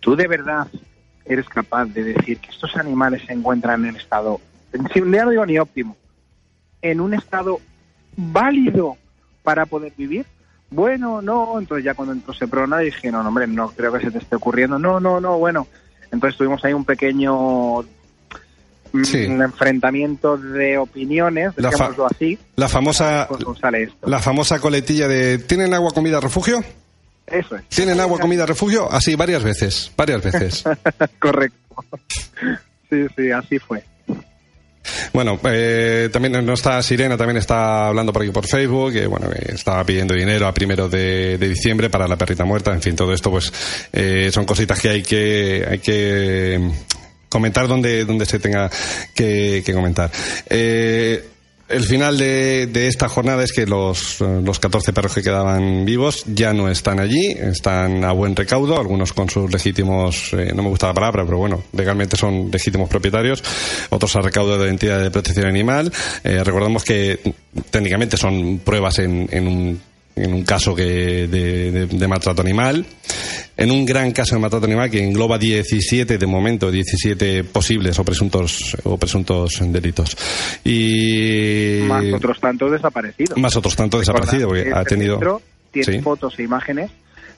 ¿Tú 0.00 0.14
de 0.14 0.28
verdad 0.28 0.68
eres 1.24 1.48
capaz 1.48 1.86
de 1.86 2.04
decir 2.04 2.38
que 2.38 2.50
estos 2.50 2.76
animales 2.76 3.22
se 3.26 3.32
encuentran 3.32 3.84
en 3.86 3.96
estado, 3.96 4.40
ya 4.72 5.24
no 5.24 5.30
digo 5.30 5.46
ni 5.46 5.58
óptimo, 5.58 5.96
en 6.82 7.00
un 7.00 7.14
estado 7.14 7.58
válido 8.16 8.96
para 9.42 9.66
poder 9.66 9.92
vivir? 9.96 10.26
Bueno, 10.70 11.22
no, 11.22 11.58
entonces 11.58 11.84
ya 11.84 11.94
cuando 11.94 12.12
entró 12.14 12.34
Seprona 12.34 12.78
dije, 12.78 13.10
no, 13.10 13.22
no, 13.22 13.28
hombre, 13.28 13.46
no 13.46 13.70
creo 13.70 13.92
que 13.92 14.00
se 14.00 14.10
te 14.10 14.18
esté 14.18 14.36
ocurriendo, 14.36 14.78
no, 14.78 15.00
no, 15.00 15.20
no, 15.20 15.38
bueno. 15.38 15.66
Entonces 16.12 16.36
tuvimos 16.38 16.64
ahí 16.64 16.72
un 16.72 16.84
pequeño 16.84 17.82
mm, 18.92 19.42
enfrentamiento 19.42 20.36
de 20.36 20.78
opiniones, 20.78 21.52
La 21.56 21.70
así, 22.10 22.38
La 22.56 22.68
famosa, 22.68 23.28
la 24.04 24.18
famosa 24.20 24.60
coletilla 24.60 25.08
de 25.08 25.38
¿tienen 25.38 25.74
agua, 25.74 25.92
comida, 25.92 26.20
refugio? 26.20 26.62
Eso 27.26 27.56
es, 27.56 27.64
¿Tienen 27.68 28.00
agua, 28.00 28.18
comida, 28.18 28.44
refugio? 28.44 28.90
Así, 28.90 29.14
varias 29.14 29.42
veces, 29.42 29.90
varias 29.96 30.22
veces. 30.22 30.64
correcto. 31.18 31.56
Sí, 32.90 33.06
sí, 33.16 33.30
así 33.30 33.58
fue. 33.58 33.82
Bueno, 35.12 35.38
eh, 35.44 36.08
también 36.12 36.44
no 36.44 36.52
está 36.52 36.82
Sirena, 36.82 37.16
también 37.16 37.38
está 37.38 37.88
hablando 37.88 38.12
por 38.12 38.22
aquí 38.22 38.30
por 38.30 38.46
Facebook, 38.46 38.92
que 38.92 39.06
bueno, 39.06 39.30
estaba 39.32 39.84
pidiendo 39.84 40.14
dinero 40.14 40.46
a 40.46 40.54
primero 40.54 40.88
de, 40.88 41.38
de 41.38 41.48
diciembre 41.48 41.90
para 41.90 42.06
la 42.08 42.16
perrita 42.16 42.44
muerta, 42.44 42.72
en 42.72 42.82
fin, 42.82 42.96
todo 42.96 43.12
esto 43.12 43.30
pues 43.30 43.52
eh, 43.92 44.30
son 44.32 44.44
cositas 44.44 44.80
que 44.80 44.88
hay 44.88 45.02
que, 45.02 45.66
hay 45.68 45.78
que 45.78 46.58
mm, 46.60 46.70
comentar 47.28 47.66
donde, 47.66 48.04
donde 48.04 48.26
se 48.26 48.38
tenga 48.38 48.70
que, 49.14 49.62
que 49.64 49.72
comentar. 49.72 50.10
Eh, 50.48 51.33
el 51.68 51.82
final 51.84 52.18
de, 52.18 52.66
de 52.66 52.88
esta 52.88 53.08
jornada 53.08 53.42
es 53.42 53.52
que 53.52 53.66
los, 53.66 54.20
eh, 54.20 54.40
los 54.44 54.58
14 54.58 54.92
perros 54.92 55.14
que 55.14 55.22
quedaban 55.22 55.84
vivos 55.84 56.24
ya 56.26 56.52
no 56.52 56.68
están 56.68 57.00
allí, 57.00 57.28
están 57.28 58.04
a 58.04 58.12
buen 58.12 58.36
recaudo, 58.36 58.78
algunos 58.78 59.12
con 59.12 59.30
sus 59.30 59.50
legítimos, 59.50 60.32
eh, 60.34 60.52
no 60.54 60.62
me 60.62 60.68
gusta 60.68 60.88
la 60.88 60.94
palabra, 60.94 61.24
pero 61.24 61.38
bueno, 61.38 61.64
legalmente 61.72 62.16
son 62.16 62.50
legítimos 62.50 62.88
propietarios, 62.88 63.42
otros 63.90 64.14
a 64.16 64.20
recaudo 64.20 64.58
de 64.58 64.66
la 64.66 64.70
entidad 64.70 65.00
de 65.00 65.10
protección 65.10 65.46
animal. 65.46 65.90
Eh, 66.22 66.44
recordamos 66.44 66.84
que 66.84 67.18
técnicamente 67.70 68.16
son 68.16 68.58
pruebas 68.58 68.98
en, 68.98 69.28
en 69.30 69.48
un 69.48 69.80
en 70.16 70.32
un 70.32 70.44
caso 70.44 70.74
que 70.74 71.26
de, 71.28 71.70
de- 71.72 71.86
de 71.86 72.08
maltrato 72.08 72.40
animal, 72.42 72.84
en 73.56 73.70
un 73.70 73.84
gran 73.84 74.12
caso 74.12 74.34
de 74.36 74.40
maltrato 74.40 74.66
animal 74.66 74.90
que 74.90 75.02
engloba 75.02 75.38
17 75.38 76.18
de 76.18 76.26
momento, 76.26 76.70
17 76.70 77.44
posibles 77.44 77.98
o 77.98 78.04
presuntos 78.04 78.76
o 78.84 78.96
presuntos 78.96 79.58
delitos. 79.60 80.16
Y 80.64 81.80
Más 81.86 82.04
otros 82.14 82.40
tantos 82.40 82.70
desaparecidos. 82.72 83.36
más 83.38 83.56
otros 83.56 83.76
tantos 83.76 84.00
desaparecidos 84.00 84.46
porque 84.46 84.64
Recordad 84.64 84.78
ha 84.78 84.82
este 84.82 84.94
tenido 84.96 85.42
tiene 85.72 85.92
Sí. 85.98 86.00
fotos 86.02 86.38
e 86.38 86.42
imágenes 86.44 86.90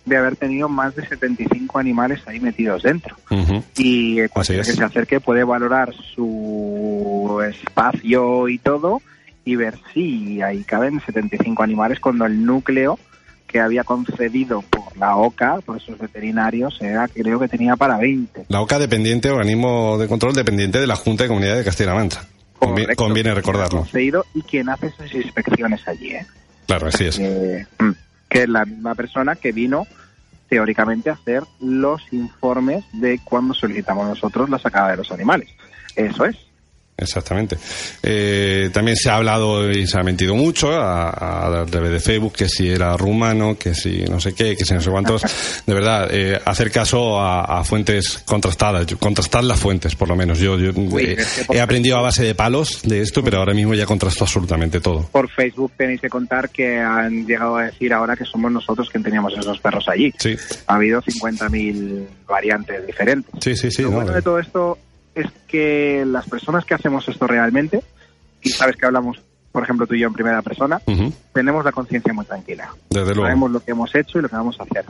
de 0.04 0.16
haber 0.16 0.36
tenido 0.36 0.68
más 0.68 0.94
de 0.94 1.04
75 1.08 1.78
animales 1.78 2.20
ahí 2.26 2.38
metidos 2.38 2.82
dentro. 2.82 3.16
Y 3.76 4.20
eh, 4.20 4.28
es. 4.60 4.66
que 4.68 4.72
se 4.74 4.84
acerque 4.84 5.18
puede 5.20 5.42
valorar 5.42 5.92
su 6.14 7.42
espacio 7.48 8.48
y 8.48 8.58
todo 8.58 9.00
y 9.46 9.54
ver 9.54 9.78
si 9.94 10.42
ahí 10.42 10.64
caben 10.64 11.00
75 11.00 11.62
animales 11.62 12.00
cuando 12.00 12.26
el 12.26 12.44
núcleo 12.44 12.98
que 13.46 13.60
había 13.60 13.84
concedido 13.84 14.60
por 14.62 14.96
la 14.96 15.16
OCA, 15.16 15.60
por 15.64 15.76
esos 15.76 15.96
veterinarios, 15.98 16.76
era 16.82 17.06
creo 17.06 17.38
que 17.38 17.46
tenía 17.46 17.76
para 17.76 17.96
20. 17.96 18.46
La 18.48 18.60
OCA 18.60 18.80
dependiente, 18.80 19.30
organismo 19.30 19.98
de 19.98 20.08
control 20.08 20.34
dependiente 20.34 20.80
de 20.80 20.88
la 20.88 20.96
Junta 20.96 21.22
de 21.22 21.28
Comunidad 21.28 21.56
de 21.56 21.64
Castilla-La 21.64 21.94
Mancha. 21.94 22.26
Conviene 22.96 23.34
recordarlo. 23.34 23.80
Concedido 23.80 24.26
y 24.34 24.42
quien 24.42 24.68
hace 24.68 24.88
esas 24.88 25.14
inspecciones 25.14 25.86
allí, 25.86 26.10
¿eh? 26.10 26.26
Claro, 26.66 26.88
así 26.88 27.04
es. 27.04 27.18
Eh, 27.20 27.64
mm, 27.78 27.90
que 28.28 28.42
es 28.42 28.48
la 28.48 28.64
misma 28.64 28.96
persona 28.96 29.36
que 29.36 29.52
vino 29.52 29.86
teóricamente 30.48 31.10
a 31.10 31.12
hacer 31.12 31.44
los 31.60 32.02
informes 32.12 32.84
de 32.94 33.20
cuando 33.22 33.54
solicitamos 33.54 34.08
nosotros 34.08 34.50
la 34.50 34.58
sacada 34.58 34.90
de 34.90 34.96
los 34.96 35.12
animales. 35.12 35.50
Eso 35.94 36.24
es. 36.24 36.36
Exactamente. 36.98 37.58
Eh, 38.02 38.70
también 38.72 38.96
se 38.96 39.10
ha 39.10 39.16
hablado 39.16 39.70
y 39.70 39.86
se 39.86 39.98
ha 39.98 40.02
mentido 40.02 40.34
mucho 40.34 40.72
a, 40.72 41.60
a, 41.60 41.66
través 41.66 41.90
de 41.90 42.00
Facebook 42.00 42.32
que 42.32 42.48
si 42.48 42.70
era 42.70 42.96
rumano, 42.96 43.58
que 43.58 43.74
si 43.74 44.04
no 44.04 44.18
sé 44.18 44.34
qué, 44.34 44.56
que 44.56 44.64
si 44.64 44.72
no 44.72 44.80
sé 44.80 44.90
cuántos. 44.90 45.22
De 45.66 45.74
verdad, 45.74 46.08
eh, 46.10 46.40
hacer 46.44 46.70
caso 46.70 47.20
a, 47.20 47.60
a 47.60 47.64
fuentes 47.64 48.22
contrastadas, 48.24 48.86
contrastar 48.98 49.44
las 49.44 49.60
fuentes, 49.60 49.94
por 49.94 50.08
lo 50.08 50.16
menos. 50.16 50.38
Yo, 50.38 50.58
yo 50.58 50.70
eh, 50.98 51.16
he 51.52 51.60
aprendido 51.60 51.98
a 51.98 52.02
base 52.02 52.22
de 52.24 52.34
palos 52.34 52.80
de 52.82 53.02
esto, 53.02 53.22
pero 53.22 53.38
ahora 53.38 53.52
mismo 53.52 53.74
ya 53.74 53.84
contrasto 53.84 54.24
absolutamente 54.24 54.80
todo. 54.80 55.02
Por 55.12 55.28
Facebook 55.30 55.72
tenéis 55.76 56.00
que 56.00 56.08
contar 56.08 56.48
que 56.48 56.78
han 56.78 57.26
llegado 57.26 57.56
a 57.56 57.64
decir 57.64 57.92
ahora 57.92 58.16
que 58.16 58.24
somos 58.24 58.50
nosotros 58.50 58.88
quien 58.88 59.02
teníamos 59.02 59.36
esos 59.36 59.58
perros 59.60 59.86
allí. 59.88 60.14
Sí, 60.18 60.34
Ha 60.66 60.76
habido 60.76 61.02
50.000 61.02 62.06
variantes 62.26 62.86
diferentes. 62.86 63.30
sí, 63.40 63.54
sí, 63.54 63.70
sí. 63.70 63.82
Lo 63.82 63.90
no, 63.90 63.96
bueno 63.96 64.12
de 64.12 64.22
todo 64.22 64.38
esto 64.38 64.78
es 65.16 65.26
que 65.48 66.04
las 66.06 66.28
personas 66.28 66.64
que 66.66 66.74
hacemos 66.74 67.08
esto 67.08 67.26
realmente, 67.26 67.82
y 68.42 68.50
sabes 68.50 68.76
que 68.76 68.84
hablamos, 68.84 69.20
por 69.50 69.64
ejemplo, 69.64 69.86
tú 69.86 69.94
y 69.94 70.00
yo 70.00 70.08
en 70.08 70.12
primera 70.12 70.42
persona, 70.42 70.80
tenemos 71.32 71.64
la 71.64 71.72
conciencia 71.72 72.12
muy 72.12 72.26
tranquila. 72.26 72.68
desde 72.90 73.14
luego. 73.14 73.22
Sabemos 73.22 73.50
lo 73.50 73.60
que 73.60 73.70
hemos 73.70 73.94
hecho 73.94 74.18
y 74.18 74.22
lo 74.22 74.28
que 74.28 74.36
vamos 74.36 74.60
a 74.60 74.64
hacer. 74.64 74.84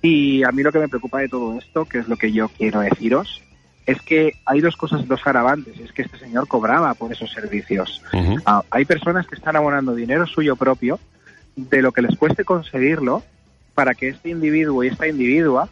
Y 0.00 0.42
a 0.42 0.52
mí 0.52 0.62
lo 0.62 0.72
que 0.72 0.78
me 0.78 0.88
preocupa 0.88 1.20
de 1.20 1.28
todo 1.28 1.58
esto, 1.58 1.84
que 1.84 1.98
es 1.98 2.08
lo 2.08 2.16
que 2.16 2.32
yo 2.32 2.48
quiero 2.48 2.80
deciros, 2.80 3.42
es 3.84 4.00
que 4.00 4.32
hay 4.46 4.60
dos 4.60 4.76
cosas, 4.76 5.06
dos 5.06 5.20
agravantes. 5.26 5.78
Es 5.78 5.92
que 5.92 6.02
este 6.02 6.18
señor 6.18 6.48
cobraba 6.48 6.94
por 6.94 7.12
esos 7.12 7.30
servicios. 7.30 8.02
Ah, 8.46 8.62
hay 8.70 8.86
personas 8.86 9.26
que 9.26 9.34
están 9.34 9.54
abonando 9.54 9.94
dinero 9.94 10.26
suyo 10.26 10.56
propio 10.56 10.98
de 11.56 11.82
lo 11.82 11.92
que 11.92 12.00
les 12.00 12.16
cueste 12.16 12.44
conseguirlo 12.44 13.22
para 13.74 13.94
que 13.94 14.08
este 14.08 14.30
individuo 14.30 14.82
y 14.82 14.88
esta 14.88 15.06
individua 15.06 15.68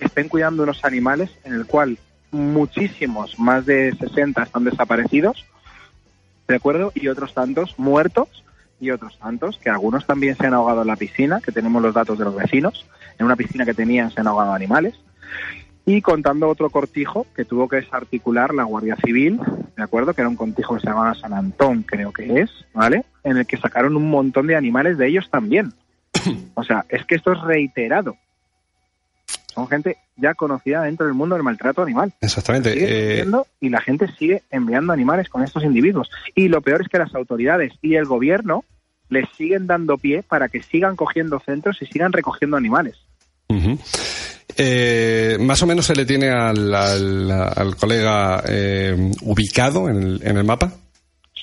estén 0.00 0.28
cuidando 0.28 0.64
unos 0.64 0.84
animales 0.84 1.30
en 1.44 1.54
el 1.54 1.66
cual 1.66 1.96
muchísimos, 2.34 3.38
más 3.38 3.64
de 3.64 3.94
60, 3.94 4.42
están 4.42 4.64
desaparecidos, 4.64 5.46
¿de 6.48 6.56
acuerdo? 6.56 6.92
Y 6.94 7.08
otros 7.08 7.32
tantos 7.32 7.78
muertos 7.78 8.28
y 8.80 8.90
otros 8.90 9.18
tantos 9.18 9.56
que 9.58 9.70
algunos 9.70 10.04
también 10.06 10.36
se 10.36 10.46
han 10.46 10.54
ahogado 10.54 10.82
en 10.82 10.88
la 10.88 10.96
piscina, 10.96 11.40
que 11.40 11.52
tenemos 11.52 11.80
los 11.80 11.94
datos 11.94 12.18
de 12.18 12.24
los 12.24 12.34
vecinos, 12.34 12.86
en 13.18 13.26
una 13.26 13.36
piscina 13.36 13.64
que 13.64 13.72
tenían 13.72 14.10
se 14.10 14.20
han 14.20 14.26
ahogado 14.26 14.52
animales. 14.52 14.94
Y 15.86 16.00
contando 16.00 16.48
otro 16.48 16.70
cortijo 16.70 17.26
que 17.36 17.44
tuvo 17.44 17.68
que 17.68 17.76
desarticular 17.76 18.54
la 18.54 18.64
Guardia 18.64 18.96
Civil, 19.04 19.38
¿de 19.76 19.82
acuerdo? 19.82 20.14
Que 20.14 20.22
era 20.22 20.30
un 20.30 20.36
cortijo 20.36 20.74
que 20.74 20.80
se 20.80 20.86
llamaba 20.86 21.14
San 21.14 21.34
Antón, 21.34 21.82
creo 21.82 22.12
que 22.12 22.40
es, 22.40 22.50
¿vale? 22.72 23.04
En 23.22 23.36
el 23.36 23.46
que 23.46 23.58
sacaron 23.58 23.96
un 23.96 24.08
montón 24.08 24.46
de 24.46 24.56
animales 24.56 24.98
de 24.98 25.08
ellos 25.08 25.30
también. 25.30 25.72
O 26.56 26.62
sea, 26.62 26.86
es 26.88 27.04
que 27.04 27.16
esto 27.16 27.32
es 27.32 27.40
reiterado. 27.40 28.16
Son 29.54 29.68
gente 29.68 29.96
ya 30.16 30.34
conocida 30.34 30.82
dentro 30.82 31.06
del 31.06 31.14
mundo 31.14 31.34
del 31.36 31.44
maltrato 31.44 31.82
animal. 31.82 32.12
Exactamente. 32.20 33.20
Eh, 33.20 33.24
y 33.60 33.68
la 33.68 33.80
gente 33.80 34.08
sigue 34.18 34.42
enviando 34.50 34.92
animales 34.92 35.28
con 35.28 35.44
estos 35.44 35.62
individuos. 35.64 36.10
Y 36.34 36.48
lo 36.48 36.60
peor 36.60 36.82
es 36.82 36.88
que 36.88 36.98
las 36.98 37.14
autoridades 37.14 37.72
y 37.82 37.94
el 37.94 38.04
gobierno 38.04 38.64
les 39.10 39.28
siguen 39.36 39.66
dando 39.66 39.96
pie 39.96 40.22
para 40.22 40.48
que 40.48 40.62
sigan 40.62 40.96
cogiendo 40.96 41.38
centros 41.38 41.80
y 41.82 41.86
sigan 41.86 42.12
recogiendo 42.12 42.56
animales. 42.56 42.96
Eh, 44.56 45.36
más 45.40 45.62
o 45.62 45.66
menos 45.66 45.86
se 45.86 45.94
le 45.94 46.04
tiene 46.06 46.30
al, 46.30 46.72
al- 46.74 47.30
al 47.30 47.76
colega 47.76 48.42
eh, 48.48 49.12
ubicado 49.22 49.88
en 49.88 49.96
el, 50.02 50.20
en 50.24 50.36
el 50.36 50.44
mapa. 50.44 50.72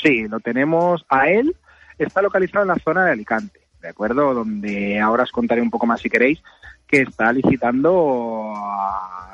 Sí, 0.01 0.23
lo 0.29 0.39
tenemos 0.39 1.05
a 1.09 1.29
él. 1.29 1.55
Está 1.97 2.21
localizado 2.21 2.63
en 2.63 2.69
la 2.69 2.79
zona 2.83 3.05
de 3.05 3.11
Alicante, 3.11 3.59
¿de 3.81 3.89
acuerdo? 3.89 4.33
Donde 4.33 4.99
ahora 4.99 5.23
os 5.23 5.31
contaré 5.31 5.61
un 5.61 5.69
poco 5.69 5.85
más 5.85 6.01
si 6.01 6.09
queréis, 6.09 6.41
que 6.91 7.03
está 7.03 7.31
licitando 7.31 8.53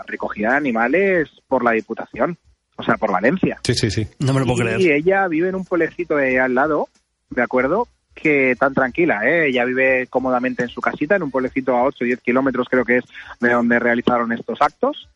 recogida 0.06 0.52
de 0.52 0.58
animales 0.58 1.30
por 1.48 1.64
la 1.64 1.72
Diputación, 1.72 2.38
o 2.78 2.84
sea, 2.84 2.98
por 2.98 3.12
Valencia. 3.12 3.60
Sí, 3.64 3.74
sí, 3.74 3.90
sí. 3.90 4.08
No 4.20 4.34
me 4.34 4.42
lo 4.42 4.46
puedo 4.46 4.60
y 4.60 4.76
creer. 4.76 4.92
ella 4.92 5.28
vive 5.28 5.50
en 5.50 5.56
un 5.56 5.66
pueblecito 5.66 6.16
de 6.16 6.40
al 6.40 6.54
lado, 6.54 6.88
¿de 7.32 7.42
acuerdo? 7.42 7.88
Que 8.14 8.56
tan 8.58 8.74
tranquila, 8.76 9.28
¿eh? 9.28 9.48
Ella 9.48 9.66
vive 9.66 10.06
cómodamente 10.08 10.64
en 10.64 10.70
su 10.70 10.82
casita, 10.82 11.16
en 11.16 11.24
un 11.24 11.32
pueblecito 11.32 11.76
a 11.76 11.84
8 11.84 11.98
o 12.02 12.06
10 12.06 12.22
kilómetros 12.22 12.68
creo 12.70 12.86
que 12.86 12.98
es 12.98 13.06
de 13.40 13.52
donde 13.52 13.80
realizaron 13.80 14.32
estos 14.32 14.62
actos, 14.62 15.10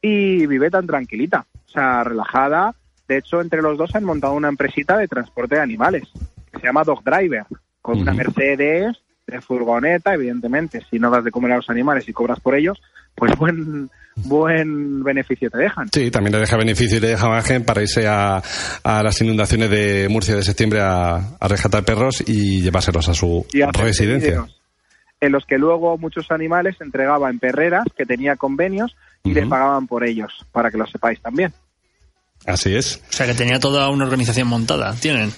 y 0.00 0.46
vive 0.46 0.70
tan 0.70 0.86
tranquilita, 0.86 1.46
o 1.66 1.70
sea, 1.70 2.04
relajada. 2.04 2.74
De 3.08 3.18
hecho, 3.18 3.40
entre 3.40 3.62
los 3.62 3.76
dos 3.76 3.94
han 3.96 4.04
montado 4.04 4.34
una 4.34 4.48
empresita 4.48 4.96
de 4.96 5.08
transporte 5.08 5.56
de 5.56 5.62
animales, 5.62 6.04
que 6.52 6.60
se 6.60 6.66
llama 6.66 6.84
Dog 6.84 7.02
Driver, 7.02 7.44
con 7.82 7.98
una. 8.00 8.12
Mercedes 8.12 8.96
de 9.36 9.40
furgoneta, 9.42 10.14
evidentemente, 10.14 10.82
si 10.90 10.98
no 10.98 11.10
das 11.10 11.24
de 11.24 11.30
comer 11.30 11.52
a 11.52 11.56
los 11.56 11.70
animales 11.70 12.08
y 12.08 12.12
cobras 12.12 12.40
por 12.40 12.54
ellos, 12.54 12.80
pues 13.14 13.32
buen, 13.36 13.90
buen 14.16 15.02
beneficio 15.02 15.50
te 15.50 15.58
dejan. 15.58 15.88
Sí, 15.92 16.10
también 16.10 16.32
le 16.34 16.40
deja 16.40 16.56
beneficio 16.56 16.98
y 16.98 17.00
le 17.00 17.08
deja 17.08 17.28
margen 17.28 17.64
para 17.64 17.82
irse 17.82 18.06
a, 18.06 18.42
a 18.82 19.02
las 19.02 19.20
inundaciones 19.20 19.70
de 19.70 20.08
Murcia 20.08 20.36
de 20.36 20.42
septiembre 20.42 20.80
a, 20.80 21.16
a 21.38 21.48
rescatar 21.48 21.84
perros 21.84 22.22
y 22.26 22.62
llevárselos 22.62 23.08
a 23.08 23.14
su 23.14 23.46
y 23.52 23.62
residencia. 23.62 24.46
en 25.20 25.32
los 25.32 25.44
que 25.46 25.58
luego 25.58 25.98
muchos 25.98 26.30
animales 26.30 26.76
se 26.78 26.84
entregaba 26.84 27.28
en 27.30 27.38
perreras 27.38 27.84
que 27.96 28.04
tenía 28.06 28.36
convenios 28.36 28.96
y 29.24 29.30
Ujú. 29.32 29.40
les 29.40 29.48
pagaban 29.48 29.86
por 29.86 30.04
ellos, 30.06 30.46
para 30.52 30.70
que 30.70 30.78
lo 30.78 30.86
sepáis 30.86 31.20
también. 31.20 31.52
Así 32.46 32.74
es. 32.74 33.02
O 33.10 33.12
sea, 33.12 33.26
que 33.26 33.34
tenía 33.34 33.58
toda 33.58 33.90
una 33.90 34.04
organización 34.04 34.46
montada. 34.46 34.94
¿Tienen? 34.94 35.32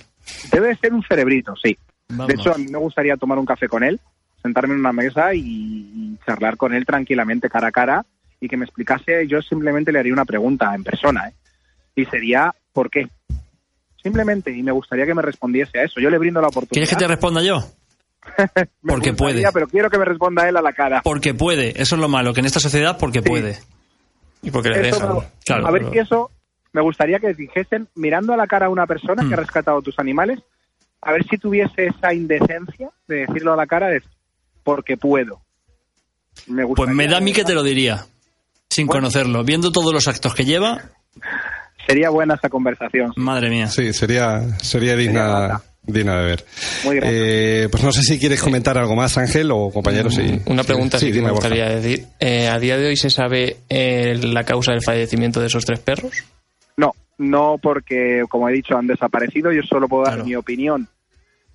Debe 0.52 0.76
ser 0.76 0.92
un 0.92 1.02
cerebrito, 1.02 1.54
sí. 1.56 1.76
Vamos. 2.10 2.26
De 2.28 2.34
hecho, 2.34 2.54
a 2.54 2.58
mí 2.58 2.66
me 2.70 2.78
gustaría 2.78 3.16
tomar 3.16 3.38
un 3.38 3.46
café 3.46 3.68
con 3.68 3.82
él, 3.82 4.00
sentarme 4.42 4.74
en 4.74 4.80
una 4.80 4.92
mesa 4.92 5.34
y, 5.34 6.16
charlar 6.26 6.56
con 6.56 6.74
él 6.74 6.84
tranquilamente, 6.86 7.48
cara 7.48 7.68
a 7.68 7.72
cara, 7.72 8.04
y 8.40 8.48
que 8.48 8.56
me 8.56 8.64
explicase, 8.64 9.26
yo 9.26 9.40
simplemente 9.42 9.92
le 9.92 9.98
haría 10.00 10.12
una 10.12 10.24
pregunta 10.24 10.74
en 10.74 10.82
persona, 10.84 11.28
¿eh? 11.28 11.34
y 11.94 12.04
sería, 12.06 12.54
¿por 12.72 12.90
qué? 12.90 13.08
Simplemente, 14.02 14.50
y 14.50 14.62
me 14.62 14.72
gustaría 14.72 15.04
que 15.04 15.14
me 15.14 15.20
respondiese 15.22 15.78
a 15.78 15.84
eso. 15.84 16.00
Yo 16.00 16.08
le 16.08 16.16
brindo 16.18 16.40
la 16.40 16.48
oportunidad. 16.48 16.72
¿Quieres 16.72 16.88
que 16.90 16.96
te 16.96 17.06
responda 17.06 17.42
yo? 17.42 17.58
Me 18.82 18.92
Porque 18.92 19.10
gustaría, 19.10 19.14
puede. 19.16 19.52
Pero 19.52 19.68
quiero 19.68 19.90
que 19.90 19.98
me 19.98 20.04
responda 20.06 20.48
él 20.48 20.56
a 20.56 20.62
la 20.62 20.72
cara. 20.72 21.00
Porque 21.02 21.34
puede. 21.34 21.80
Eso 21.80 21.96
es 21.96 22.00
lo 22.00 22.08
malo, 22.08 22.32
que 22.32 22.40
en 22.40 22.46
esta 22.46 22.60
sociedad 22.60 22.96
porque 22.98 23.20
Sí. 23.20 23.28
puede. 23.28 23.58
Y 24.42 24.50
porque 24.50 24.70
le 24.70 24.88
Eso 24.88 25.00
dejan. 25.00 25.14
me- 25.16 25.22
Claro, 25.44 25.66
a 25.66 25.70
ver 25.70 25.82
pero- 25.82 25.92
si 25.92 25.98
eso 25.98 26.30
me 26.72 26.80
gustaría 26.82 27.18
que 27.18 27.34
dijesen, 27.34 27.88
mirando 27.94 28.32
a 28.32 28.36
la 28.38 28.46
cara 28.46 28.66
a 28.66 28.70
una 28.70 28.86
persona 28.86 29.22
que 29.26 29.34
ha 29.34 29.36
Mm. 29.36 29.40
rescatado 29.40 29.82
tus 29.82 29.98
animales, 29.98 30.38
a 31.02 31.12
ver 31.12 31.24
si 31.28 31.38
tuviese 31.38 31.86
esa 31.86 32.12
indecencia 32.14 32.90
de 33.08 33.26
decirlo 33.26 33.52
a 33.52 33.56
la 33.56 33.66
cara 33.66 33.88
de 33.88 34.02
porque 34.62 34.96
puedo. 34.96 35.40
Me 36.46 36.66
Pues 36.66 36.90
me 36.90 37.08
da 37.08 37.18
a 37.18 37.20
mí 37.20 37.32
que 37.32 37.44
te 37.44 37.54
lo 37.54 37.62
diría. 37.62 38.06
Sin 38.68 38.86
Bueno. 38.86 39.00
conocerlo. 39.02 39.42
Viendo 39.44 39.72
todos 39.72 39.92
los 39.92 40.06
actos 40.08 40.34
que 40.34 40.44
lleva, 40.44 40.80
Sería 41.86 42.10
buena 42.10 42.34
esa 42.34 42.48
conversación. 42.48 43.12
madre 43.16 43.50
mía. 43.50 43.66
Sí, 43.66 43.92
sería, 43.92 44.42
sería 44.62 44.94
digna, 44.94 45.60
digna 45.82 46.20
de 46.20 46.24
ver. 46.24 46.44
Muy. 46.84 47.00
Eh, 47.02 47.68
pues 47.70 47.82
no 47.82 47.90
sé 47.90 48.02
si 48.02 48.18
quieres 48.18 48.40
comentar 48.40 48.78
algo 48.78 48.94
más, 48.94 49.18
Ángel, 49.18 49.50
o 49.50 49.70
compañeros. 49.70 50.14
sí. 50.14 50.40
Una 50.46 50.62
pregunta 50.62 50.98
sí, 51.00 51.06
que 51.10 51.20
me 51.20 51.30
Borja. 51.32 51.48
gustaría 51.48 51.68
decir. 51.74 52.06
Eh, 52.20 52.48
¿A 52.48 52.58
día 52.60 52.76
de 52.76 52.86
hoy 52.86 52.96
se 52.96 53.10
sabe 53.10 53.56
eh, 53.68 54.14
la 54.22 54.44
causa 54.44 54.70
del 54.72 54.82
fallecimiento 54.82 55.40
de 55.40 55.46
esos 55.48 55.64
tres 55.64 55.80
perros? 55.80 56.12
No, 57.20 57.52
no 57.52 57.58
porque, 57.58 58.24
como 58.28 58.48
he 58.48 58.52
dicho, 58.52 58.76
han 58.76 58.86
desaparecido. 58.86 59.52
Yo 59.52 59.62
solo 59.62 59.88
puedo 59.88 60.04
dar 60.04 60.14
Claro. 60.14 60.26
mi 60.26 60.34
opinión, 60.36 60.88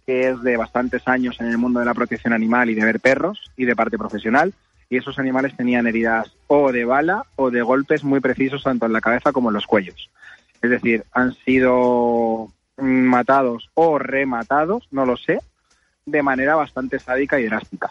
que 0.05 0.30
es 0.30 0.41
de 0.43 0.57
bastantes 0.57 1.07
años 1.07 1.36
en 1.39 1.47
el 1.47 1.57
mundo 1.57 1.80
de 1.80 1.86
la 1.86 1.93
protección 1.93 2.34
animal 2.34 2.70
y 2.70 2.76
de 2.76 2.86
ver 2.86 2.99
perros 2.99 3.39
y 3.57 3.66
de 3.66 3.76
parte 3.76 3.97
profesional. 3.97 4.53
Y 4.89 4.97
esos 4.97 5.18
animales 5.18 5.55
tenían 5.57 5.88
heridas 5.88 6.32
o 6.47 6.72
de 6.72 6.86
bala 6.86 7.24
o 7.36 7.49
de 7.49 7.61
golpes 7.63 8.03
muy 8.03 8.20
precisos 8.20 8.61
tanto 8.63 8.86
en 8.86 8.93
la 8.93 9.01
cabeza 9.01 9.32
como 9.32 9.49
en 9.49 9.55
los 9.55 9.66
cuellos. 9.66 10.09
Es 10.61 10.70
decir, 10.70 11.03
han 11.11 11.34
sido 11.34 12.49
matados 12.78 13.70
o 13.74 13.97
rematados, 13.97 14.88
no 14.91 15.05
lo 15.05 15.18
sé, 15.18 15.39
de 16.05 16.22
manera 16.22 16.55
bastante 16.55 16.99
sádica 16.99 17.39
y 17.39 17.45
drástica. 17.45 17.89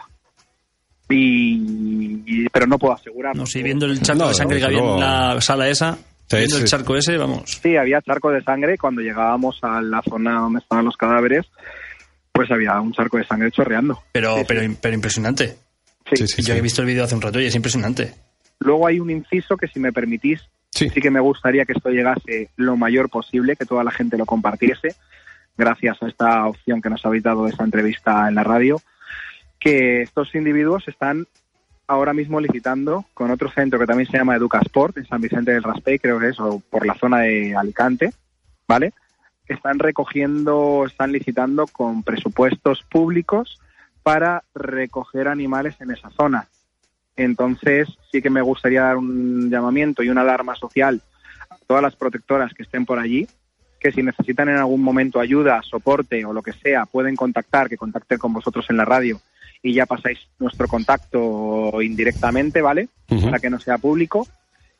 Y, 1.09 2.23
y- 2.25 2.49
pero 2.49 2.65
no 2.65 2.79
puedo 2.79 2.93
asegurar. 2.93 3.35
No 3.35 3.45
sé, 3.45 3.61
viendo 3.61 3.85
el 3.85 4.01
charco 4.01 4.23
No, 4.23 4.27
de 4.29 4.33
sangre 4.33 4.59
que 4.59 4.65
había 4.65 4.79
en 4.79 4.99
la 4.99 5.41
sala 5.41 5.67
esa, 5.67 5.97
viendo 6.31 6.57
el 6.57 6.61
sí. 6.63 6.67
charco 6.67 6.95
ese, 6.95 7.17
vamos. 7.17 7.59
Sí, 7.61 7.75
había 7.77 8.01
charco 8.01 8.31
de 8.31 8.41
sangre 8.43 8.77
cuando 8.77 9.01
llegábamos 9.01 9.59
a 9.61 9.81
la 9.81 10.01
zona 10.01 10.39
donde 10.39 10.59
estaban 10.59 10.85
los 10.85 10.97
cadáveres, 10.97 11.45
pues 12.31 12.49
había 12.51 12.79
un 12.81 12.91
charco 12.93 13.17
de 13.17 13.25
sangre 13.25 13.51
chorreando. 13.51 14.01
Pero, 14.11 14.33
Sí, 14.35 14.39
sí. 14.41 14.45
pero, 14.47 14.73
pero 14.81 14.95
impresionante. 14.95 15.57
Sí. 16.09 16.17
Sí, 16.17 16.27
sí, 16.27 16.41
Yo 16.43 16.53
sí. 16.53 16.59
he 16.59 16.61
visto 16.61 16.81
el 16.81 16.87
vídeo 16.87 17.03
hace 17.03 17.15
un 17.15 17.21
rato 17.21 17.39
y 17.39 17.45
es 17.45 17.55
impresionante. 17.55 18.13
Luego 18.59 18.87
hay 18.87 18.99
un 18.99 19.09
inciso 19.09 19.57
que 19.57 19.67
si 19.67 19.79
me 19.79 19.91
permitís, 19.91 20.41
Sí. 20.71 20.89
sí 20.89 20.99
que 21.01 21.09
me 21.09 21.19
gustaría 21.21 21.63
que 21.65 21.71
esto 21.73 21.89
llegase 21.89 22.49
lo 22.57 22.75
mayor 22.75 23.09
posible, 23.09 23.55
que 23.55 23.65
toda 23.65 23.83
la 23.83 23.91
gente 23.91 24.17
lo 24.17 24.25
compartiese, 24.25 24.89
gracias 25.57 25.97
a 26.03 26.07
esta 26.07 26.45
opción 26.47 26.81
que 26.81 26.89
nos 26.89 27.05
habéis 27.05 27.23
dado 27.23 27.45
de 27.45 27.51
esta 27.51 27.63
entrevista 27.63 28.27
en 28.27 28.35
la 28.35 28.43
radio, 28.43 28.81
que 29.59 30.01
estos 30.01 30.35
individuos 30.35 30.85
están 30.87 31.27
ahora 31.87 32.13
mismo 32.13 32.39
licitando 32.39 33.05
con 33.13 33.31
otro 33.31 33.49
centro 33.51 33.79
que 33.79 33.85
también 33.85 34.09
se 34.09 34.17
llama 34.17 34.35
Educasport, 34.35 34.97
en 34.97 35.05
San 35.05 35.21
Vicente 35.21 35.51
del 35.51 35.63
Raspey, 35.63 35.99
creo 35.99 36.19
que 36.19 36.29
es, 36.29 36.39
o 36.39 36.61
por 36.69 36.85
la 36.85 36.95
zona 36.95 37.19
de 37.19 37.55
Alicante, 37.55 38.13
¿vale? 38.67 38.93
Están 39.47 39.79
recogiendo, 39.79 40.85
están 40.87 41.11
licitando 41.11 41.67
con 41.67 42.03
presupuestos 42.03 42.83
públicos 42.83 43.59
para 44.01 44.43
recoger 44.53 45.27
animales 45.27 45.75
en 45.79 45.91
esa 45.91 46.09
zona. 46.09 46.47
Entonces, 47.15 47.87
sí 48.11 48.21
que 48.21 48.29
me 48.29 48.41
gustaría 48.41 48.83
dar 48.83 48.97
un 48.97 49.49
llamamiento 49.49 50.03
y 50.03 50.09
una 50.09 50.21
alarma 50.21 50.55
social 50.55 51.01
a 51.49 51.57
todas 51.67 51.83
las 51.83 51.95
protectoras 51.95 52.53
que 52.53 52.63
estén 52.63 52.85
por 52.85 52.99
allí, 52.99 53.27
que 53.79 53.91
si 53.91 54.01
necesitan 54.01 54.49
en 54.49 54.57
algún 54.57 54.81
momento 54.81 55.19
ayuda, 55.19 55.61
soporte 55.61 56.25
o 56.25 56.33
lo 56.33 56.41
que 56.41 56.53
sea, 56.53 56.85
pueden 56.85 57.15
contactar, 57.15 57.69
que 57.69 57.77
contacten 57.77 58.17
con 58.17 58.33
vosotros 58.33 58.65
en 58.69 58.77
la 58.77 58.85
radio 58.85 59.21
y 59.65 59.73
ya 59.73 59.87
pasáis 59.87 60.19
nuestro 60.37 60.67
contacto 60.67 61.81
indirectamente, 61.81 62.61
¿vale? 62.61 62.87
Para 63.07 63.39
que 63.39 63.49
no 63.49 63.59
sea 63.59 63.79
público. 63.79 64.27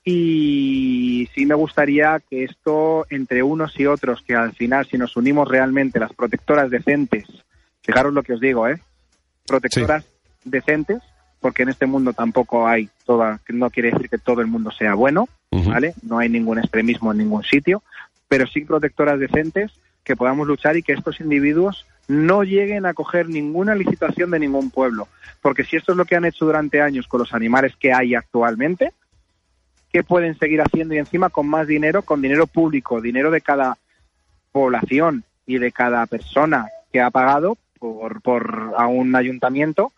Y 0.03 1.27
sí 1.33 1.47
me 1.47 1.55
gustaría 1.55 2.21
que 2.29 2.43
esto, 2.43 3.07
entre 3.09 3.41
unos 3.41 3.79
y 3.79 3.87
otros, 3.87 4.21
que 4.21 4.35
al 4.35 4.53
final, 4.53 4.85
si 4.85 4.99
nos 4.99 5.17
unimos 5.17 5.47
realmente, 5.47 5.99
las 5.99 6.13
protectoras 6.13 6.69
decentes, 6.69 7.25
fijaros 7.81 8.13
lo 8.13 8.21
que 8.21 8.33
os 8.33 8.39
digo, 8.39 8.67
¿eh? 8.67 8.79
Protectoras 9.47 10.05
decentes, 10.43 11.01
porque 11.39 11.63
en 11.63 11.69
este 11.69 11.87
mundo 11.87 12.13
tampoco 12.13 12.67
hay 12.67 12.87
toda, 13.07 13.39
no 13.49 13.71
quiere 13.71 13.89
decir 13.89 14.07
que 14.07 14.19
todo 14.19 14.41
el 14.41 14.47
mundo 14.47 14.69
sea 14.69 14.93
bueno. 14.93 15.27
¿vale? 15.49 15.95
No 16.03 16.19
hay 16.19 16.29
ningún 16.29 16.59
extremismo 16.59 17.11
en 17.11 17.17
ningún 17.17 17.43
sitio, 17.43 17.81
pero 18.27 18.45
sí 18.45 18.61
protectoras 18.61 19.19
decentes 19.19 19.71
que 20.03 20.15
podamos 20.15 20.45
luchar 20.45 20.77
y 20.77 20.83
que 20.83 20.93
estos 20.93 21.19
individuos 21.21 21.87
no 22.07 22.43
lleguen 22.43 22.85
a 22.85 22.93
coger 22.93 23.29
ninguna 23.29 23.75
licitación 23.75 24.31
de 24.31 24.39
ningún 24.39 24.69
pueblo. 24.69 25.07
Porque 25.41 25.63
si 25.63 25.75
esto 25.75 25.91
es 25.91 25.97
lo 25.97 26.05
que 26.05 26.15
han 26.15 26.25
hecho 26.25 26.45
durante 26.45 26.81
años 26.81 27.07
con 27.07 27.19
los 27.19 27.33
animales 27.33 27.75
que 27.77 27.93
hay 27.93 28.15
actualmente, 28.15 28.93
¿qué 29.91 30.03
pueden 30.03 30.37
seguir 30.37 30.61
haciendo? 30.61 30.93
Y 30.93 30.99
encima 30.99 31.29
con 31.29 31.47
más 31.47 31.67
dinero, 31.67 32.01
con 32.01 32.21
dinero 32.21 32.47
público, 32.47 33.01
dinero 33.01 33.31
de 33.31 33.41
cada 33.41 33.77
población 34.51 35.23
y 35.45 35.57
de 35.57 35.71
cada 35.71 36.05
persona 36.05 36.67
que 36.91 37.01
ha 37.01 37.11
pagado 37.11 37.57
por, 37.79 38.21
por 38.21 38.73
a 38.77 38.87
un 38.87 39.15
ayuntamiento 39.15 39.91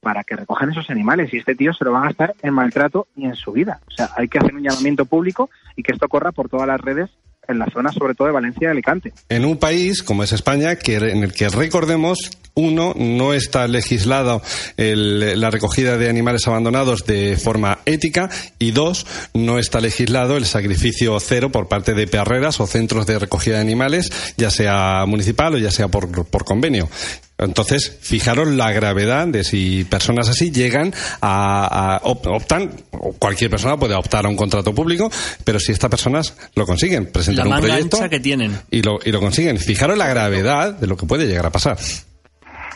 para 0.00 0.22
que 0.22 0.36
recojan 0.36 0.70
esos 0.70 0.90
animales. 0.90 1.32
Y 1.32 1.38
este 1.38 1.54
tío 1.54 1.72
se 1.72 1.84
lo 1.84 1.92
va 1.92 2.00
a 2.00 2.04
gastar 2.04 2.34
en 2.42 2.54
maltrato 2.54 3.08
y 3.16 3.24
en 3.24 3.34
su 3.34 3.52
vida. 3.52 3.80
O 3.88 3.90
sea, 3.90 4.10
hay 4.16 4.28
que 4.28 4.38
hacer 4.38 4.54
un 4.54 4.62
llamamiento 4.62 5.06
público 5.06 5.50
y 5.76 5.82
que 5.82 5.92
esto 5.92 6.08
corra 6.08 6.30
por 6.30 6.48
todas 6.48 6.68
las 6.68 6.80
redes 6.80 7.10
en 7.48 7.58
la 7.58 7.66
zona, 7.72 7.92
sobre 7.92 8.14
todo 8.14 8.28
de 8.28 8.34
Valencia 8.34 8.68
y 8.68 8.70
Alicante. 8.70 9.12
En 9.28 9.44
un 9.44 9.58
país 9.58 10.02
como 10.02 10.22
es 10.22 10.32
España, 10.32 10.76
que, 10.76 10.96
en 10.96 11.22
el 11.22 11.32
que 11.32 11.48
recordemos, 11.48 12.30
uno, 12.54 12.92
no 12.96 13.34
está 13.34 13.66
legislado 13.68 14.40
el- 14.76 15.40
la 15.40 15.50
recogida 15.50 15.96
de 15.96 16.08
animales 16.08 16.46
abandonados 16.46 17.04
de 17.04 17.36
forma 17.36 17.80
ética 17.84 18.30
y 18.58 18.70
dos, 18.70 19.06
no 19.34 19.58
está 19.58 19.80
legislado 19.80 20.36
el 20.36 20.46
sacrificio 20.46 21.18
cero 21.20 21.50
por 21.50 21.68
parte 21.68 21.94
de 21.94 22.06
perreras 22.06 22.60
o 22.60 22.66
centros 22.66 23.06
de 23.06 23.18
recogida 23.18 23.56
de 23.56 23.62
animales, 23.62 24.10
ya 24.36 24.50
sea 24.50 25.04
municipal 25.06 25.54
o 25.54 25.58
ya 25.58 25.70
sea 25.70 25.88
por, 25.88 26.26
por 26.26 26.44
convenio. 26.44 26.88
Entonces, 27.36 27.98
fijaros 28.00 28.46
la 28.46 28.70
gravedad 28.70 29.26
de 29.26 29.42
si 29.42 29.82
personas 29.82 30.28
así 30.28 30.52
llegan 30.52 30.94
a, 31.20 31.96
a- 31.96 32.00
op- 32.04 32.26
optan, 32.28 32.70
o 32.92 33.12
cualquier 33.14 33.50
persona 33.50 33.76
puede 33.76 33.94
optar 33.96 34.24
a 34.26 34.28
un 34.28 34.36
contrato 34.36 34.72
público, 34.72 35.10
pero 35.42 35.58
si 35.58 35.72
estas 35.72 35.90
personas 35.90 36.34
lo 36.54 36.64
consiguen, 36.64 37.06
La 37.06 37.10
presentan 37.10 37.48
un 37.48 37.58
proyecto 37.58 37.96
ancha 37.96 38.08
que 38.08 38.20
tienen. 38.20 38.56
y 38.70 38.82
lo, 38.82 39.00
y 39.04 39.10
lo 39.10 39.18
consiguen. 39.18 39.58
Fijaros 39.58 39.98
la 39.98 40.06
gravedad 40.06 40.74
de 40.74 40.86
lo 40.86 40.96
que 40.96 41.06
puede 41.06 41.26
llegar 41.26 41.46
a 41.46 41.50
pasar. 41.50 41.76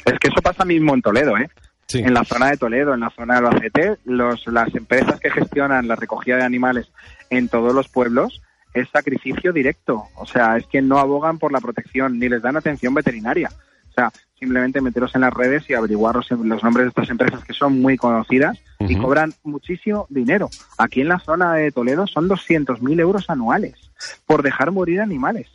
Es 0.08 0.18
que 0.18 0.28
eso 0.28 0.42
pasa 0.42 0.64
mismo 0.64 0.94
en 0.94 1.02
Toledo, 1.02 1.36
¿eh? 1.36 1.48
Sí. 1.86 2.00
En 2.00 2.12
la 2.12 2.24
zona 2.24 2.50
de 2.50 2.56
Toledo, 2.58 2.92
en 2.94 3.00
la 3.00 3.10
zona 3.10 3.40
de 3.40 3.46
Albacete, 3.46 3.96
los, 4.04 4.46
las 4.48 4.74
empresas 4.74 5.18
que 5.20 5.30
gestionan 5.30 5.88
la 5.88 5.96
recogida 5.96 6.36
de 6.36 6.44
animales 6.44 6.90
en 7.30 7.48
todos 7.48 7.74
los 7.74 7.88
pueblos 7.88 8.42
es 8.74 8.88
sacrificio 8.90 9.52
directo. 9.52 10.04
O 10.16 10.26
sea, 10.26 10.56
es 10.58 10.66
que 10.66 10.82
no 10.82 10.98
abogan 10.98 11.38
por 11.38 11.50
la 11.50 11.60
protección 11.60 12.18
ni 12.18 12.28
les 12.28 12.42
dan 12.42 12.56
atención 12.58 12.92
veterinaria. 12.92 13.48
O 13.88 13.92
sea, 13.92 14.12
simplemente 14.38 14.80
meteros 14.82 15.14
en 15.14 15.22
las 15.22 15.32
redes 15.32 15.68
y 15.70 15.74
averiguar 15.74 16.14
los, 16.14 16.30
los 16.30 16.62
nombres 16.62 16.84
de 16.84 16.88
estas 16.90 17.10
empresas 17.10 17.42
que 17.44 17.54
son 17.54 17.80
muy 17.80 17.96
conocidas 17.96 18.58
y 18.80 18.94
cobran 18.96 19.32
muchísimo 19.42 20.06
dinero. 20.10 20.50
Aquí 20.76 21.00
en 21.00 21.08
la 21.08 21.18
zona 21.18 21.54
de 21.54 21.72
Toledo 21.72 22.06
son 22.06 22.28
200.000 22.28 23.00
euros 23.00 23.30
anuales 23.30 23.74
por 24.26 24.42
dejar 24.42 24.70
morir 24.70 25.00
animales. 25.00 25.48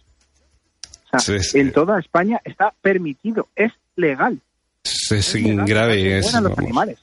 O 1.05 1.09
sea, 1.09 1.19
Sí, 1.19 1.39
sí. 1.39 1.59
en 1.59 1.71
toda 1.71 1.99
España 1.99 2.41
está 2.43 2.73
permitido, 2.81 3.47
es 3.55 3.71
legal. 3.95 4.39
Es, 4.83 5.11
es 5.11 5.33
legal, 5.35 5.65
grave. 5.65 6.17
Es, 6.19 6.33
los 6.33 6.57
animales 6.57 6.99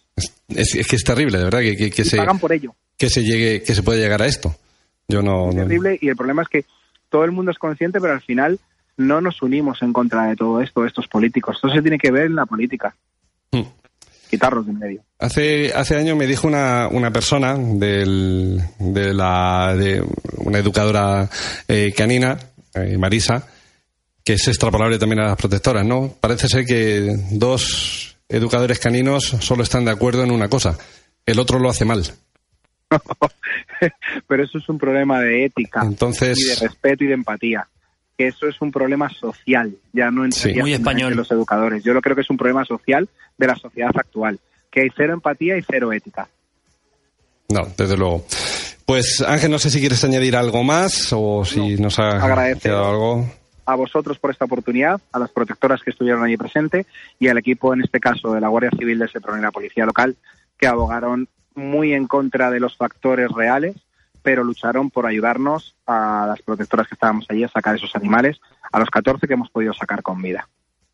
es- 0.49 0.75
es 0.75 0.87
que 0.87 0.97
es 0.97 1.05
terrible, 1.05 1.39
de 1.39 1.45
verdad, 1.45 1.61
que, 1.61 1.77
que, 1.77 1.91
que 1.91 2.03
y 2.03 2.05
se, 2.05 2.17
pagan 2.19 2.39
por 2.39 2.53
ello. 2.53 2.75
que 2.99 3.09
se 3.09 3.23
llegue, 3.23 3.63
que 3.63 3.75
se 3.75 3.83
puede 3.83 4.01
llegar 4.01 4.21
a 4.23 4.27
esto. 4.27 4.55
Yo 5.09 5.23
no. 5.23 5.49
Es 5.51 5.55
no- 5.57 5.63
terrible 5.63 5.99
y 6.01 6.09
el 6.09 6.17
problema 6.17 6.43
es 6.43 6.49
que 6.49 6.65
todo 7.09 7.25
el 7.25 7.33
mundo 7.33 7.51
es 7.51 7.59
consciente, 7.59 8.01
pero 8.01 8.13
al 8.13 8.21
final 8.23 8.59
no 8.97 9.21
nos 9.21 9.41
unimos 9.43 9.81
en 9.83 9.93
contra 9.93 10.27
de 10.27 10.37
todo 10.37 10.61
esto, 10.61 10.85
estos 10.85 11.09
políticos. 11.09 11.57
Esto 11.57 11.71
se 11.71 11.81
tiene 11.83 11.99
que 11.99 12.11
ver 12.11 12.27
en 12.27 12.35
la 12.37 12.45
política. 12.47 12.95
Hmm. 13.51 13.63
Quitarlos 14.29 14.67
de 14.67 14.73
en 14.73 14.79
medio. 14.79 15.03
Hace, 15.19 15.73
hace 15.75 15.97
años 15.97 16.17
me 16.17 16.27
dijo 16.27 16.47
una, 16.47 16.87
una 16.89 17.11
persona 17.11 17.57
del, 17.57 18.61
de, 18.79 19.13
la, 19.15 19.75
de 19.77 20.05
una 20.37 20.59
educadora 20.59 21.29
eh, 21.67 21.93
canina, 21.97 22.39
eh, 22.75 22.97
Marisa, 22.99 23.45
que 24.25 24.35
es 24.35 24.49
extrapolable 24.49 24.99
también 24.99 25.21
a 25.21 25.29
las 25.29 25.37
protectoras, 25.37 25.85
¿no? 25.85 26.15
Parece 26.21 26.49
ser 26.49 26.65
que 26.67 27.17
dos 27.33 28.17
educadores 28.29 28.79
caninos 28.79 29.25
solo 29.41 29.63
están 29.63 29.85
de 29.85 29.91
acuerdo 29.91 30.23
en 30.23 30.31
una 30.31 30.49
cosa, 30.49 30.79
el 31.27 31.39
otro 31.39 31.59
lo 31.59 31.71
hace 31.71 31.85
mal. 31.85 32.03
pero 34.29 34.45
eso 34.45 34.59
es 34.59 34.69
un 34.69 34.79
problema 34.79 35.21
de 35.21 35.45
ética 35.45 35.83
Entonces- 35.85 36.39
y 36.39 36.45
de 36.45 36.55
respeto 36.57 37.05
y 37.05 37.09
de 37.09 37.15
empatía. 37.15 37.67
Que 38.19 38.27
eso 38.27 38.47
es 38.49 38.61
un 38.61 38.71
problema 38.71 39.09
social, 39.09 39.75
ya 39.95 40.11
no 40.11 40.25
entre 40.27 40.53
Sí. 40.53 40.61
Muy 40.61 40.75
español. 40.75 41.15
los 41.15 41.31
educadores. 41.31 41.83
Yo 41.83 41.95
lo 41.95 42.03
creo 42.03 42.15
que 42.15 42.21
es 42.21 42.29
un 42.29 42.37
problema 42.37 42.67
social 42.67 43.09
de 43.39 43.47
la 43.47 43.57
sociedad 43.57 43.91
actual, 43.95 44.39
que 44.71 44.83
hay 44.83 44.89
cero 44.95 45.15
empatía 45.15 45.57
y 45.57 45.63
cero 45.63 45.91
ética. 45.91 46.29
No, 47.49 47.63
desde 47.79 47.97
luego. 47.97 48.27
Pues 48.85 49.23
Ángel, 49.23 49.51
no 49.51 49.59
sé 49.59 49.71
si 49.71 49.81
quieres 49.81 50.05
añadir 50.05 50.37
algo 50.37 50.63
más 50.63 51.13
o 51.15 51.45
si 51.47 51.77
nos 51.77 51.99
ha 51.99 52.11
agradece. 52.23 52.61
quedado 52.61 52.89
algo. 52.91 53.33
A 53.73 53.77
vosotros 53.77 54.19
por 54.19 54.31
esta 54.31 54.45
oportunidad, 54.45 55.01
a 55.13 55.19
las 55.19 55.31
protectoras 55.31 55.83
que 55.83 55.91
estuvieron 55.91 56.23
allí 56.23 56.37
presente 56.37 56.87
y 57.19 57.29
al 57.29 57.39
equipo, 57.39 57.73
en 57.73 57.83
este 57.83 58.01
caso, 58.01 58.33
de 58.33 58.41
la 58.41 58.49
Guardia 58.49 58.71
Civil 58.79 58.99
de 58.99 59.09
Sepron 59.09 59.39
y 59.39 59.43
la 59.43 59.51
Policía 59.51 59.87
Local, 59.87 60.17
que 60.59 60.67
abogaron 60.67 61.29
muy 61.55 61.93
en 61.93 62.07
contra 62.07 62.51
de 62.51 62.61
los 62.61 62.77
factores 62.77 63.31
reales, 63.31 63.77
pero 64.23 64.45
lucharon 64.45 64.91
por 64.91 65.07
ayudarnos 65.07 65.75
a 65.87 66.27
las 66.29 66.43
protectoras 66.43 66.89
que 66.89 66.95
estábamos 66.95 67.27
allí 67.29 67.45
a 67.45 67.49
sacar 67.49 67.75
esos 67.75 67.95
animales, 67.97 68.41
a 68.71 68.79
los 68.79 68.91
14 68.91 69.27
que 69.27 69.35
hemos 69.35 69.51
podido 69.51 69.73
sacar 69.73 70.03
con 70.03 70.21
vida. 70.21 70.49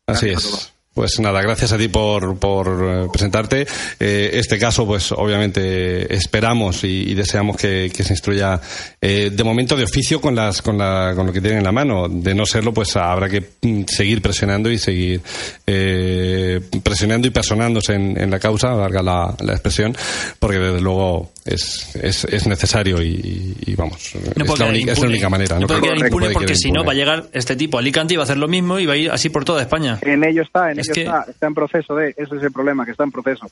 Así 0.07 0.27
Gracias 0.27 0.53
a 0.53 0.57
es. 0.57 0.76
Pues 0.97 1.19
nada, 1.19 1.43
gracias 1.43 1.71
a 1.73 1.77
ti 1.77 1.89
por, 1.89 2.39
por 2.39 2.67
eh, 2.67 3.07
presentarte. 3.13 3.67
Eh, 3.99 4.31
este 4.33 4.57
caso, 4.57 4.83
pues 4.87 5.11
obviamente 5.11 6.11
esperamos 6.11 6.83
y, 6.83 7.11
y 7.11 7.13
deseamos 7.13 7.55
que, 7.55 7.91
que 7.95 8.03
se 8.03 8.13
instruya 8.13 8.59
eh, 8.99 9.29
de 9.31 9.43
momento 9.43 9.75
de 9.77 9.83
oficio 9.83 10.19
con 10.19 10.33
las 10.33 10.63
con, 10.63 10.75
la, 10.75 11.13
con 11.15 11.27
lo 11.27 11.31
que 11.31 11.39
tienen 11.39 11.59
en 11.59 11.65
la 11.65 11.71
mano. 11.71 12.07
De 12.09 12.33
no 12.33 12.47
serlo, 12.47 12.73
pues 12.73 12.95
habrá 12.95 13.29
que 13.29 13.43
mm, 13.61 13.83
seguir 13.85 14.23
presionando 14.23 14.71
y 14.71 14.79
seguir 14.79 15.21
eh, 15.67 16.59
presionando 16.81 17.27
y 17.27 17.29
personándose 17.29 17.93
en, 17.93 18.19
en 18.19 18.31
la 18.31 18.39
causa, 18.39 18.69
valga 18.69 19.03
la, 19.03 19.35
la 19.39 19.51
expresión, 19.53 19.95
porque 20.39 20.57
desde 20.57 20.81
luego 20.81 21.31
es, 21.45 21.95
es, 21.95 22.23
es 22.25 22.47
necesario 22.47 23.03
y, 23.03 23.55
y 23.67 23.75
vamos, 23.75 24.13
No 24.15 24.21
es, 24.21 24.33
puede 24.33 24.47
la 24.47 24.55
quedar 24.55 24.69
única, 24.71 24.91
es 24.93 24.97
la 24.97 25.05
impune. 25.05 25.09
única 25.13 25.29
manera. 25.29 25.59
No 25.59 25.67
puede 25.67 25.81
quedar 25.81 25.95
puede 25.97 26.07
impune 26.07 26.27
quedar 26.29 26.33
porque 26.41 26.55
si 26.55 26.71
no 26.71 26.83
va 26.83 26.93
a 26.93 26.95
llegar 26.95 27.25
este 27.33 27.55
tipo 27.55 27.77
a 27.77 27.81
Alicante 27.81 28.15
y 28.15 28.17
va 28.17 28.23
a 28.23 28.25
hacer 28.25 28.37
lo 28.37 28.47
mismo 28.47 28.79
y 28.79 28.87
va 28.87 28.93
a 28.93 28.97
ir 28.97 29.11
así 29.11 29.29
por 29.29 29.45
toda 29.45 29.61
España. 29.61 29.99
En 30.01 30.23
ello 30.23 30.41
está, 30.41 30.71
en 30.71 30.79
Es 30.91 30.95
que- 30.95 31.01
está, 31.03 31.25
está 31.29 31.47
en 31.47 31.53
proceso 31.53 31.95
de, 31.95 32.09
ese 32.17 32.35
es 32.37 32.43
el 32.43 32.51
problema, 32.51 32.85
que 32.85 32.91
está 32.91 33.03
en 33.03 33.11
proceso. 33.11 33.49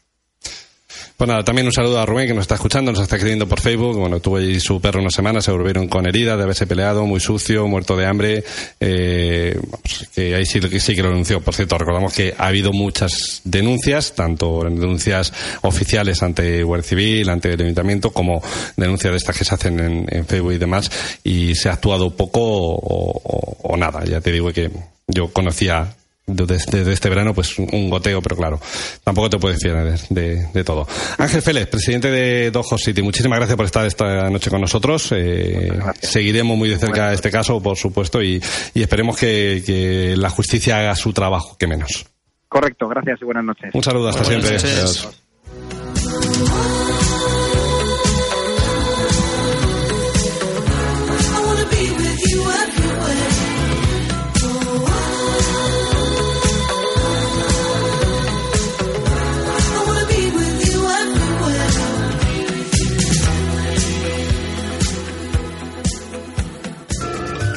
Pues 1.18 1.30
nada, 1.30 1.44
también 1.46 1.66
un 1.66 1.72
saludo 1.72 1.98
a 2.00 2.06
Rubén 2.06 2.28
que 2.28 2.34
nos 2.34 2.42
está 2.42 2.56
escuchando, 2.56 2.92
nos 2.92 3.00
está 3.02 3.16
escribiendo 3.16 3.48
por 3.48 3.62
Facebook. 3.62 3.98
Bueno, 3.98 4.20
tuvo 4.20 4.36
allí 4.36 4.60
su 4.60 4.82
perro 4.82 5.00
una 5.00 5.10
semana, 5.10 5.40
se 5.40 5.50
volvieron 5.50 5.88
con 5.88 6.06
heridas 6.06 6.36
de 6.38 6.44
haberse 6.44 6.68
peleado, 6.68 7.06
muy 7.06 7.22
sucio, 7.22 7.66
muerto 7.68 7.96
de 7.96 8.06
hambre. 8.06 8.44
Eh, 8.82 9.58
vamos, 9.64 10.10
que 10.14 10.36
ahí 10.36 10.46
sí, 10.46 10.60
sí 10.80 10.94
que 10.94 11.02
lo 11.02 11.10
denunció. 11.10 11.40
Por 11.40 11.54
cierto, 11.54 11.78
recordamos 11.78 12.14
que 12.14 12.34
ha 12.38 12.48
habido 12.48 12.72
muchas 12.74 13.40
denuncias, 13.46 14.14
tanto 14.14 14.62
denuncias 14.64 15.32
oficiales 15.62 16.22
ante 16.22 16.64
Guardia 16.64 16.90
Civil, 16.90 17.30
ante 17.30 17.54
el 17.54 17.62
Ayuntamiento, 17.62 18.12
como 18.12 18.42
denuncias 18.76 19.12
de 19.12 19.18
estas 19.18 19.38
que 19.38 19.46
se 19.46 19.56
hacen 19.56 19.80
en, 19.80 20.06
en 20.10 20.26
Facebook 20.26 20.52
y 20.54 20.58
demás. 20.58 20.92
Y 21.24 21.56
se 21.56 21.70
ha 21.70 21.74
actuado 21.74 22.10
poco 22.16 22.42
o, 22.42 23.22
o- 23.24 23.58
o 23.74 23.78
nada. 23.78 24.04
Ya 24.04 24.20
te 24.20 24.34
digo 24.34 24.52
que 24.52 24.70
yo 25.08 25.32
conocía 25.32 25.96
desde, 26.28 26.56
desde 26.80 26.94
este 26.94 27.10
verano, 27.10 27.34
pues 27.34 27.58
un 27.60 27.90
goteo, 27.90 28.22
pero 28.22 28.36
claro, 28.36 28.60
tampoco 29.04 29.30
te 29.30 29.38
puedes 29.38 29.60
fiar 29.62 29.84
de, 29.84 30.00
de- 30.10 30.48
de 30.54 30.64
todo. 30.64 30.88
Ángel 31.18 31.42
Félix, 31.42 31.68
presidente 31.68 32.10
de 32.10 32.50
Dojo 32.52 32.78
City, 32.78 33.02
muchísimas 33.02 33.38
gracias 33.40 33.56
por 33.58 33.66
estar 33.66 33.86
esta 33.86 34.30
noche 34.30 34.50
con 34.50 34.62
nosotros. 34.62 35.10
Eh, 35.12 35.72
seguiremos 36.02 36.58
muy 36.58 36.70
de 36.70 36.78
cerca 36.78 37.14
este 37.14 37.30
caso, 37.30 37.62
por 37.62 37.78
supuesto, 37.78 38.22
y, 38.24 38.42
y 38.74 38.82
esperemos 38.82 39.18
que, 39.18 39.62
que 39.66 40.16
la 40.18 40.30
justicia 40.30 40.80
haga 40.80 40.96
su 40.96 41.14
trabajo, 41.14 41.58
que 41.58 41.68
menos. 41.68 42.06
Correcto, 42.48 42.88
gracias 42.88 43.20
y 43.22 43.26
buenas 43.26 43.44
noches. 43.44 43.70
Un 43.74 43.84
saludo, 43.84 44.10
hasta 44.10 44.24
Buenas 44.24 44.48
siempre. 44.48 44.82
noches. 44.82 45.10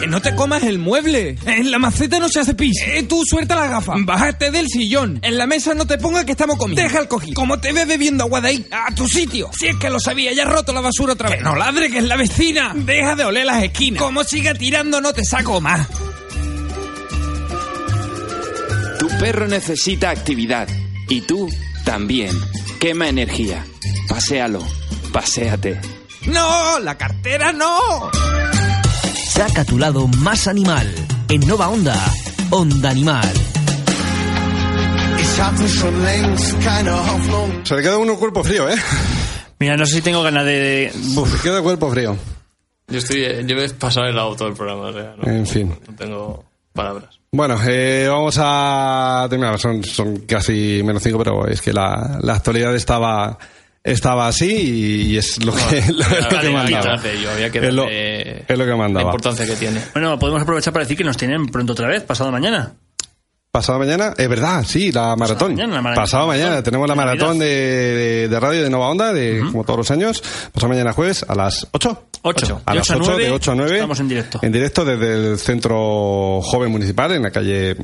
No 0.08 0.20
te 0.20 0.34
comas 0.34 0.62
el 0.62 0.78
mueble. 0.78 1.36
En 1.46 1.70
la 1.70 1.78
maceta 1.78 2.18
no 2.18 2.28
se 2.28 2.40
hace 2.40 2.54
pis. 2.54 2.76
Eh, 2.86 3.04
tú 3.04 3.22
suelta 3.24 3.54
la 3.54 3.66
gafa. 3.66 3.94
Bájate 3.98 4.50
del 4.50 4.68
sillón. 4.68 5.18
En 5.22 5.38
la 5.38 5.46
mesa 5.46 5.74
no 5.74 5.86
te 5.86 5.98
pongas 5.98 6.24
que 6.24 6.32
estamos 6.32 6.56
comiendo. 6.56 6.82
Deja 6.82 7.00
el 7.00 7.08
cojín. 7.08 7.34
Como 7.34 7.58
te 7.60 7.72
ves 7.72 7.86
bebiendo 7.86 8.24
agua 8.24 8.40
de 8.40 8.48
ahí, 8.48 8.66
a 8.70 8.94
tu 8.94 9.06
sitio. 9.08 9.50
Si 9.58 9.66
es 9.66 9.76
que 9.76 9.90
lo 9.90 10.00
sabía, 10.00 10.32
ya 10.32 10.44
has 10.44 10.50
roto 10.50 10.72
la 10.72 10.80
basura 10.80 11.12
otra 11.12 11.28
vez. 11.30 11.38
Que 11.38 11.44
no 11.44 11.54
ladre, 11.54 11.90
que 11.90 11.98
es 11.98 12.04
la 12.04 12.16
vecina. 12.16 12.72
Deja 12.74 13.14
de 13.16 13.24
oler 13.24 13.46
las 13.46 13.62
esquinas. 13.62 14.02
Como 14.02 14.24
siga 14.24 14.54
tirando, 14.54 15.00
no 15.00 15.12
te 15.12 15.24
saco 15.24 15.60
más. 15.60 15.86
Tu 18.98 19.08
perro 19.18 19.46
necesita 19.46 20.10
actividad 20.10 20.68
y 21.08 21.20
tú 21.22 21.48
también. 21.84 22.30
Quema 22.80 23.08
energía. 23.08 23.64
Paséalo. 24.08 24.64
Paséate. 25.12 25.80
No, 26.26 26.78
la 26.80 26.96
cartera 26.98 27.52
no. 27.52 28.10
Saca 29.38 29.64
tu 29.64 29.78
lado 29.78 30.08
más 30.08 30.48
animal. 30.48 30.92
En 31.28 31.38
Nova 31.46 31.68
Onda, 31.68 31.94
Onda 32.50 32.90
Animal. 32.90 33.32
Se 37.62 37.76
le 37.76 37.82
queda 37.82 37.98
uno 37.98 38.16
cuerpo 38.16 38.42
frío, 38.42 38.68
¿eh? 38.68 38.74
Mira, 39.60 39.76
no 39.76 39.86
sé 39.86 39.94
si 39.94 40.02
tengo 40.02 40.24
ganas 40.24 40.44
de... 40.44 40.90
Se 40.92 41.36
le 41.36 41.40
queda 41.40 41.62
cuerpo 41.62 41.88
frío. 41.88 42.16
Yo 42.88 42.98
estoy, 42.98 43.22
eh, 43.22 43.44
yo 43.46 43.54
me 43.54 43.64
he 43.64 43.68
pasado 43.70 44.08
el 44.08 44.16
lado 44.16 44.34
todo 44.34 44.48
el 44.48 44.54
programa, 44.54 44.88
o 44.88 44.92
sea, 44.92 45.14
no, 45.16 45.30
En 45.30 45.46
fin. 45.46 45.72
no 45.88 45.94
tengo 45.94 46.44
palabras. 46.72 47.20
Bueno, 47.30 47.60
eh, 47.64 48.08
vamos 48.10 48.34
a 48.40 49.28
terminar. 49.30 49.56
Son, 49.60 49.84
son 49.84 50.16
casi 50.22 50.82
menos 50.82 51.00
cinco, 51.00 51.18
pero 51.18 51.46
es 51.46 51.62
que 51.62 51.72
la, 51.72 52.18
la 52.20 52.34
actualidad 52.34 52.74
estaba 52.74 53.38
estaba 53.84 54.26
así 54.28 55.10
y, 55.12 55.16
es 55.16 55.42
lo 55.44 55.52
que, 55.52 55.60
lo, 55.92 56.04
es 56.04 56.22
lo 56.22 56.28
que 56.28 56.36
Había 56.36 56.40
que 56.40 56.50
mandaba. 56.50 57.02
yo 57.02 57.30
había 57.30 57.50
que 57.50 57.58
es, 57.58 57.72
lo, 57.74 57.88
es 57.88 58.48
lo 58.48 58.64
que 58.64 58.70
La 58.70 58.76
mandaba. 58.76 59.04
importancia 59.10 59.46
que 59.46 59.56
tiene. 59.56 59.80
Bueno, 59.92 60.18
podemos 60.18 60.42
aprovechar 60.42 60.72
para 60.72 60.84
decir 60.84 60.96
que 60.96 61.04
nos 61.04 61.16
tienen 61.16 61.46
pronto 61.46 61.72
otra 61.72 61.88
vez, 61.88 62.02
pasado 62.02 62.30
mañana. 62.30 62.74
Pasado 63.50 63.78
mañana, 63.78 64.12
es 64.16 64.28
verdad, 64.28 64.62
sí, 64.66 64.92
la 64.92 65.16
maratón. 65.16 65.52
mañana, 65.52 65.76
la 65.76 65.82
maratón. 65.82 66.04
Pasado 66.04 66.26
mañana, 66.26 66.62
tenemos 66.62 66.86
la 66.86 66.94
maratón 66.94 67.38
de, 67.38 67.46
de, 67.46 68.28
de 68.28 68.40
radio 68.40 68.62
de 68.62 68.68
Nova 68.68 68.88
Onda, 68.90 69.12
de, 69.12 69.40
como 69.50 69.64
todos 69.64 69.78
los 69.78 69.90
años. 69.90 70.22
Pasado 70.52 70.68
mañana 70.68 70.92
jueves 70.92 71.24
a 71.26 71.34
las 71.34 71.66
8. 71.72 72.04
Ocho. 72.22 72.60
A 72.66 72.72
De 72.72 72.78
las 72.78 72.90
ocho 72.90 72.94
a 72.94 72.96
8, 72.98 73.06
nueve, 73.08 73.24
de 73.24 73.30
8 73.30 73.50
a 73.50 73.54
9. 73.54 73.74
estamos 73.74 74.00
en 74.00 74.08
directo. 74.08 74.38
En 74.42 74.52
directo 74.52 74.84
desde 74.84 75.14
el 75.14 75.38
Centro 75.38 76.40
Joven 76.42 76.70
Municipal, 76.70 77.12
en 77.12 77.22
la 77.22 77.30
calle 77.30 77.76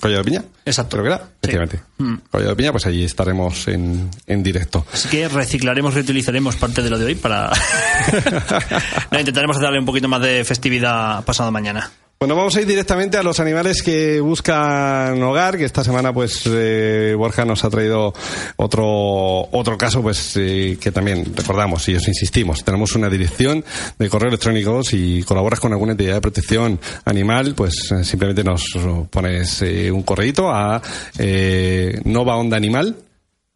Collado 0.00 0.22
de 0.22 0.24
Piña. 0.24 0.44
Exacto. 0.64 0.96
Creo 0.96 1.04
que 1.04 1.14
era, 1.14 1.28
efectivamente. 1.40 1.80
Mm. 1.98 2.14
Collado 2.30 2.50
de 2.50 2.56
Piña, 2.56 2.72
pues 2.72 2.86
allí 2.86 3.04
estaremos 3.04 3.68
en, 3.68 4.10
en 4.26 4.42
directo. 4.42 4.84
Así 4.92 5.08
que 5.08 5.28
reciclaremos, 5.28 5.94
reutilizaremos 5.94 6.56
parte 6.56 6.82
de 6.82 6.90
lo 6.90 6.98
de 6.98 7.04
hoy 7.04 7.14
para... 7.14 7.50
no, 9.12 9.20
intentaremos 9.20 9.60
darle 9.60 9.78
un 9.78 9.86
poquito 9.86 10.08
más 10.08 10.22
de 10.22 10.44
festividad 10.44 11.24
pasado 11.24 11.52
mañana. 11.52 11.90
Bueno, 12.24 12.36
vamos 12.36 12.56
a 12.56 12.62
ir 12.62 12.66
directamente 12.66 13.18
a 13.18 13.22
los 13.22 13.38
animales 13.38 13.82
que 13.82 14.18
buscan 14.18 15.22
hogar, 15.22 15.58
que 15.58 15.66
esta 15.66 15.84
semana 15.84 16.10
pues 16.10 16.40
eh, 16.46 17.14
Borja 17.18 17.44
nos 17.44 17.62
ha 17.64 17.68
traído 17.68 18.14
otro 18.56 19.46
otro 19.52 19.76
caso 19.76 20.00
pues 20.00 20.34
eh, 20.38 20.78
que 20.80 20.90
también 20.90 21.36
recordamos 21.36 21.86
y 21.90 21.96
os 21.96 22.08
insistimos, 22.08 22.64
tenemos 22.64 22.94
una 22.94 23.10
dirección 23.10 23.62
de 23.98 24.08
correo 24.08 24.30
electrónico. 24.30 24.82
Si 24.82 25.22
colaboras 25.24 25.60
con 25.60 25.72
alguna 25.72 25.92
entidad 25.92 26.14
de 26.14 26.20
protección 26.22 26.80
animal, 27.04 27.54
pues 27.54 27.92
eh, 27.92 28.02
simplemente 28.02 28.42
nos 28.42 28.74
pones 29.10 29.60
eh, 29.60 29.92
un 29.92 30.02
correíto 30.02 30.50
a 30.50 30.80
eh, 31.18 32.00
Nova 32.04 32.36
Onda 32.38 32.56
Animal 32.56 32.96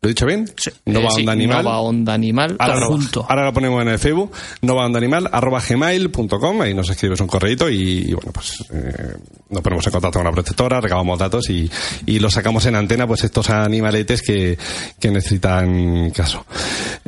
¿Lo 0.01 0.09
he 0.09 0.11
dicho 0.11 0.27
bien? 0.27 0.49
Nova 0.87 1.09
Eh, 1.09 1.11
sí, 1.11 1.21
Onda 1.21 1.33
Animal. 1.33 1.65
Nova 1.65 1.81
Onda 1.81 2.15
Animal. 2.15 2.57
Ahora 2.61 2.75
todo 2.75 2.83
lo, 2.83 2.87
junto. 2.87 3.27
ahora 3.29 3.45
lo 3.47 3.53
ponemos 3.53 3.83
en 3.83 3.89
el 3.89 3.99
Facebook, 3.99 4.31
Nova 4.63 4.87
Onda 4.87 4.99
Animal, 4.99 5.29
arroba 5.33 5.61
gmail.com, 5.61 6.61
ahí 6.61 6.73
nos 6.73 6.89
escribes 6.89 7.21
un 7.21 7.27
correito 7.27 7.69
y, 7.69 8.05
y 8.07 8.13
bueno, 8.13 8.31
pues 8.33 8.65
eh, 8.73 9.17
nos 9.51 9.61
ponemos 9.61 9.85
en 9.85 9.93
contacto 9.93 10.21
con 10.21 10.25
la 10.25 10.31
protectora, 10.31 10.81
recabamos 10.81 11.19
datos 11.19 11.51
y, 11.51 11.69
y 12.07 12.21
los 12.21 12.33
sacamos 12.33 12.65
en 12.67 12.77
antena, 12.77 13.09
pues 13.09 13.25
estos 13.25 13.51
animaletes 13.51 14.23
que, 14.23 14.57
que 15.01 15.11
necesitan 15.11 16.11
caso. 16.11 16.47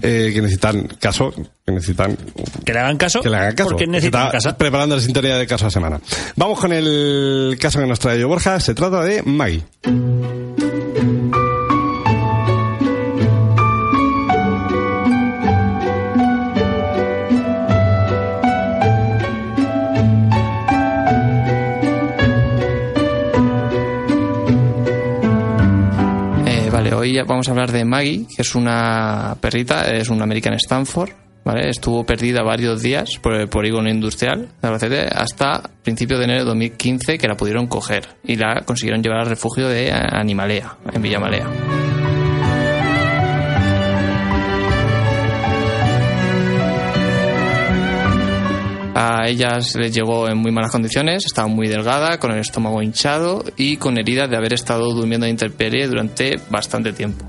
Eh, 0.02 0.32
que 0.34 0.42
necesitan 0.42 0.88
caso, 0.98 1.32
que 1.64 1.72
necesitan... 1.72 2.16
Que 2.64 2.72
le 2.72 2.80
hagan 2.80 2.96
caso. 2.96 3.20
Que 3.20 3.30
le 3.30 3.36
hagan 3.36 3.54
caso. 3.54 3.70
Porque 3.70 3.86
necesitan 3.86 4.30
casa. 4.32 4.56
preparando 4.56 4.96
la 4.96 5.02
sintonía 5.02 5.36
de 5.38 5.46
caso 5.46 5.68
a 5.68 5.70
semana. 5.70 6.00
Vamos 6.34 6.58
con 6.58 6.72
el 6.72 7.56
caso 7.60 7.78
que 7.78 7.86
nos 7.86 8.00
trae 8.00 8.24
Borja, 8.24 8.58
se 8.58 8.74
trata 8.74 9.04
de 9.04 9.22
Maggie. 9.22 9.62
Vale, 26.90 26.94
hoy 26.94 27.20
vamos 27.26 27.48
a 27.48 27.52
hablar 27.52 27.72
de 27.72 27.84
Maggie, 27.84 28.26
que 28.34 28.42
es 28.42 28.54
una 28.54 29.36
perrita, 29.40 29.90
es 29.90 30.08
un 30.08 30.22
American 30.22 30.54
Stanford. 30.54 31.10
¿vale? 31.44 31.70
Estuvo 31.70 32.04
perdida 32.04 32.42
varios 32.42 32.82
días 32.82 33.10
por 33.22 33.34
el 33.34 33.48
polígono 33.48 33.88
industrial 33.88 34.48
de 34.60 34.68
Albacete 34.68 35.08
hasta 35.10 35.62
principios 35.82 36.18
de 36.18 36.24
enero 36.26 36.40
de 36.40 36.46
2015 36.46 37.16
que 37.16 37.28
la 37.28 37.34
pudieron 37.34 37.66
coger 37.66 38.08
y 38.24 38.36
la 38.36 38.62
consiguieron 38.66 39.02
llevar 39.02 39.20
al 39.20 39.26
refugio 39.26 39.68
de 39.68 39.90
Animalea, 39.90 40.76
en 40.92 41.02
Villamalea. 41.02 41.89
A 48.94 49.28
ella 49.28 49.60
se 49.60 49.78
les 49.78 49.94
llegó 49.94 50.28
en 50.28 50.38
muy 50.38 50.50
malas 50.50 50.72
condiciones, 50.72 51.24
estaba 51.24 51.48
muy 51.48 51.68
delgada, 51.68 52.18
con 52.18 52.32
el 52.32 52.40
estómago 52.40 52.82
hinchado 52.82 53.44
y 53.56 53.76
con 53.76 53.98
heridas 53.98 54.28
de 54.28 54.36
haber 54.36 54.52
estado 54.52 54.92
durmiendo 54.92 55.26
en 55.26 55.32
intemperie 55.32 55.86
durante 55.86 56.38
bastante 56.50 56.92
tiempo. 56.92 57.24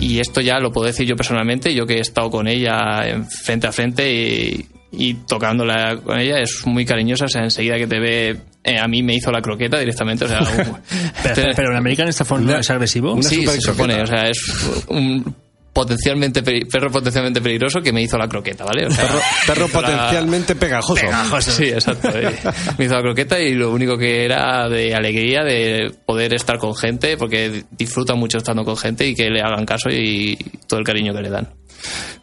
Y 0.00 0.20
esto 0.20 0.40
ya 0.40 0.58
lo 0.58 0.72
puedo 0.72 0.86
decir 0.86 1.06
yo 1.06 1.14
personalmente, 1.14 1.74
yo 1.74 1.86
que 1.86 1.94
he 1.94 2.00
estado 2.00 2.30
con 2.30 2.48
ella 2.48 3.06
en 3.06 3.28
frente 3.28 3.66
a 3.66 3.72
frente 3.72 4.12
y, 4.12 4.66
y 4.92 5.14
tocándola 5.14 5.98
con 5.98 6.18
ella, 6.18 6.40
es 6.40 6.66
muy 6.66 6.84
cariñosa, 6.84 7.26
o 7.26 7.28
sea, 7.28 7.42
enseguida 7.42 7.76
que 7.76 7.86
te 7.86 8.00
ve, 8.00 8.36
eh, 8.66 8.78
a 8.78 8.86
mí 8.88 9.02
me 9.02 9.14
hizo 9.14 9.30
la 9.32 9.40
croqueta 9.40 9.78
directamente, 9.78 10.24
o 10.24 10.28
sea, 10.28 10.40
un- 10.68 10.76
Pero, 11.22 11.42
pero 11.56 11.70
el 11.70 11.76
American 11.76 12.08
Stafford 12.08 12.40
no 12.42 12.58
es 12.58 12.68
agresivo. 12.70 13.12
una 13.14 13.22
sí, 13.22 13.46
se 13.46 13.60
supone, 13.60 14.02
o 14.02 14.06
sea, 14.06 14.28
es 14.28 14.38
un 14.88 15.34
potencialmente 15.72 16.42
perro 16.42 16.90
potencialmente 16.90 17.42
peligroso 17.42 17.82
que 17.82 17.92
me 17.92 18.00
hizo 18.00 18.16
la 18.16 18.26
croqueta, 18.26 18.64
¿vale? 18.64 18.86
O 18.86 18.90
sea, 18.90 19.06
Perro, 19.46 19.66
la- 19.66 19.72
potencialmente 19.74 20.54
pegajoso. 20.56 21.02
Sí, 21.52 21.64
exacto. 21.64 22.08
eh. 22.14 22.34
Me 22.78 22.86
hizo 22.86 22.94
la 22.94 23.02
croqueta 23.02 23.38
y 23.38 23.52
lo 23.54 23.70
único 23.72 23.98
que 23.98 24.24
era 24.24 24.70
de 24.70 24.94
alegría 24.94 25.44
de 25.44 25.92
poder 26.06 26.32
estar 26.32 26.56
con 26.56 26.74
gente, 26.74 27.18
porque 27.18 27.64
disfruta 27.72 28.14
mucho 28.14 28.38
estando 28.38 28.64
con 28.64 28.78
gente 28.78 29.06
y 29.06 29.14
que 29.14 29.28
le 29.28 29.42
hagan 29.42 29.66
caso 29.66 29.90
y 29.90 30.38
todo 30.66 30.80
el 30.80 30.86
cariño 30.86 31.12
que 31.12 31.20
le 31.20 31.28
dan. 31.28 31.48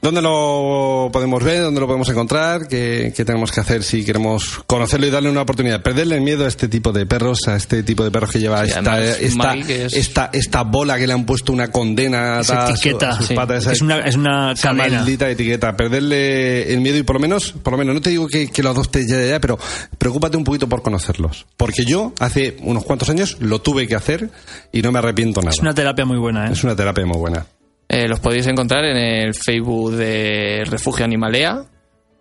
¿Dónde 0.01 0.21
lo 0.21 1.09
podemos 1.13 1.43
ver? 1.43 1.61
¿Dónde 1.61 1.79
lo 1.79 1.87
podemos 1.87 2.09
encontrar? 2.09 2.67
¿Qué, 2.67 3.13
qué 3.15 3.23
tenemos 3.23 3.51
que 3.51 3.61
hacer 3.61 3.83
si 3.83 4.03
queremos 4.03 4.61
conocerlo 4.67 5.07
y 5.07 5.09
darle 5.09 5.29
una 5.29 5.41
oportunidad? 5.43 5.81
Perderle 5.81 6.15
el 6.15 6.21
miedo 6.21 6.45
a 6.45 6.47
este 6.49 6.67
tipo 6.67 6.91
de 6.91 7.05
perros, 7.05 7.39
a 7.47 7.55
este 7.55 7.83
tipo 7.83 8.03
de 8.03 8.11
perros 8.11 8.31
que 8.31 8.39
lleva 8.39 8.65
Sí, 8.65 8.71
esta, 8.75 9.01
esta, 9.05 9.53
Mike 9.53 9.85
es- 9.85 9.93
esta, 9.93 10.29
esta 10.33 10.63
bola 10.63 10.97
que 10.97 11.07
le 11.07 11.13
han 11.13 11.25
puesto 11.25 11.53
una 11.53 11.71
condena 11.71 12.41
Esa 12.41 12.69
etiqueta. 12.71 13.11
a 13.11 13.17
sus 13.17 13.27
Sí. 13.27 13.33
patas, 13.33 13.63
esa- 13.63 13.71
Es 13.71 13.81
una- 13.81 13.99
es 13.99 14.15
una 14.15 14.51
esa 14.51 14.73
maldita 14.73 15.29
etiqueta. 15.29 15.75
Perderle 15.77 16.73
el 16.73 16.81
miedo 16.81 16.97
y 16.97 17.03
por 17.03 17.15
lo 17.15 17.19
menos, 17.21 17.53
por 17.63 17.71
lo 17.73 17.77
menos, 17.77 17.95
no 17.95 18.01
te 18.01 18.09
digo 18.09 18.27
que, 18.27 18.49
que 18.49 18.61
lo 18.63 18.71
adoptes 18.71 19.07
ya, 19.07 19.17
ya, 19.21 19.27
ya, 19.27 19.39
pero 19.39 19.57
preocúpate 19.97 20.35
un 20.35 20.43
poquito 20.43 20.67
por 20.67 20.81
conocerlos. 20.81 21.45
Porque 21.55 21.85
yo 21.85 22.13
hace 22.19 22.57
unos 22.61 22.83
cuantos 22.83 23.09
años 23.09 23.37
lo 23.39 23.61
tuve 23.61 23.87
que 23.87 23.95
hacer 23.95 24.29
y 24.73 24.81
no 24.81 24.91
me 24.91 24.99
arrepiento 24.99 25.39
nada. 25.41 25.51
Es 25.51 25.59
una 25.59 25.73
terapia 25.73 26.03
muy 26.05 26.17
buena, 26.17 26.47
¿eh? 26.49 26.53
Es 26.53 26.63
una 26.63 26.75
terapia 26.75 27.05
muy 27.05 27.17
buena. 27.17 27.45
Eh, 27.89 28.07
los 28.07 28.19
podéis 28.19 28.47
encontrar 28.47 28.83
en 28.85 28.97
el 28.97 29.33
Facebook 29.35 29.91
de 29.93 30.63
Refugio 30.65 31.05
Animalea, 31.05 31.63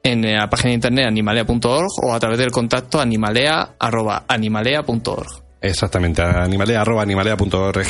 en 0.02 0.20
la 0.36 0.50
página 0.50 0.68
de 0.70 0.74
internet 0.74 1.06
animalea.org 1.06 1.86
o 2.04 2.12
a 2.12 2.20
través 2.20 2.38
del 2.38 2.50
contacto 2.50 3.00
animalea.animalea.org. 3.00 5.26
Exactamente, 5.64 6.20
a 6.20 6.42
animalea, 6.42 6.80
arroba 6.80 7.02
animalea.org, 7.02 7.86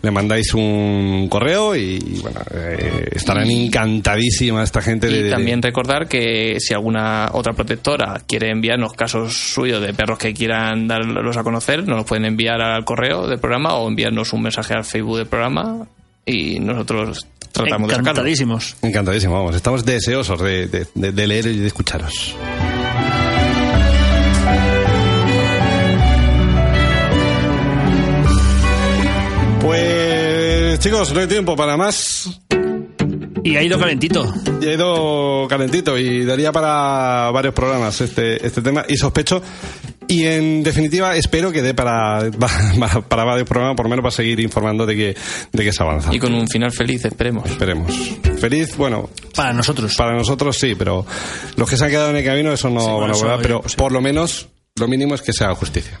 le 0.00 0.10
mandáis 0.10 0.54
un 0.54 1.28
correo 1.28 1.76
y, 1.76 2.18
bueno, 2.22 2.40
eh, 2.54 3.10
estarán 3.12 3.50
encantadísimas 3.50 4.64
esta 4.64 4.80
gente 4.80 5.06
de, 5.08 5.18
Y 5.18 5.22
de- 5.24 5.30
también 5.30 5.60
recordar 5.60 6.08
que 6.08 6.56
si 6.60 6.72
alguna 6.72 7.28
otra 7.34 7.52
protectora 7.52 8.22
quiere 8.26 8.48
enviarnos 8.50 8.94
casos 8.94 9.34
suyos 9.52 9.82
de 9.82 9.92
perros 9.92 10.18
que 10.18 10.32
quieran 10.32 10.88
darlos 10.88 11.36
a 11.36 11.42
conocer, 11.42 11.86
nos 11.86 11.98
los 11.98 12.06
pueden 12.06 12.24
enviar 12.24 12.62
al 12.62 12.86
correo 12.86 13.26
del 13.26 13.38
programa 13.38 13.74
o 13.74 13.86
enviarnos 13.86 14.32
un 14.32 14.40
mensaje 14.40 14.72
al 14.72 14.84
Facebook 14.84 15.18
del 15.18 15.26
programa 15.26 15.86
y 16.26 16.60
nosotros 16.60 17.26
tratamos 17.52 17.88
de 17.88 17.94
sacarlo. 17.94 18.10
Encantadísimos. 18.10 18.76
Encantadísimo, 18.82 19.34
vamos, 19.34 19.56
estamos 19.56 19.84
deseosos 19.84 20.40
de, 20.40 20.66
de- 20.68 20.86
de- 20.94 21.12
de 21.12 21.26
leer 21.26 21.46
y 21.46 21.58
de 21.58 21.66
escucharos. 21.66 22.34
Pues 29.60 30.78
chicos, 30.80 31.12
no 31.12 31.20
hay 31.20 31.26
tiempo 31.26 31.54
para 31.56 31.76
más. 31.76 32.40
Y 33.42 33.56
ha 33.56 33.62
ido 33.62 33.78
calentito. 33.78 34.32
Y 34.60 34.66
ha 34.66 34.72
ido 34.74 35.46
calentito 35.48 35.96
y 35.98 36.24
daría 36.24 36.52
para 36.52 37.30
varios 37.30 37.54
programas 37.54 38.00
este, 38.00 38.44
este 38.46 38.60
tema 38.62 38.84
y 38.88 38.96
sospecho 38.96 39.42
y 40.10 40.26
en 40.26 40.62
definitiva 40.64 41.14
espero 41.16 41.52
que 41.52 41.62
dé 41.62 41.72
para, 41.80 42.30
para, 42.32 43.00
para 43.02 43.24
varios 43.24 43.48
programas 43.48 43.76
por 43.76 43.86
lo 43.86 43.90
menos 43.90 44.02
para 44.02 44.10
seguir 44.10 44.40
informando 44.40 44.84
de 44.84 44.96
que, 44.96 45.16
de 45.52 45.64
que 45.64 45.72
se 45.72 45.82
avanza. 45.82 46.14
Y 46.14 46.18
con 46.18 46.34
un 46.34 46.48
final 46.48 46.72
feliz, 46.72 47.04
esperemos. 47.04 47.48
Esperemos. 47.48 47.94
Feliz, 48.40 48.76
bueno. 48.76 49.08
Para 49.34 49.52
nosotros. 49.52 49.94
Para 49.96 50.12
nosotros 50.12 50.56
sí, 50.58 50.74
pero 50.74 51.06
los 51.56 51.70
que 51.70 51.76
se 51.76 51.84
han 51.84 51.90
quedado 51.90 52.10
en 52.10 52.16
el 52.16 52.24
camino 52.24 52.52
eso 52.52 52.68
no 52.68 52.80
Sí, 52.80 52.86
van 52.86 52.94
a 52.94 52.98
bueno, 52.98 53.14
eso 53.14 53.24
volver, 53.24 53.38
ya, 53.38 53.42
pero 53.42 53.62
por 53.76 53.92
lo 53.92 54.00
menos 54.00 54.48
lo 54.76 54.88
mínimo 54.88 55.14
es 55.14 55.22
que 55.22 55.32
se 55.32 55.44
haga 55.44 55.54
justicia. 55.54 56.00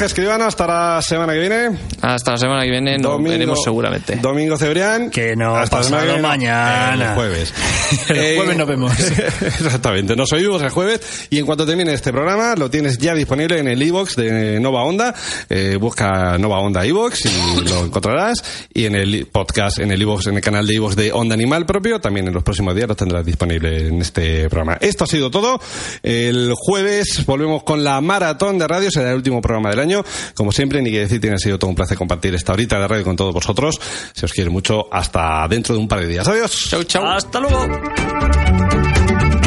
Borja 0.00 0.06
Escribano, 0.06 0.46
hasta 0.46 0.66
la 0.66 1.02
semana 1.02 1.34
que 1.34 1.40
viene. 1.40 1.78
Hasta 2.00 2.30
la 2.30 2.38
semana 2.38 2.62
que 2.62 2.70
viene 2.70 2.96
nos 2.96 3.22
veremos 3.22 3.62
seguramente. 3.62 4.16
Domingo 4.16 4.56
Cebrián. 4.56 5.10
Que 5.10 5.36
no, 5.36 5.54
Hasta 5.54 5.76
la 5.76 5.82
semana 5.82 6.02
que 6.04 6.12
pasado 6.12 6.22
viene, 6.22 6.22
no, 6.22 6.28
mañana. 6.28 7.10
El 7.10 7.14
jueves. 7.16 7.54
El 8.08 8.36
jueves 8.36 8.56
nos 8.56 8.66
vemos. 8.66 8.98
Exactamente. 9.42 10.16
Nos 10.16 10.32
oímos 10.32 10.62
el 10.62 10.70
jueves 10.70 11.26
y 11.28 11.38
en 11.38 11.44
cuanto 11.44 11.66
termine 11.66 11.92
este 11.92 12.12
programa 12.12 12.54
lo 12.56 12.70
tienes 12.70 12.96
ya 12.96 13.14
disponible 13.14 13.58
en 13.58 13.68
el 13.68 13.82
iBox 13.82 14.16
de 14.16 14.58
Nova 14.58 14.84
Onda. 14.84 15.14
Eh, 15.50 15.76
busca 15.78 16.38
Nova 16.38 16.60
Onda 16.60 16.86
iBox 16.86 17.26
y 17.26 17.64
lo 17.68 17.84
encontrarás. 17.84 18.42
Y 18.72 18.86
en 18.86 18.94
el 18.94 19.26
podcast, 19.26 19.80
en 19.80 19.90
el 19.90 20.00
iBox, 20.00 20.28
en 20.28 20.36
el 20.36 20.40
canal 20.40 20.66
de 20.66 20.74
iBox 20.76 20.96
de 20.96 21.12
Onda 21.12 21.34
Animal 21.34 21.66
propio, 21.66 22.00
también 22.00 22.26
en 22.26 22.32
los 22.32 22.42
próximos 22.42 22.74
días 22.74 22.88
lo 22.88 22.96
tendrás 22.96 23.26
disponible 23.26 23.88
en 23.88 24.00
este 24.00 24.48
programa. 24.48 24.78
Esto 24.80 25.04
ha 25.04 25.08
sido 25.08 25.30
todo. 25.30 25.60
El 26.02 26.54
jueves 26.56 27.26
volvemos 27.26 27.64
con 27.64 27.84
la 27.84 28.00
maratón 28.00 28.58
de 28.58 28.66
radio. 28.66 28.90
Será 28.90 29.10
el 29.10 29.16
último 29.16 29.42
programa 29.42 29.68
del 29.68 29.80
año. 29.80 29.89
Como 30.34 30.52
siempre, 30.52 30.82
ni 30.82 30.90
que 30.90 31.00
decir, 31.00 31.20
tiene 31.20 31.38
sido 31.38 31.58
todo 31.58 31.70
un 31.70 31.76
placer 31.76 31.96
compartir 31.96 32.34
esta 32.34 32.52
horita 32.52 32.78
de 32.78 32.88
radio 32.88 33.04
con 33.04 33.16
todos 33.16 33.34
vosotros. 33.34 33.80
Se 34.12 34.26
os 34.26 34.32
quiere 34.32 34.50
mucho. 34.50 34.92
Hasta 34.92 35.46
dentro 35.48 35.74
de 35.74 35.80
un 35.80 35.88
par 35.88 36.00
de 36.00 36.08
días. 36.08 36.26
Adiós. 36.26 36.68
Chau, 36.68 36.82
chau. 36.84 37.06
Hasta 37.06 37.40
luego. 37.40 37.60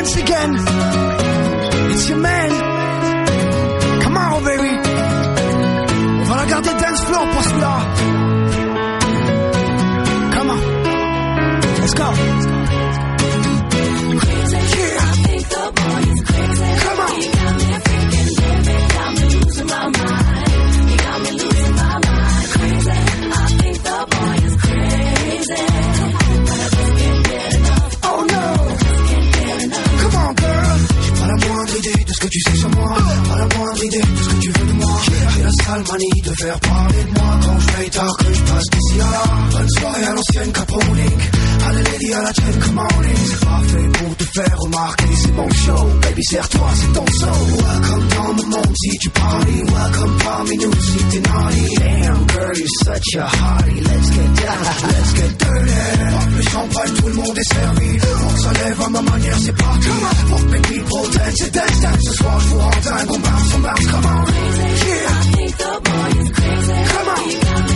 Once 0.00 0.16
again, 0.16 0.79
tard 37.90 38.16
que 38.18 38.32
je 38.32 38.42
passe 38.42 38.64
à. 39.00 39.50
Bonne 39.52 39.68
soirée 39.78 40.04
à 40.04 40.12
l'ancienne. 40.14 40.52
Allez, 41.66 41.82
lady, 41.82 42.12
à 42.14 42.22
la 42.22 42.32
chaîne, 42.32 42.58
come 42.60 42.78
on 42.78 43.04
in. 43.04 43.16
C'est 43.26 43.44
pas 43.44 43.60
fait 43.68 43.88
pour 43.98 44.16
te 44.16 44.24
faire 44.24 44.58
remarquer, 44.58 45.04
c'est 45.22 45.34
mon 45.34 45.50
show. 45.50 45.84
Baby, 46.02 46.22
serre-toi, 46.24 46.68
c'est 46.74 46.92
ton 46.92 47.06
show. 47.06 47.38
Welcome 47.62 48.08
dans 48.08 48.32
mon 48.34 48.46
monde 48.56 48.74
si 48.82 48.98
tu 48.98 49.10
parles. 49.10 49.44
Welcome 49.44 50.18
parmi 50.24 50.56
nous 50.56 50.72
si 50.80 50.98
t'es 51.10 51.20
naughty. 51.20 51.74
Damn, 51.76 52.26
girl, 52.26 52.56
you're 52.56 52.68
such 52.84 53.14
a 53.16 53.26
hottie. 53.26 53.80
Let's 53.80 54.10
get 54.10 54.30
down, 54.40 54.62
let's 54.88 55.12
get 55.14 55.38
dirty. 55.38 55.72
Pop 56.10 56.28
le 56.36 56.42
champagne, 56.42 56.94
tout 56.94 57.08
le 57.08 57.14
monde 57.14 57.38
est 57.38 57.52
servi. 57.54 57.98
On 58.24 58.36
s'enlève 58.38 58.80
à 58.80 58.88
ma 58.88 59.02
manière, 59.02 59.38
c'est 59.38 59.56
parti. 59.56 59.88
Pour 60.28 60.40
baby, 60.40 60.80
pro 60.88 61.08
dance 61.08 61.40
et 61.40 61.50
dance, 61.50 61.80
dance. 61.82 62.04
Ce 62.04 62.12
soir, 62.14 62.40
je 62.40 62.46
vous 62.48 62.58
rends 62.58 62.70
dingue, 62.84 63.10
on 63.10 63.18
bounce, 63.18 63.54
on 63.54 63.58
bounce, 63.60 63.86
come 63.86 64.06
on. 64.06 64.26
Yeah. 64.30 65.10
I 65.10 65.22
think 65.34 65.56
the 65.56 65.80
boy 65.84 66.22
is 66.22 66.30
crazy. 66.30 66.72
Come 66.88 67.08
on. 67.08 67.69